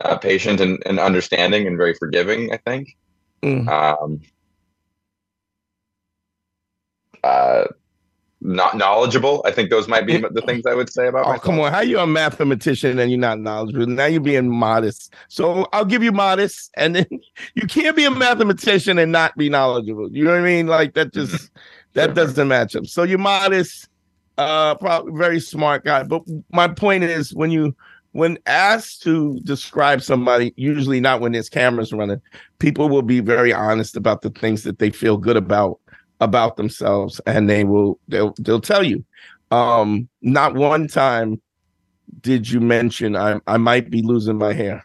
uh, 0.01 0.17
patient 0.17 0.59
and, 0.61 0.81
and 0.85 0.99
understanding 0.99 1.67
and 1.67 1.77
very 1.77 1.93
forgiving. 1.93 2.51
I 2.53 2.57
think. 2.57 2.95
Mm. 3.43 3.67
Um, 3.67 4.21
uh, 7.23 7.65
not 8.41 8.77
knowledgeable. 8.77 9.41
I 9.45 9.51
think 9.51 9.69
those 9.69 9.87
might 9.87 10.05
be 10.05 10.17
the 10.17 10.43
things 10.45 10.65
I 10.65 10.75
would 10.75 10.91
say 10.91 11.07
about. 11.07 11.25
Oh, 11.25 11.29
myself. 11.29 11.43
come 11.43 11.59
on. 11.59 11.71
How 11.71 11.81
you 11.81 11.99
a 11.99 12.05
mathematician 12.05 12.99
and 12.99 13.09
you're 13.09 13.19
not 13.19 13.39
knowledgeable? 13.39 13.87
Now 13.87 14.05
you're 14.05 14.21
being 14.21 14.49
modest. 14.49 15.13
So 15.29 15.67
I'll 15.73 15.85
give 15.85 16.03
you 16.03 16.11
modest, 16.11 16.71
and 16.75 16.95
then 16.95 17.07
you 17.55 17.67
can't 17.67 17.95
be 17.95 18.05
a 18.05 18.11
mathematician 18.11 18.99
and 18.99 19.11
not 19.11 19.35
be 19.35 19.49
knowledgeable. 19.49 20.09
You 20.11 20.25
know 20.25 20.31
what 20.31 20.41
I 20.41 20.43
mean? 20.43 20.67
Like 20.67 20.93
that 20.93 21.13
just 21.13 21.49
that 21.93 22.13
doesn't 22.13 22.47
match 22.47 22.75
up. 22.75 22.85
So 22.85 23.03
you're 23.03 23.17
modest, 23.17 23.89
uh, 24.37 24.75
probably 24.75 25.13
very 25.17 25.39
smart 25.39 25.83
guy. 25.83 26.03
But 26.03 26.23
my 26.51 26.67
point 26.67 27.03
is 27.03 27.33
when 27.33 27.51
you 27.51 27.75
when 28.15 28.37
asked 28.45 29.03
to 29.03 29.37
describe 29.43 30.01
somebody, 30.01 30.53
usually 30.55 31.01
not 31.01 31.19
when 31.19 31.33
there's 31.33 31.49
cameras 31.49 31.91
running, 31.91 32.21
people 32.59 32.87
will 32.87 33.01
be 33.01 33.19
very 33.19 33.51
honest 33.51 33.97
about 33.97 34.21
the 34.21 34.29
things 34.29 34.63
that 34.63 34.79
they 34.79 34.89
feel 34.89 35.17
good 35.17 35.35
about 35.35 35.79
about 36.21 36.55
themselves 36.55 37.19
and 37.25 37.49
they 37.49 37.65
will 37.65 37.99
they'll 38.07 38.33
they'll 38.39 38.61
tell 38.61 38.83
you 38.83 39.03
um 39.51 40.07
not 40.21 40.55
one 40.55 40.87
time 40.87 41.41
did 42.21 42.49
you 42.49 42.61
mention 42.61 43.17
i 43.17 43.37
i 43.47 43.57
might 43.57 43.89
be 43.89 44.01
losing 44.01 44.37
my 44.37 44.53
hair 44.53 44.81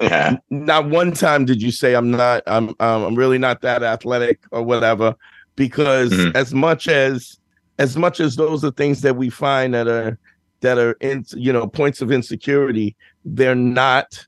Yeah. 0.00 0.38
not 0.50 0.88
one 0.88 1.12
time 1.12 1.44
did 1.44 1.60
you 1.60 1.70
say 1.70 1.92
i'm 1.92 2.10
not 2.10 2.42
i'm 2.46 2.70
um, 2.80 3.02
i'm 3.04 3.14
really 3.14 3.36
not 3.36 3.60
that 3.60 3.82
athletic 3.82 4.40
or 4.50 4.62
whatever 4.62 5.14
because 5.56 6.10
Mhm. 6.10 6.34
as 6.34 6.54
much 6.54 6.88
as 6.88 7.38
as 7.78 7.98
much 7.98 8.18
as 8.18 8.36
those 8.36 8.64
are 8.64 8.70
things 8.70 9.02
that 9.02 9.16
we 9.16 9.28
find 9.28 9.74
that 9.74 9.88
are 9.88 10.18
that 10.66 10.78
are 10.78 10.96
in 11.00 11.24
you 11.36 11.52
know 11.52 11.66
points 11.66 12.02
of 12.02 12.10
insecurity 12.10 12.96
they're 13.24 13.54
not 13.54 14.26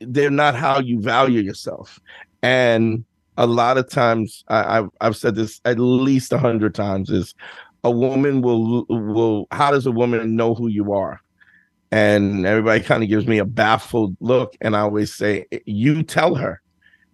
they're 0.00 0.30
not 0.30 0.54
how 0.54 0.78
you 0.78 1.00
value 1.00 1.40
yourself 1.40 1.98
and 2.42 3.04
a 3.38 3.46
lot 3.46 3.78
of 3.78 3.88
times 3.88 4.44
I, 4.48 4.78
I've 4.78 4.88
I've 5.00 5.16
said 5.16 5.34
this 5.34 5.60
at 5.64 5.78
least 5.78 6.32
a 6.32 6.38
hundred 6.38 6.74
times 6.74 7.08
is 7.08 7.34
a 7.84 7.90
woman 7.90 8.42
will 8.42 8.84
will 8.88 9.46
how 9.50 9.70
does 9.70 9.86
a 9.86 9.92
woman 9.92 10.36
know 10.36 10.54
who 10.54 10.68
you 10.68 10.92
are? 10.92 11.20
And 11.90 12.44
everybody 12.44 12.80
kind 12.84 13.02
of 13.02 13.08
gives 13.08 13.26
me 13.26 13.38
a 13.38 13.46
baffled 13.46 14.14
look, 14.20 14.56
and 14.60 14.76
I 14.76 14.80
always 14.80 15.14
say, 15.14 15.46
you 15.64 16.02
tell 16.02 16.34
her, 16.34 16.60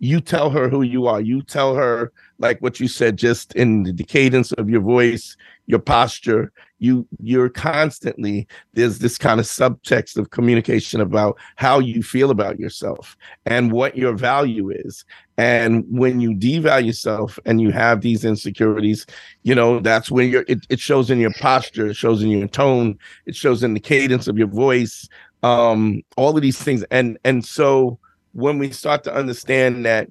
you 0.00 0.20
tell 0.20 0.50
her 0.50 0.68
who 0.68 0.82
you 0.82 1.06
are. 1.06 1.20
You 1.20 1.42
tell 1.42 1.76
her 1.76 2.10
like 2.38 2.58
what 2.60 2.80
you 2.80 2.88
said, 2.88 3.16
just 3.16 3.54
in 3.54 3.84
the 3.84 4.02
cadence 4.02 4.50
of 4.52 4.68
your 4.68 4.80
voice, 4.80 5.36
your 5.66 5.78
posture. 5.78 6.50
You 6.84 7.06
you're 7.30 7.48
constantly 7.70 8.36
there's 8.74 8.98
this 8.98 9.16
kind 9.26 9.38
of 9.40 9.46
subtext 9.46 10.16
of 10.18 10.30
communication 10.36 11.00
about 11.00 11.32
how 11.56 11.76
you 11.90 12.02
feel 12.02 12.30
about 12.30 12.58
yourself 12.58 13.16
and 13.46 13.72
what 13.72 13.96
your 13.96 14.14
value 14.30 14.66
is. 14.70 15.04
And 15.38 15.84
when 15.88 16.20
you 16.20 16.30
devalue 16.46 16.86
yourself 16.86 17.38
and 17.46 17.60
you 17.60 17.70
have 17.72 18.00
these 18.00 18.24
insecurities, 18.24 19.06
you 19.42 19.54
know, 19.54 19.80
that's 19.80 20.10
when 20.10 20.30
you're 20.30 20.44
it, 20.46 20.60
it 20.68 20.80
shows 20.80 21.10
in 21.10 21.18
your 21.24 21.32
posture, 21.40 21.86
it 21.88 21.96
shows 21.96 22.22
in 22.22 22.28
your 22.28 22.48
tone, 22.48 22.98
it 23.26 23.34
shows 23.34 23.62
in 23.62 23.74
the 23.74 23.80
cadence 23.80 24.28
of 24.28 24.36
your 24.36 24.52
voice, 24.66 25.08
um, 25.42 26.02
all 26.16 26.36
of 26.36 26.42
these 26.42 26.60
things. 26.66 26.84
And 26.90 27.18
and 27.24 27.44
so 27.44 27.98
when 28.32 28.58
we 28.58 28.70
start 28.70 29.04
to 29.04 29.14
understand 29.14 29.84
that 29.86 30.08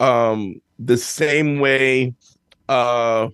um 0.00 0.60
the 0.78 0.96
same 0.98 1.60
way 1.60 2.14
uh 2.68 3.28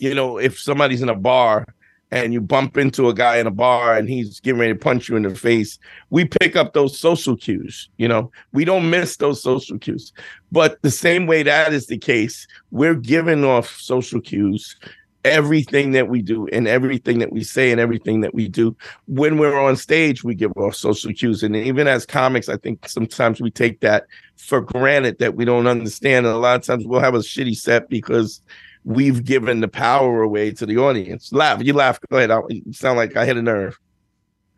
you 0.00 0.14
know, 0.14 0.38
if 0.38 0.58
somebody's 0.58 1.02
in 1.02 1.08
a 1.08 1.14
bar 1.30 1.66
and 2.10 2.32
you 2.32 2.40
bump 2.40 2.76
into 2.78 3.08
a 3.08 3.14
guy 3.14 3.36
in 3.36 3.46
a 3.46 3.50
bar 3.50 3.96
and 3.96 4.08
he's 4.08 4.40
getting 4.40 4.60
ready 4.60 4.72
to 4.72 4.78
punch 4.78 5.08
you 5.08 5.16
in 5.16 5.22
the 5.22 5.34
face, 5.34 5.78
we 6.10 6.24
pick 6.24 6.56
up 6.56 6.72
those 6.72 6.98
social 6.98 7.36
cues. 7.36 7.88
You 7.98 8.08
know, 8.08 8.30
we 8.52 8.64
don't 8.64 8.88
miss 8.88 9.16
those 9.16 9.42
social 9.42 9.78
cues. 9.78 10.12
But 10.50 10.80
the 10.82 10.90
same 10.90 11.26
way 11.26 11.42
that 11.42 11.72
is 11.72 11.86
the 11.86 11.98
case, 11.98 12.46
we're 12.70 12.94
giving 12.94 13.44
off 13.44 13.68
social 13.78 14.20
cues 14.20 14.76
everything 15.24 15.92
that 15.92 16.08
we 16.08 16.22
do 16.22 16.46
and 16.48 16.68
everything 16.68 17.18
that 17.18 17.32
we 17.32 17.42
say 17.42 17.70
and 17.70 17.80
everything 17.80 18.20
that 18.20 18.34
we 18.34 18.48
do 18.48 18.74
when 19.08 19.36
we're 19.36 19.60
on 19.60 19.76
stage 19.76 20.22
we 20.22 20.34
give 20.34 20.52
off 20.56 20.74
social 20.74 21.12
cues 21.12 21.42
and 21.42 21.56
even 21.56 21.88
as 21.88 22.06
comics 22.06 22.48
i 22.48 22.56
think 22.56 22.88
sometimes 22.88 23.40
we 23.40 23.50
take 23.50 23.80
that 23.80 24.06
for 24.36 24.60
granted 24.60 25.18
that 25.18 25.34
we 25.34 25.44
don't 25.44 25.66
understand 25.66 26.24
and 26.24 26.34
a 26.34 26.38
lot 26.38 26.56
of 26.56 26.64
times 26.64 26.86
we'll 26.86 27.00
have 27.00 27.16
a 27.16 27.18
shitty 27.18 27.56
set 27.56 27.88
because 27.88 28.40
we've 28.84 29.24
given 29.24 29.60
the 29.60 29.68
power 29.68 30.22
away 30.22 30.50
to 30.50 30.64
the 30.66 30.76
audience 30.78 31.32
laugh 31.32 31.62
you 31.62 31.72
laugh 31.72 31.98
go 32.10 32.16
ahead 32.18 32.30
I, 32.30 32.40
sound 32.72 32.96
like 32.96 33.16
i 33.16 33.24
hit 33.26 33.36
a 33.36 33.42
nerve 33.42 33.78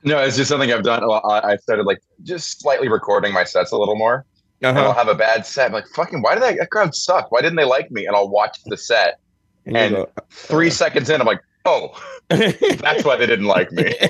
No, 0.02 0.18
it's 0.18 0.36
just 0.36 0.48
something 0.48 0.72
I've 0.72 0.82
done. 0.82 1.06
Well, 1.06 1.20
I, 1.30 1.52
I've 1.52 1.60
started 1.60 1.84
like 1.84 2.00
just 2.22 2.58
slightly 2.60 2.88
recording 2.88 3.34
my 3.34 3.44
sets 3.44 3.70
a 3.70 3.76
little 3.76 3.96
more. 3.96 4.24
And 4.62 4.78
I'll 4.78 4.90
uh-huh. 4.90 4.98
have 4.98 5.08
a 5.08 5.14
bad 5.14 5.44
set. 5.44 5.66
I'm 5.66 5.72
like, 5.72 5.86
fucking, 5.94 6.22
why 6.22 6.34
did 6.34 6.42
that, 6.42 6.56
that 6.58 6.70
crowd 6.70 6.94
suck? 6.94 7.30
Why 7.30 7.42
didn't 7.42 7.56
they 7.56 7.64
like 7.64 7.90
me? 7.90 8.06
And 8.06 8.16
I'll 8.16 8.30
watch 8.30 8.58
the 8.64 8.78
set. 8.78 9.18
And 9.66 9.76
And 9.76 9.92
you 9.96 10.06
Three 10.30 10.70
seconds 10.70 11.10
in, 11.10 11.20
I'm 11.20 11.26
like, 11.26 11.42
oh, 11.66 11.90
that's 12.28 13.04
why 13.04 13.16
they 13.16 13.26
didn't 13.26 13.46
like 13.46 13.72
me. 13.72 13.94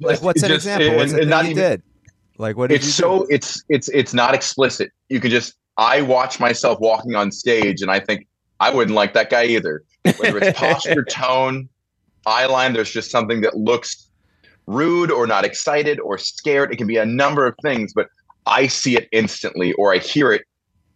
Like, 0.00 0.22
what's 0.22 0.44
an 0.44 0.50
Just- 0.50 0.66
example? 0.66 0.96
What's 0.96 1.10
and- 1.10 1.18
the 1.18 1.22
and 1.22 1.22
thing 1.22 1.28
not 1.30 1.44
you 1.46 1.50
even- 1.50 1.70
did? 1.70 1.82
Like, 2.38 2.56
what 2.56 2.68
did 2.68 2.76
it's 2.76 2.86
you 2.86 2.92
so 2.92 3.18
do? 3.18 3.26
it's 3.30 3.64
it's 3.68 3.88
it's 3.88 4.14
not 4.14 4.32
explicit. 4.32 4.92
You 5.08 5.18
can 5.18 5.32
just 5.32 5.54
I 5.76 6.02
watch 6.02 6.38
myself 6.38 6.78
walking 6.78 7.16
on 7.16 7.32
stage 7.32 7.82
and 7.82 7.90
I 7.90 7.98
think 7.98 8.27
I 8.60 8.70
wouldn't 8.70 8.94
like 8.94 9.14
that 9.14 9.30
guy 9.30 9.44
either. 9.44 9.82
Whether 10.16 10.38
it's 10.38 10.58
posture, 10.58 11.04
tone, 11.04 11.68
eye 12.26 12.46
line, 12.46 12.72
there's 12.72 12.90
just 12.90 13.10
something 13.10 13.40
that 13.42 13.56
looks 13.56 14.08
rude 14.66 15.10
or 15.10 15.26
not 15.26 15.44
excited 15.44 15.98
or 16.00 16.18
scared. 16.18 16.72
It 16.72 16.76
can 16.76 16.86
be 16.86 16.96
a 16.96 17.06
number 17.06 17.46
of 17.46 17.54
things, 17.62 17.92
but 17.94 18.08
I 18.46 18.66
see 18.66 18.96
it 18.96 19.08
instantly 19.12 19.72
or 19.74 19.94
I 19.94 19.98
hear 19.98 20.32
it 20.32 20.42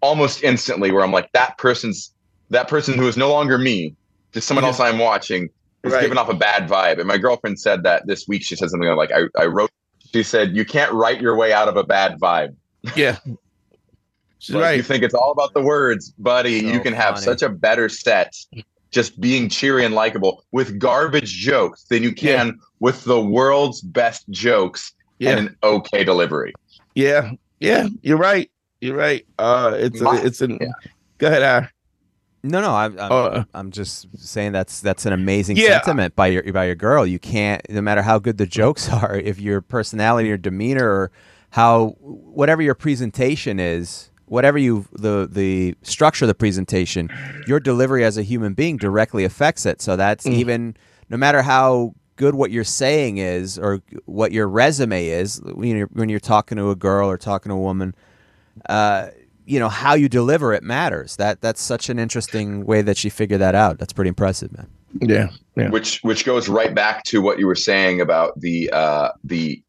almost 0.01 0.43
instantly 0.43 0.91
where 0.91 1.05
I'm 1.05 1.13
like, 1.13 1.31
that 1.33 1.57
person's 1.59 2.13
that 2.51 2.69
person 2.69 2.99
who 2.99 3.09
is 3.09 3.17
no 3.17 3.31
longer 3.31 3.57
me, 3.57 3.95
just 4.33 4.47
someone 4.47 4.65
else 4.65 4.79
I'm 4.79 4.99
watching 4.99 5.49
is 5.85 5.93
Right. 5.93 6.03
giving 6.03 6.19
off 6.19 6.29
a 6.29 6.35
bad 6.35 6.69
vibe. 6.69 6.99
And 6.99 7.09
my 7.09 7.19
girlfriend 7.19 7.59
said 7.59 7.83
that 7.85 8.07
this 8.07 8.29
week. 8.29 8.43
She 8.43 8.55
said 8.57 8.69
something 8.71 8.89
like, 8.91 9.11
I, 9.11 9.23
I 9.41 9.47
wrote, 9.47 9.71
she 10.13 10.23
said, 10.23 10.55
you 10.55 10.65
can't 10.65 10.93
write 10.93 11.21
your 11.21 11.35
way 11.35 11.53
out 11.53 11.67
of 11.69 11.77
a 11.77 11.83
bad 11.83 12.19
vibe. 12.21 12.55
yeah 12.95 13.19
she's 14.43 14.55
Like, 14.55 14.63
right 14.63 14.77
You 14.77 14.83
think 14.83 15.03
it's 15.03 15.15
all 15.15 15.31
about 15.33 15.55
the 15.55 15.63
words, 15.63 16.11
buddy. 16.19 16.61
So 16.61 16.67
you 16.75 16.81
can 16.81 16.93
have 16.93 17.15
funny. 17.15 17.25
such 17.25 17.43
a 17.43 17.49
better 17.49 17.89
set 17.89 18.35
just 18.91 19.19
being 19.21 19.49
cheery 19.49 19.85
and 19.87 19.95
likable 19.95 20.45
with 20.53 20.79
garbage 20.79 21.31
jokes 21.33 21.85
than 21.85 22.03
you 22.03 22.13
can 22.13 22.59
with 22.81 23.05
the 23.05 23.21
world's 23.21 23.81
best 23.81 24.29
jokes 24.29 24.93
yeah 25.19 25.31
and 25.31 25.49
an 25.49 25.57
okay 25.63 26.05
delivery. 26.05 26.53
yeah 26.95 27.31
yeah 27.61 27.87
you're 28.03 28.19
right 28.19 28.51
you're 28.83 28.97
right 28.97 29.25
uh 29.39 29.73
it's 29.77 30.01
a, 30.03 30.27
it's 30.27 30.41
an 30.43 30.59
yeah. 30.61 30.69
go 31.19 31.29
ahead 31.29 31.43
Aaron. 31.43 31.69
No, 32.45 32.61
no, 32.61 32.75
I'm, 32.75 32.99
I'm, 32.99 33.13
Uh, 33.13 33.45
I'm 33.55 33.71
just 33.71 34.09
saying 34.19 34.51
that's 34.51 34.81
that's 34.81 35.07
an 35.07 35.13
amazing 35.13 35.57
Yeah. 35.57 35.81
sentiment 35.81 36.17
by 36.17 36.27
your 36.27 36.43
by 36.53 36.65
your 36.67 36.75
girl. 36.75 37.07
You 37.07 37.21
can't, 37.21 37.63
no 37.71 37.81
matter 37.81 38.03
how 38.03 38.19
good 38.19 38.37
the 38.37 38.47
jokes 38.47 38.89
are, 38.93 39.17
if 39.17 39.39
your 39.41 39.61
personality 39.63 40.29
or 40.33 40.37
demeanor 40.37 40.89
or 40.91 41.13
how 41.51 41.91
whatever 42.01 42.61
your 42.61 42.75
presentation 42.75 43.61
is, 43.61 44.11
whatever 44.27 44.59
you 44.59 44.87
the 44.93 45.29
the 45.31 45.75
structure 45.83 46.25
of 46.25 46.29
the 46.29 46.35
presentation, 46.35 47.11
your 47.47 47.61
delivery 47.61 48.05
as 48.05 48.17
a 48.17 48.23
human 48.23 48.55
being 48.55 48.77
directly 48.77 49.25
affects 49.25 49.67
it. 49.67 49.81
So 49.83 49.97
that's 49.97 50.27
Mm. 50.27 50.35
even 50.35 50.77
no 51.11 51.17
matter 51.17 51.43
how 51.43 51.95
good 52.17 52.35
what 52.35 52.51
you're 52.51 52.65
saying 52.65 53.19
is 53.19 53.59
or 53.59 53.81
what 54.07 54.33
your 54.33 54.47
resume 54.47 55.07
is 55.07 55.41
when 55.45 55.77
you're, 55.77 55.87
when 55.93 56.09
you're 56.09 56.21
talking 56.21 56.57
to 56.57 56.71
a 56.71 56.77
girl 56.77 57.09
or 57.09 57.17
talking 57.19 57.51
to 57.51 57.55
a 57.55 57.59
woman 57.59 57.95
uh, 58.69 59.09
you 59.47 59.59
know 59.59 59.69
how 59.69 59.95
you 59.95 60.09
deliver 60.09 60.53
it 60.53 60.63
matters. 60.63 61.17
That 61.17 61.41
that's 61.41 61.61
such 61.61 61.89
an 61.89 61.99
interesting 61.99 62.65
way 62.65 62.81
that 62.83 62.97
she 62.97 63.09
figured 63.09 63.41
that 63.41 63.55
out. 63.55 63.79
That's 63.79 63.93
pretty 63.93 64.09
impressive, 64.11 64.53
man. 64.57 64.69
yeah 65.01 65.31
yeah 65.57 65.69
Which 65.71 66.01
which 66.03 66.25
goes 66.25 66.49
right 66.49 66.73
back 66.75 67.03
to 67.05 67.21
what 67.21 67.39
you 67.39 67.47
were 67.47 67.57
saying 67.57 68.01
about 68.01 68.39
the 68.41 68.71
uh 68.73 69.09
the 69.25 69.61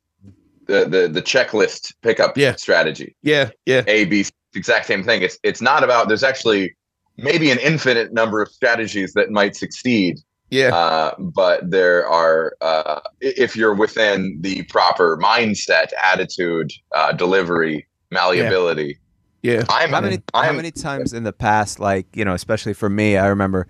the 0.68 0.86
the, 0.86 1.08
the 1.08 1.22
checklist 1.22 1.94
pickup 2.04 2.38
Yeah. 2.38 2.56
strategy. 2.56 3.16
yeah 3.24 3.50
yeah 3.66 3.84
A, 3.88 4.06
B, 4.06 4.26
exact 4.56 4.86
same 4.86 5.04
thing. 5.04 5.22
It's 5.22 5.40
it's 5.44 5.62
not 5.62 5.84
about 5.84 6.08
there's 6.08 6.24
actually 6.24 6.76
maybe 7.18 7.52
an 7.52 7.60
infinite 7.60 8.14
number 8.14 8.42
of 8.42 8.50
strategies 8.50 9.14
that 9.14 9.32
might 9.32 9.56
succeed. 9.56 10.20
Yeah. 10.50 10.76
Uh, 10.76 11.16
but 11.18 11.70
there 11.70 12.08
are 12.08 12.56
uh, 12.62 13.00
if 13.22 13.56
you're 13.56 13.74
within 13.74 14.38
the 14.42 14.64
proper 14.64 15.18
mindset 15.18 15.88
attitude 16.04 16.72
uh, 16.94 17.12
delivery 17.12 17.88
malleability 18.12 19.00
yeah. 19.44 19.66
I'm 19.70 19.92
How 19.92 20.00
many 20.00 20.22
I'm, 20.34 20.56
many 20.56 20.72
times 20.72 21.12
in 21.12 21.24
the 21.24 21.34
past, 21.34 21.80
like 21.80 22.08
you 22.16 22.24
know, 22.26 22.34
especially 22.34 22.74
for 22.74 22.90
me, 22.90 23.18
I 23.18 23.28
remember, 23.28 23.68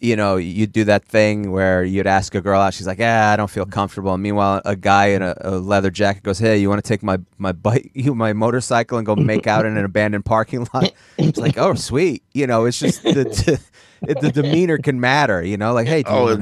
you 0.00 0.16
know, 0.16 0.36
you'd 0.36 0.72
do 0.72 0.84
that 0.84 1.04
thing 1.04 1.50
where 1.52 1.84
you'd 1.84 2.06
ask 2.06 2.34
a 2.34 2.40
girl 2.40 2.60
out. 2.60 2.72
She's 2.74 2.86
like, 2.86 2.98
"Yeah, 2.98 3.30
I 3.32 3.36
don't 3.36 3.50
feel 3.50 3.66
comfortable." 3.66 4.14
And 4.14 4.22
meanwhile, 4.22 4.62
a 4.64 4.74
guy 4.76 5.06
in 5.06 5.22
a, 5.22 5.34
a 5.40 5.58
leather 5.58 5.90
jacket 5.90 6.22
goes, 6.22 6.38
"Hey, 6.38 6.58
you 6.58 6.68
want 6.68 6.82
to 6.82 6.88
take 6.88 7.02
my 7.02 7.18
my 7.38 7.52
bike, 7.52 7.92
my 7.94 8.32
motorcycle, 8.32 8.98
and 8.98 9.06
go 9.06 9.14
make 9.16 9.46
out 9.46 9.66
in 9.66 9.76
an 9.76 9.84
abandoned 9.84 10.24
parking 10.24 10.66
lot?" 10.74 10.92
It's 11.18 11.38
like, 11.38 11.58
"Oh, 11.58 11.74
sweet." 11.74 12.22
You 12.32 12.46
know, 12.46 12.64
it's 12.64 12.78
just 12.78 13.02
the 13.02 13.60
the, 14.02 14.14
the 14.14 14.32
demeanor 14.32 14.78
can 14.78 15.00
matter. 15.00 15.42
You 15.42 15.56
know, 15.56 15.72
like, 15.74 15.86
"Hey, 15.86 16.02
do 16.02 16.10
Oh, 16.10 16.22
wanna- 16.24 16.34
it, 16.34 16.40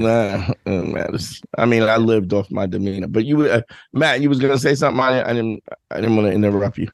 ma- 0.65 0.71
it 0.73 0.87
matters. 0.87 1.41
I 1.57 1.65
mean, 1.65 1.83
I 1.83 1.97
lived 1.97 2.31
off 2.33 2.49
my 2.49 2.65
demeanor. 2.65 3.07
But 3.07 3.25
you, 3.25 3.45
uh, 3.47 3.61
Matt, 3.93 4.21
you 4.21 4.29
was 4.29 4.39
gonna 4.39 4.57
say 4.57 4.75
something. 4.75 5.01
I, 5.01 5.21
I 5.29 5.33
didn't. 5.33 5.63
I 5.91 5.95
didn't 5.99 6.15
want 6.15 6.27
to 6.29 6.33
interrupt 6.33 6.77
you. 6.77 6.87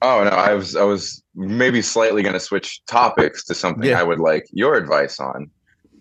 Oh 0.00 0.22
no, 0.22 0.30
I 0.30 0.54
was 0.54 0.76
I 0.76 0.84
was 0.84 1.20
maybe 1.34 1.82
slightly 1.82 2.22
going 2.22 2.34
to 2.34 2.38
switch 2.40 2.80
topics 2.86 3.44
to 3.46 3.54
something 3.54 3.82
Yeah. 3.88 3.98
I 3.98 4.04
would 4.04 4.20
like 4.20 4.46
your 4.52 4.76
advice 4.76 5.18
on. 5.18 5.50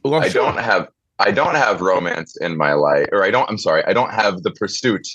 Well, 0.03 0.21
I 0.21 0.29
sure. 0.29 0.43
don't 0.45 0.59
have 0.59 0.87
I 1.19 1.31
don't 1.31 1.55
have 1.55 1.81
romance 1.81 2.37
in 2.37 2.57
my 2.57 2.73
life, 2.73 3.07
or 3.11 3.23
I 3.23 3.31
don't. 3.31 3.49
I'm 3.49 3.57
sorry, 3.57 3.83
I 3.85 3.93
don't 3.93 4.11
have 4.11 4.43
the 4.43 4.51
pursuit 4.51 5.07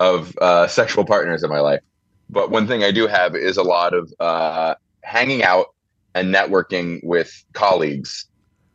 of 0.00 0.36
uh, 0.40 0.66
sexual 0.66 1.04
partners 1.04 1.42
in 1.42 1.48
my 1.50 1.60
life. 1.60 1.80
But 2.28 2.50
one 2.50 2.66
thing 2.66 2.84
I 2.84 2.90
do 2.90 3.06
have 3.06 3.34
is 3.34 3.56
a 3.56 3.62
lot 3.62 3.94
of 3.94 4.12
uh, 4.20 4.74
hanging 5.02 5.42
out 5.42 5.66
and 6.14 6.34
networking 6.34 7.00
with 7.04 7.30
colleagues 7.52 8.26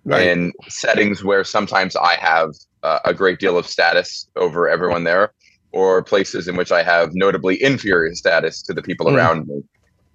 Right. 0.04 0.26
in 0.26 0.52
settings 0.68 1.24
where 1.24 1.44
sometimes 1.44 1.96
I 1.96 2.16
have 2.16 2.50
uh, 2.82 2.98
a 3.06 3.14
great 3.14 3.38
deal 3.38 3.56
of 3.56 3.68
status 3.68 4.28
over 4.36 4.68
everyone 4.68 5.04
there, 5.04 5.32
or 5.74 6.02
places 6.04 6.48
in 6.48 6.56
which 6.56 6.72
I 6.72 6.82
have 6.82 7.12
notably 7.14 7.62
inferior 7.62 8.16
status 8.16 8.64
to 8.64 8.74
the 8.74 8.82
people 8.82 9.06
Mm. 9.06 9.16
around 9.16 9.48
me. 9.48 9.62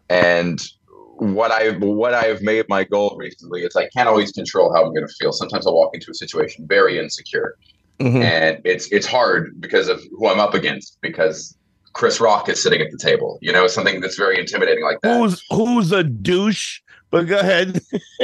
And 0.09 0.61
what 1.19 1.51
I 1.51 1.71
what 1.79 2.15
I 2.15 2.25
have 2.25 2.43
made 2.43 2.67
my 2.69 2.85
goal 2.85 3.17
recently 3.19 3.63
is 3.63 3.75
I 3.77 3.89
can't 3.97 4.09
always 4.09 4.33
control 4.33 4.73
how 4.75 4.83
I'm 4.85 4.93
going 4.95 5.07
to 5.07 5.13
feel. 5.21 5.33
Sometimes 5.33 5.67
I'll 5.67 5.75
walk 5.75 5.95
into 5.95 6.11
a 6.11 6.15
situation 6.15 6.67
very 6.69 6.99
insecure, 6.99 7.57
Mhm. 8.01 8.23
and 8.23 8.61
it's 8.65 8.91
it's 8.93 9.07
hard 9.07 9.61
because 9.61 9.89
of 9.89 10.01
who 10.19 10.29
I'm 10.29 10.41
up 10.41 10.55
against. 10.55 10.99
Because 11.01 11.57
Chris 11.95 12.21
Rock 12.21 12.49
is 12.49 12.63
sitting 12.63 12.81
at 12.81 12.91
the 12.91 12.99
table, 12.99 13.39
you 13.41 13.53
know, 13.53 13.67
something 13.67 14.01
that's 14.01 14.17
very 14.17 14.39
intimidating 14.39 14.85
like 14.85 15.01
that. 15.03 15.17
Who's 15.19 15.43
who's 15.51 15.93
a 15.93 16.05
douche? 16.05 16.81
But 17.11 17.27
go 17.29 17.39
ahead. 17.39 17.81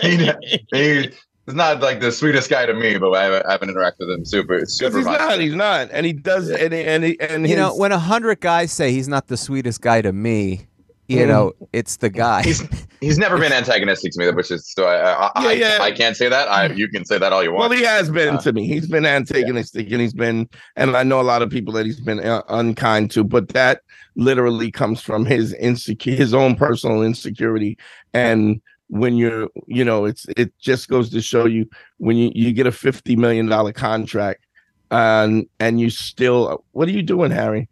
he, 0.00 0.30
he- 0.72 1.10
he's 1.46 1.54
not 1.56 1.80
like 1.80 2.00
the 2.00 2.12
sweetest 2.12 2.48
guy 2.48 2.66
to 2.66 2.72
me, 2.72 2.96
but 2.98 3.10
I 3.12 3.24
haven't, 3.24 3.46
I 3.46 3.52
haven't 3.52 3.68
interacted 3.70 3.98
with 4.00 4.10
him 4.10 4.24
super 4.24 4.64
super 4.64 4.98
he's 4.98 5.06
not. 5.06 5.40
He's 5.40 5.54
not. 5.54 5.88
And 5.92 6.06
he 6.06 6.12
does. 6.12 6.48
And 6.50 6.72
he, 6.72 6.82
and 6.84 7.04
he, 7.04 7.20
and 7.20 7.48
you 7.48 7.56
know, 7.56 7.74
when 7.76 7.92
a 7.92 7.98
hundred 7.98 8.40
guys 8.40 8.72
say 8.72 8.92
he's 8.92 9.08
not 9.08 9.26
the 9.26 9.36
sweetest 9.36 9.80
guy 9.80 10.00
to 10.02 10.12
me, 10.12 10.66
you 11.08 11.26
know, 11.26 11.52
it's 11.72 11.96
the 11.96 12.08
guy. 12.10 12.42
He's 12.42 12.62
he's 13.00 13.18
never 13.18 13.38
been 13.38 13.52
antagonistic 13.62 14.12
to 14.12 14.18
me, 14.18 14.30
which 14.30 14.50
is 14.50 14.70
so 14.70 14.84
I 14.86 15.12
I, 15.12 15.30
I, 15.34 15.52
Yeah, 15.52 15.76
yeah. 15.76 15.82
I 15.82 15.92
can't 15.92 16.16
say 16.16 16.28
that. 16.28 16.48
I 16.48 16.66
you 16.72 16.88
can 16.88 17.04
say 17.04 17.18
that 17.18 17.32
all 17.32 17.42
you 17.42 17.52
want. 17.52 17.70
Well, 17.70 17.78
he 17.78 17.84
has 17.84 18.10
been 18.10 18.36
Uh, 18.36 18.40
to 18.40 18.52
me. 18.52 18.66
He's 18.66 18.88
been 18.88 19.04
antagonistic, 19.04 19.90
and 19.90 20.00
he's 20.00 20.14
been, 20.14 20.48
and 20.76 20.96
I 20.96 21.02
know 21.02 21.20
a 21.20 21.22
lot 21.22 21.42
of 21.42 21.50
people 21.50 21.72
that 21.74 21.86
he's 21.86 22.00
been 22.00 22.20
uh, 22.20 22.42
unkind 22.48 23.10
to. 23.12 23.24
But 23.24 23.48
that 23.48 23.82
literally 24.14 24.70
comes 24.70 25.00
from 25.00 25.26
his 25.26 25.52
insecure, 25.54 26.14
his 26.14 26.34
own 26.34 26.54
personal 26.54 27.02
insecurity. 27.02 27.78
And 28.14 28.60
when 28.88 29.16
you're, 29.16 29.48
you 29.66 29.84
know, 29.84 30.04
it's 30.04 30.26
it 30.36 30.52
just 30.58 30.88
goes 30.88 31.10
to 31.10 31.20
show 31.20 31.46
you 31.46 31.68
when 31.98 32.16
you 32.16 32.30
you 32.34 32.52
get 32.52 32.66
a 32.66 32.72
fifty 32.72 33.16
million 33.16 33.46
dollar 33.46 33.72
contract, 33.72 34.46
and 34.90 35.46
and 35.60 35.80
you 35.80 35.90
still, 35.90 36.64
what 36.72 36.88
are 36.88 36.92
you 36.92 37.02
doing, 37.02 37.30
Harry? 37.32 37.68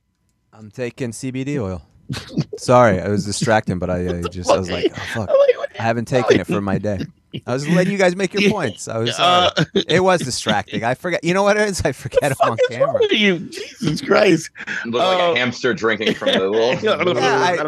I'm 0.52 0.70
taking 0.70 1.12
CBD 1.12 1.58
oil. 1.58 1.82
Sorry, 2.56 3.00
I 3.00 3.08
was 3.08 3.24
distracting, 3.24 3.78
but 3.78 3.90
I 3.90 4.06
uh, 4.06 4.28
just 4.28 4.50
I 4.50 4.58
was 4.58 4.70
like, 4.70 4.92
oh, 4.94 5.06
fuck. 5.14 5.30
I 5.78 5.82
haven't 5.82 6.06
taken 6.06 6.40
it 6.40 6.46
for 6.46 6.61
my 6.61 6.78
day. 6.78 7.00
I 7.46 7.52
was 7.52 7.68
letting 7.68 7.92
you 7.92 7.98
guys 7.98 8.16
make 8.16 8.34
your 8.34 8.50
points. 8.52 8.88
I 8.88 8.98
was. 8.98 9.18
Uh, 9.18 9.50
uh, 9.56 9.64
it 9.88 10.00
was 10.00 10.20
distracting. 10.20 10.84
I 10.84 10.94
forget. 10.94 11.22
You 11.22 11.34
know 11.34 11.42
what 11.42 11.56
it 11.56 11.68
is? 11.68 11.80
I 11.82 11.92
forget 11.92 12.32
on 12.40 12.56
camera. 12.68 12.92
What 12.92 13.10
you, 13.12 13.38
Jesus 13.38 14.00
Christ? 14.00 14.50
Look 14.86 15.02
like 15.02 15.20
uh, 15.20 15.32
a 15.32 15.38
hamster 15.38 15.74
drinking 15.74 16.14
from 16.14 16.28
the 16.28 16.48
little. 16.48 16.82
Yeah, 16.82 16.96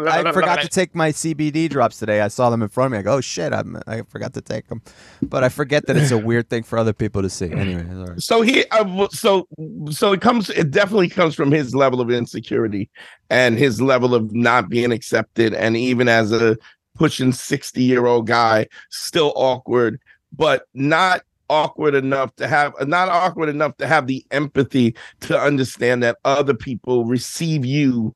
I, 0.09 0.29
I 0.29 0.31
forgot 0.31 0.61
to 0.61 0.67
take 0.67 0.95
my 0.95 1.11
CBD 1.11 1.69
drops 1.69 1.97
today. 1.97 2.21
I 2.21 2.27
saw 2.27 2.49
them 2.49 2.61
in 2.61 2.69
front 2.69 2.87
of 2.87 2.91
me. 2.93 2.97
I 2.99 3.01
go, 3.01 3.15
oh 3.15 3.21
shit, 3.21 3.53
I'm, 3.53 3.77
I 3.87 4.01
forgot 4.03 4.33
to 4.33 4.41
take 4.41 4.67
them. 4.67 4.81
But 5.21 5.43
I 5.43 5.49
forget 5.49 5.85
that 5.87 5.97
it's 5.97 6.11
a 6.11 6.17
weird 6.17 6.49
thing 6.49 6.63
for 6.63 6.77
other 6.77 6.93
people 6.93 7.21
to 7.21 7.29
see. 7.29 7.51
Anyway, 7.51 7.85
sorry. 8.05 8.21
So 8.21 8.41
he, 8.41 8.65
uh, 8.71 9.07
so 9.09 9.47
so 9.89 10.11
it 10.11 10.21
comes. 10.21 10.49
It 10.49 10.71
definitely 10.71 11.09
comes 11.09 11.35
from 11.35 11.51
his 11.51 11.75
level 11.75 12.01
of 12.01 12.11
insecurity 12.11 12.89
and 13.29 13.57
his 13.57 13.81
level 13.81 14.13
of 14.13 14.33
not 14.33 14.69
being 14.69 14.91
accepted, 14.91 15.53
and 15.53 15.77
even 15.77 16.07
as 16.07 16.31
a 16.31 16.57
pushing 16.95 17.31
sixty 17.31 17.83
year 17.83 18.05
old 18.05 18.27
guy, 18.27 18.67
still 18.89 19.33
awkward, 19.35 19.99
but 20.31 20.67
not 20.73 21.21
awkward 21.49 21.93
enough 21.93 22.35
to 22.37 22.47
have 22.47 22.73
not 22.87 23.09
awkward 23.09 23.49
enough 23.49 23.75
to 23.77 23.87
have 23.87 24.07
the 24.07 24.25
empathy 24.31 24.95
to 25.19 25.39
understand 25.39 26.01
that 26.01 26.17
other 26.25 26.53
people 26.53 27.05
receive 27.05 27.65
you 27.65 28.15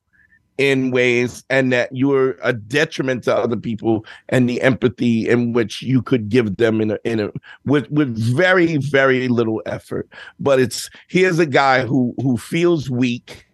in 0.58 0.90
ways 0.90 1.44
and 1.50 1.72
that 1.72 1.90
you're 1.96 2.36
a 2.42 2.52
detriment 2.52 3.24
to 3.24 3.36
other 3.36 3.56
people 3.56 4.04
and 4.30 4.50
the 4.50 4.62
empathy 4.62 5.30
in 5.30 5.54
which 5.54 5.82
you 5.84 6.02
could 6.02 6.30
give 6.30 6.58
them 6.58 6.82
in 6.82 6.92
a 6.92 7.00
in 7.04 7.20
a 7.20 7.32
with 7.66 7.90
with 7.92 8.16
very 8.18 8.78
very 8.78 9.28
little 9.28 9.62
effort. 9.66 10.10
But 10.40 10.60
it's 10.60 10.90
here's 11.08 11.40
a 11.40 11.46
guy 11.46 11.86
who 11.86 12.16
who 12.18 12.38
feels 12.38 12.90
weak 12.90 13.46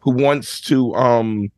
who 0.00 0.10
wants 0.10 0.60
to 0.62 0.92
um 0.94 1.50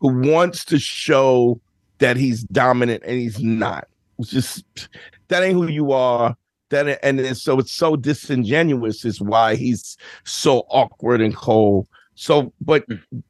who 0.00 0.30
wants 0.30 0.64
to 0.66 0.78
show 0.78 1.60
that 1.98 2.16
he's 2.16 2.42
dominant 2.44 3.02
and 3.04 3.18
he's 3.18 3.40
not. 3.40 3.88
It's 4.18 4.30
just 4.30 4.88
that 5.28 5.42
ain't 5.42 5.54
who 5.54 5.68
you 5.68 5.92
are. 5.92 6.36
That 6.70 6.98
and 7.02 7.18
it's, 7.20 7.42
so 7.42 7.58
it's 7.58 7.72
so 7.72 7.96
disingenuous 7.96 9.04
is 9.04 9.20
why 9.20 9.54
he's 9.54 9.96
so 10.24 10.66
awkward 10.68 11.20
and 11.20 11.34
cold. 11.34 11.88
So 12.14 12.52
but 12.60 12.84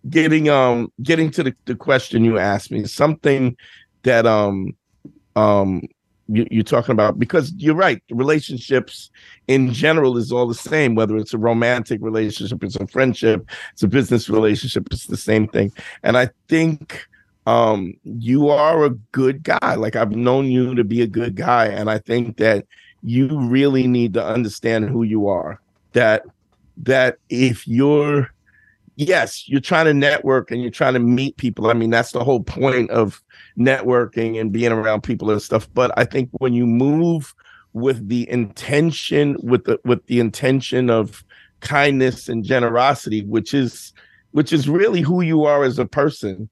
getting 0.09 0.49
um 0.49 0.91
getting 1.03 1.31
to 1.33 1.43
the, 1.45 1.55
the 1.67 1.75
question 1.75 2.25
you 2.25 2.39
asked 2.39 2.71
me 2.71 2.85
something 2.85 3.57
that 4.03 4.27
um 4.27 4.77
um 5.37 5.83
you, 6.29 6.47
you're 6.51 6.63
talking 6.63 6.93
about 6.93 7.19
because 7.19 7.53
you're 7.57 7.75
right 7.75 8.03
relationships 8.11 9.11
in 9.47 9.73
general 9.73 10.17
is 10.19 10.31
all 10.31 10.47
the 10.47 10.55
same 10.55 10.95
whether 10.95 11.17
it's 11.17 11.33
a 11.33 11.39
romantic 11.39 12.01
relationship 12.03 12.63
it's 12.63 12.77
a 12.77 12.87
friendship 12.87 13.49
it's 13.73 13.83
a 13.83 13.89
business 13.89 14.29
relationship 14.29 14.87
it's 14.91 15.07
the 15.07 15.17
same 15.17 15.49
thing. 15.49 15.73
And 16.03 16.17
i 16.19 16.29
think 16.49 17.08
um 17.49 17.95
you 18.05 18.51
are 18.51 18.85
a 18.85 18.91
good 18.91 19.43
guy. 19.43 19.75
Like 19.75 19.97
i've 19.97 20.13
known 20.13 20.47
you 20.47 20.75
to 20.75 20.85
be 20.85 21.01
a 21.01 21.07
good 21.07 21.35
guy 21.35 21.67
and 21.67 21.91
i 21.91 21.99
think 21.99 22.37
that 22.37 22.67
you 23.03 23.29
really 23.41 23.87
need 23.87 24.13
to 24.15 24.25
understand 24.25 24.89
who 24.91 25.03
you 25.03 25.29
are. 25.29 25.61
That 25.93 26.25
that 26.77 27.19
if 27.31 27.67
you're 27.67 28.31
yes 28.97 29.49
you're 29.49 29.61
trying 29.61 29.87
to 29.87 29.95
network 29.95 30.51
and 30.51 30.61
you're 30.61 30.71
trying 30.71 30.95
to 30.95 31.01
meet 31.01 31.39
people. 31.39 31.69
I 31.69 31.73
mean 31.73 31.91
that's 31.91 32.13
the 32.13 32.23
whole 32.23 32.43
point 32.43 32.91
of 32.91 33.23
networking 33.59 34.39
and 34.39 34.53
being 34.53 34.73
around 34.73 35.03
people 35.03 35.31
and 35.31 35.41
stuff. 35.41 35.69
But 35.73 35.91
i 35.97 36.05
think 36.05 36.29
when 36.33 36.53
you 36.53 36.67
move 36.67 37.35
with 37.73 38.09
the 38.09 38.29
intention 38.31 39.37
with 39.43 39.65
the 39.65 39.81
with 39.85 40.05
the 40.07 40.21
intention 40.21 40.91
of 40.91 41.25
kindness 41.61 42.29
and 42.29 42.45
generosity 42.45 43.25
which 43.25 43.53
is 43.55 43.93
which 44.33 44.53
is 44.53 44.69
really 44.69 45.01
who 45.01 45.23
you 45.23 45.45
are 45.45 45.65
as 45.65 45.79
a 45.79 45.87
person 45.87 46.49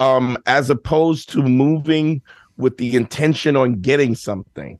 um 0.00 0.36
as 0.46 0.70
opposed 0.70 1.30
to 1.30 1.42
moving 1.42 2.20
with 2.56 2.76
the 2.78 2.96
intention 2.96 3.56
on 3.56 3.80
getting 3.80 4.14
something 4.14 4.78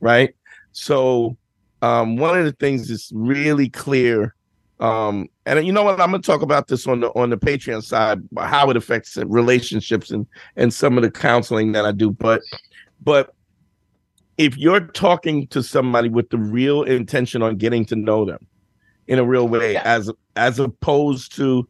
right? 0.00 0.34
So 0.72 1.36
um 1.80 2.16
one 2.16 2.38
of 2.38 2.44
the 2.44 2.52
things 2.52 2.90
is 2.90 3.10
really 3.14 3.68
clear 3.68 4.34
um 4.80 5.28
and 5.46 5.64
you 5.66 5.72
know 5.72 5.82
what? 5.82 6.00
I'm 6.00 6.10
going 6.10 6.22
to 6.22 6.26
talk 6.26 6.42
about 6.42 6.68
this 6.68 6.86
on 6.86 7.00
the 7.00 7.08
on 7.10 7.30
the 7.30 7.36
patreon 7.36 7.82
side 7.82 8.20
how 8.38 8.70
it 8.70 8.76
affects 8.76 9.16
relationships 9.16 10.10
and 10.10 10.26
and 10.56 10.72
some 10.72 10.96
of 10.96 11.02
the 11.02 11.10
counseling 11.10 11.72
that 11.72 11.84
i 11.84 11.92
do 11.92 12.10
but 12.10 12.42
but 13.02 13.34
if 14.38 14.56
you're 14.56 14.80
talking 14.80 15.46
to 15.48 15.62
somebody 15.62 16.08
with 16.08 16.30
the 16.30 16.38
real 16.38 16.82
intention 16.82 17.42
on 17.42 17.56
getting 17.56 17.84
to 17.84 17.96
know 17.96 18.24
them 18.24 18.46
in 19.06 19.18
a 19.18 19.24
real 19.24 19.48
way 19.48 19.76
as 19.76 20.10
as 20.36 20.58
opposed 20.58 21.34
to 21.36 21.68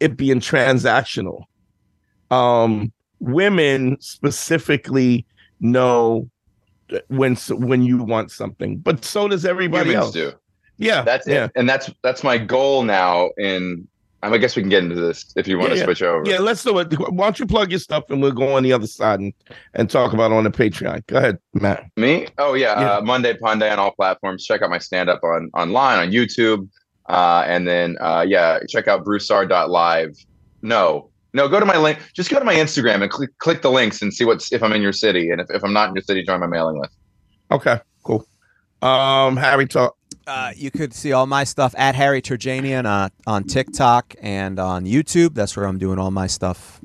it 0.00 0.16
being 0.16 0.40
transactional 0.40 1.44
um 2.30 2.92
women 3.18 3.96
specifically 4.00 5.26
know 5.60 6.28
when 7.08 7.36
when 7.50 7.82
you 7.82 8.02
want 8.02 8.30
something 8.30 8.76
but 8.78 9.04
so 9.04 9.28
does 9.28 9.44
everybody 9.44 9.90
Humans 9.90 10.04
else 10.06 10.14
do. 10.14 10.32
yeah 10.78 11.02
That's 11.02 11.26
yeah. 11.26 11.44
it, 11.44 11.52
and 11.56 11.68
that's 11.68 11.90
that's 12.02 12.24
my 12.24 12.38
goal 12.38 12.82
now. 12.82 13.30
In 13.38 13.86
I 14.22 14.36
guess 14.36 14.54
we 14.54 14.62
can 14.62 14.68
get 14.68 14.82
into 14.84 14.96
this 14.96 15.32
if 15.36 15.48
you 15.48 15.56
want 15.58 15.70
Yeah, 15.70 15.74
to 15.74 15.78
yeah. 15.80 15.84
switch 15.86 16.02
over. 16.02 16.30
Yeah, 16.30 16.38
let's 16.40 16.62
do 16.62 16.78
it. 16.78 16.92
Why 16.98 17.26
don't 17.26 17.38
you 17.38 17.46
plug 17.46 17.70
your 17.70 17.80
stuff 17.80 18.04
and 18.10 18.20
we'll 18.20 18.32
go 18.32 18.54
on 18.54 18.62
the 18.62 18.72
other 18.72 18.86
side 18.86 19.18
and, 19.18 19.32
and 19.72 19.88
talk 19.88 20.12
about 20.12 20.30
it 20.30 20.34
on 20.34 20.44
the 20.44 20.50
Patreon. 20.50 21.06
Go 21.06 21.16
ahead, 21.16 21.38
Matt. 21.54 21.86
Me? 21.96 22.26
Oh 22.38 22.52
yeah. 22.54 22.72
Uh, 22.72 23.00
Monday 23.00 23.34
Ponday 23.34 23.70
on 23.72 23.78
all 23.78 23.92
platforms. 23.92 24.44
Check 24.44 24.60
out 24.62 24.68
my 24.70 24.78
stand 24.78 25.08
up 25.08 25.20
on 25.24 25.50
online 25.54 25.98
on 26.00 26.10
YouTube, 26.12 26.68
uh, 27.08 27.44
and 27.46 27.66
then 27.66 27.96
uh, 28.00 28.24
yeah, 28.28 28.58
check 28.68 28.88
out 28.88 29.04
Broussard.live. 29.04 30.16
No, 30.62 31.09
no, 31.32 31.48
go 31.48 31.60
to 31.60 31.66
my 31.66 31.76
link. 31.76 31.98
Just 32.14 32.30
go 32.30 32.38
to 32.38 32.44
my 32.44 32.54
Instagram 32.54 33.02
and 33.02 33.10
click 33.10 33.30
click 33.38 33.62
the 33.62 33.70
links 33.70 34.02
and 34.02 34.12
see 34.12 34.24
what's 34.24 34.52
if 34.52 34.62
I'm 34.62 34.72
in 34.72 34.82
your 34.82 34.92
city, 34.92 35.30
and 35.30 35.40
if, 35.40 35.48
if 35.50 35.62
I'm 35.64 35.72
not 35.72 35.88
in 35.88 35.94
your 35.94 36.02
city, 36.02 36.22
join 36.22 36.40
my 36.40 36.46
mailing 36.46 36.80
list. 36.80 36.92
Okay, 37.50 37.78
cool. 38.02 38.26
Um, 38.82 39.36
Harry 39.36 39.66
talk. 39.66 39.96
Uh, 40.26 40.52
you 40.54 40.70
could 40.70 40.94
see 40.94 41.12
all 41.12 41.26
my 41.26 41.44
stuff 41.44 41.74
at 41.76 41.94
Harry 41.94 42.22
Terjanian 42.22 42.86
uh, 42.86 43.08
on 43.26 43.44
TikTok 43.44 44.14
and 44.22 44.58
on 44.60 44.84
YouTube. 44.84 45.34
That's 45.34 45.56
where 45.56 45.66
I'm 45.66 45.78
doing 45.78 45.98
all 45.98 46.10
my 46.10 46.26
stuff. 46.26 46.80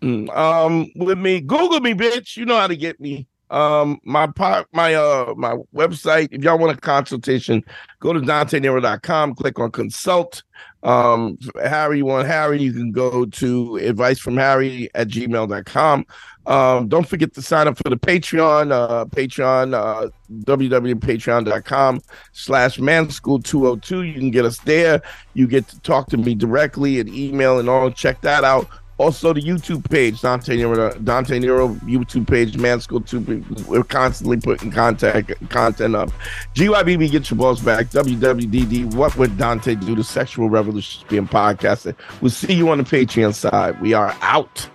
Mm, 0.00 0.28
Um, 0.36 0.90
with 0.96 1.18
me, 1.18 1.40
Google 1.40 1.80
me, 1.80 1.94
bitch. 1.94 2.36
You 2.36 2.44
know 2.44 2.56
how 2.58 2.66
to 2.66 2.76
get 2.76 2.98
me. 3.00 3.28
Um, 3.52 4.00
my 4.02 4.26
part, 4.26 4.66
my 4.72 4.94
uh, 4.94 5.34
my 5.36 5.56
website. 5.74 6.28
If 6.32 6.42
y'all 6.42 6.58
want 6.58 6.76
a 6.76 6.80
consultation, 6.80 7.62
go 8.00 8.14
to 8.14 8.20
DanteNero.com, 8.20 9.34
click 9.34 9.58
on 9.58 9.70
consult. 9.70 10.42
Um, 10.82 11.38
Harry, 11.62 11.98
you 11.98 12.06
want 12.06 12.26
Harry, 12.26 12.60
you 12.60 12.72
can 12.72 12.90
go 12.90 13.26
to 13.26 13.76
advice 13.76 14.18
from 14.18 14.36
Harry 14.36 14.88
at 14.94 15.08
gmail.com. 15.08 16.06
Um, 16.46 16.88
don't 16.88 17.06
forget 17.06 17.34
to 17.34 17.42
sign 17.42 17.68
up 17.68 17.76
for 17.76 17.88
the 17.88 17.96
Patreon, 17.96 18.72
uh, 18.72 19.04
Patreon, 19.04 19.74
uh, 19.74 20.08
www.patreon.com 20.44 22.00
slash 22.32 22.78
manschool202. 22.78 24.08
You 24.08 24.14
can 24.14 24.30
get 24.30 24.44
us 24.44 24.58
there. 24.60 25.02
You 25.34 25.46
get 25.46 25.68
to 25.68 25.78
talk 25.80 26.08
to 26.08 26.16
me 26.16 26.34
directly 26.34 26.98
and 26.98 27.08
email 27.08 27.60
and 27.60 27.68
all. 27.68 27.90
Check 27.90 28.22
that 28.22 28.42
out. 28.42 28.66
Also, 29.02 29.32
the 29.32 29.42
YouTube 29.42 29.90
page, 29.90 30.20
Dante 30.20 30.56
Nero, 30.56 30.94
Dante 30.98 31.40
Nero 31.40 31.70
YouTube 31.86 32.28
page, 32.28 32.56
Man 32.56 32.80
School 32.80 33.00
2. 33.00 33.44
We're 33.66 33.82
constantly 33.82 34.36
putting 34.36 34.70
contact 34.70 35.32
content 35.48 35.96
up. 35.96 36.12
GYBB, 36.54 37.10
get 37.10 37.28
your 37.28 37.36
balls 37.36 37.60
back. 37.60 37.86
WWDD, 37.86 38.94
what 38.94 39.16
would 39.16 39.36
Dante 39.36 39.74
do? 39.74 39.96
The 39.96 40.04
sexual 40.04 40.48
revolution 40.48 41.04
being 41.08 41.26
podcasted. 41.26 41.96
We'll 42.20 42.30
see 42.30 42.52
you 42.54 42.68
on 42.68 42.78
the 42.78 42.84
Patreon 42.84 43.34
side. 43.34 43.80
We 43.80 43.92
are 43.92 44.16
out. 44.20 44.70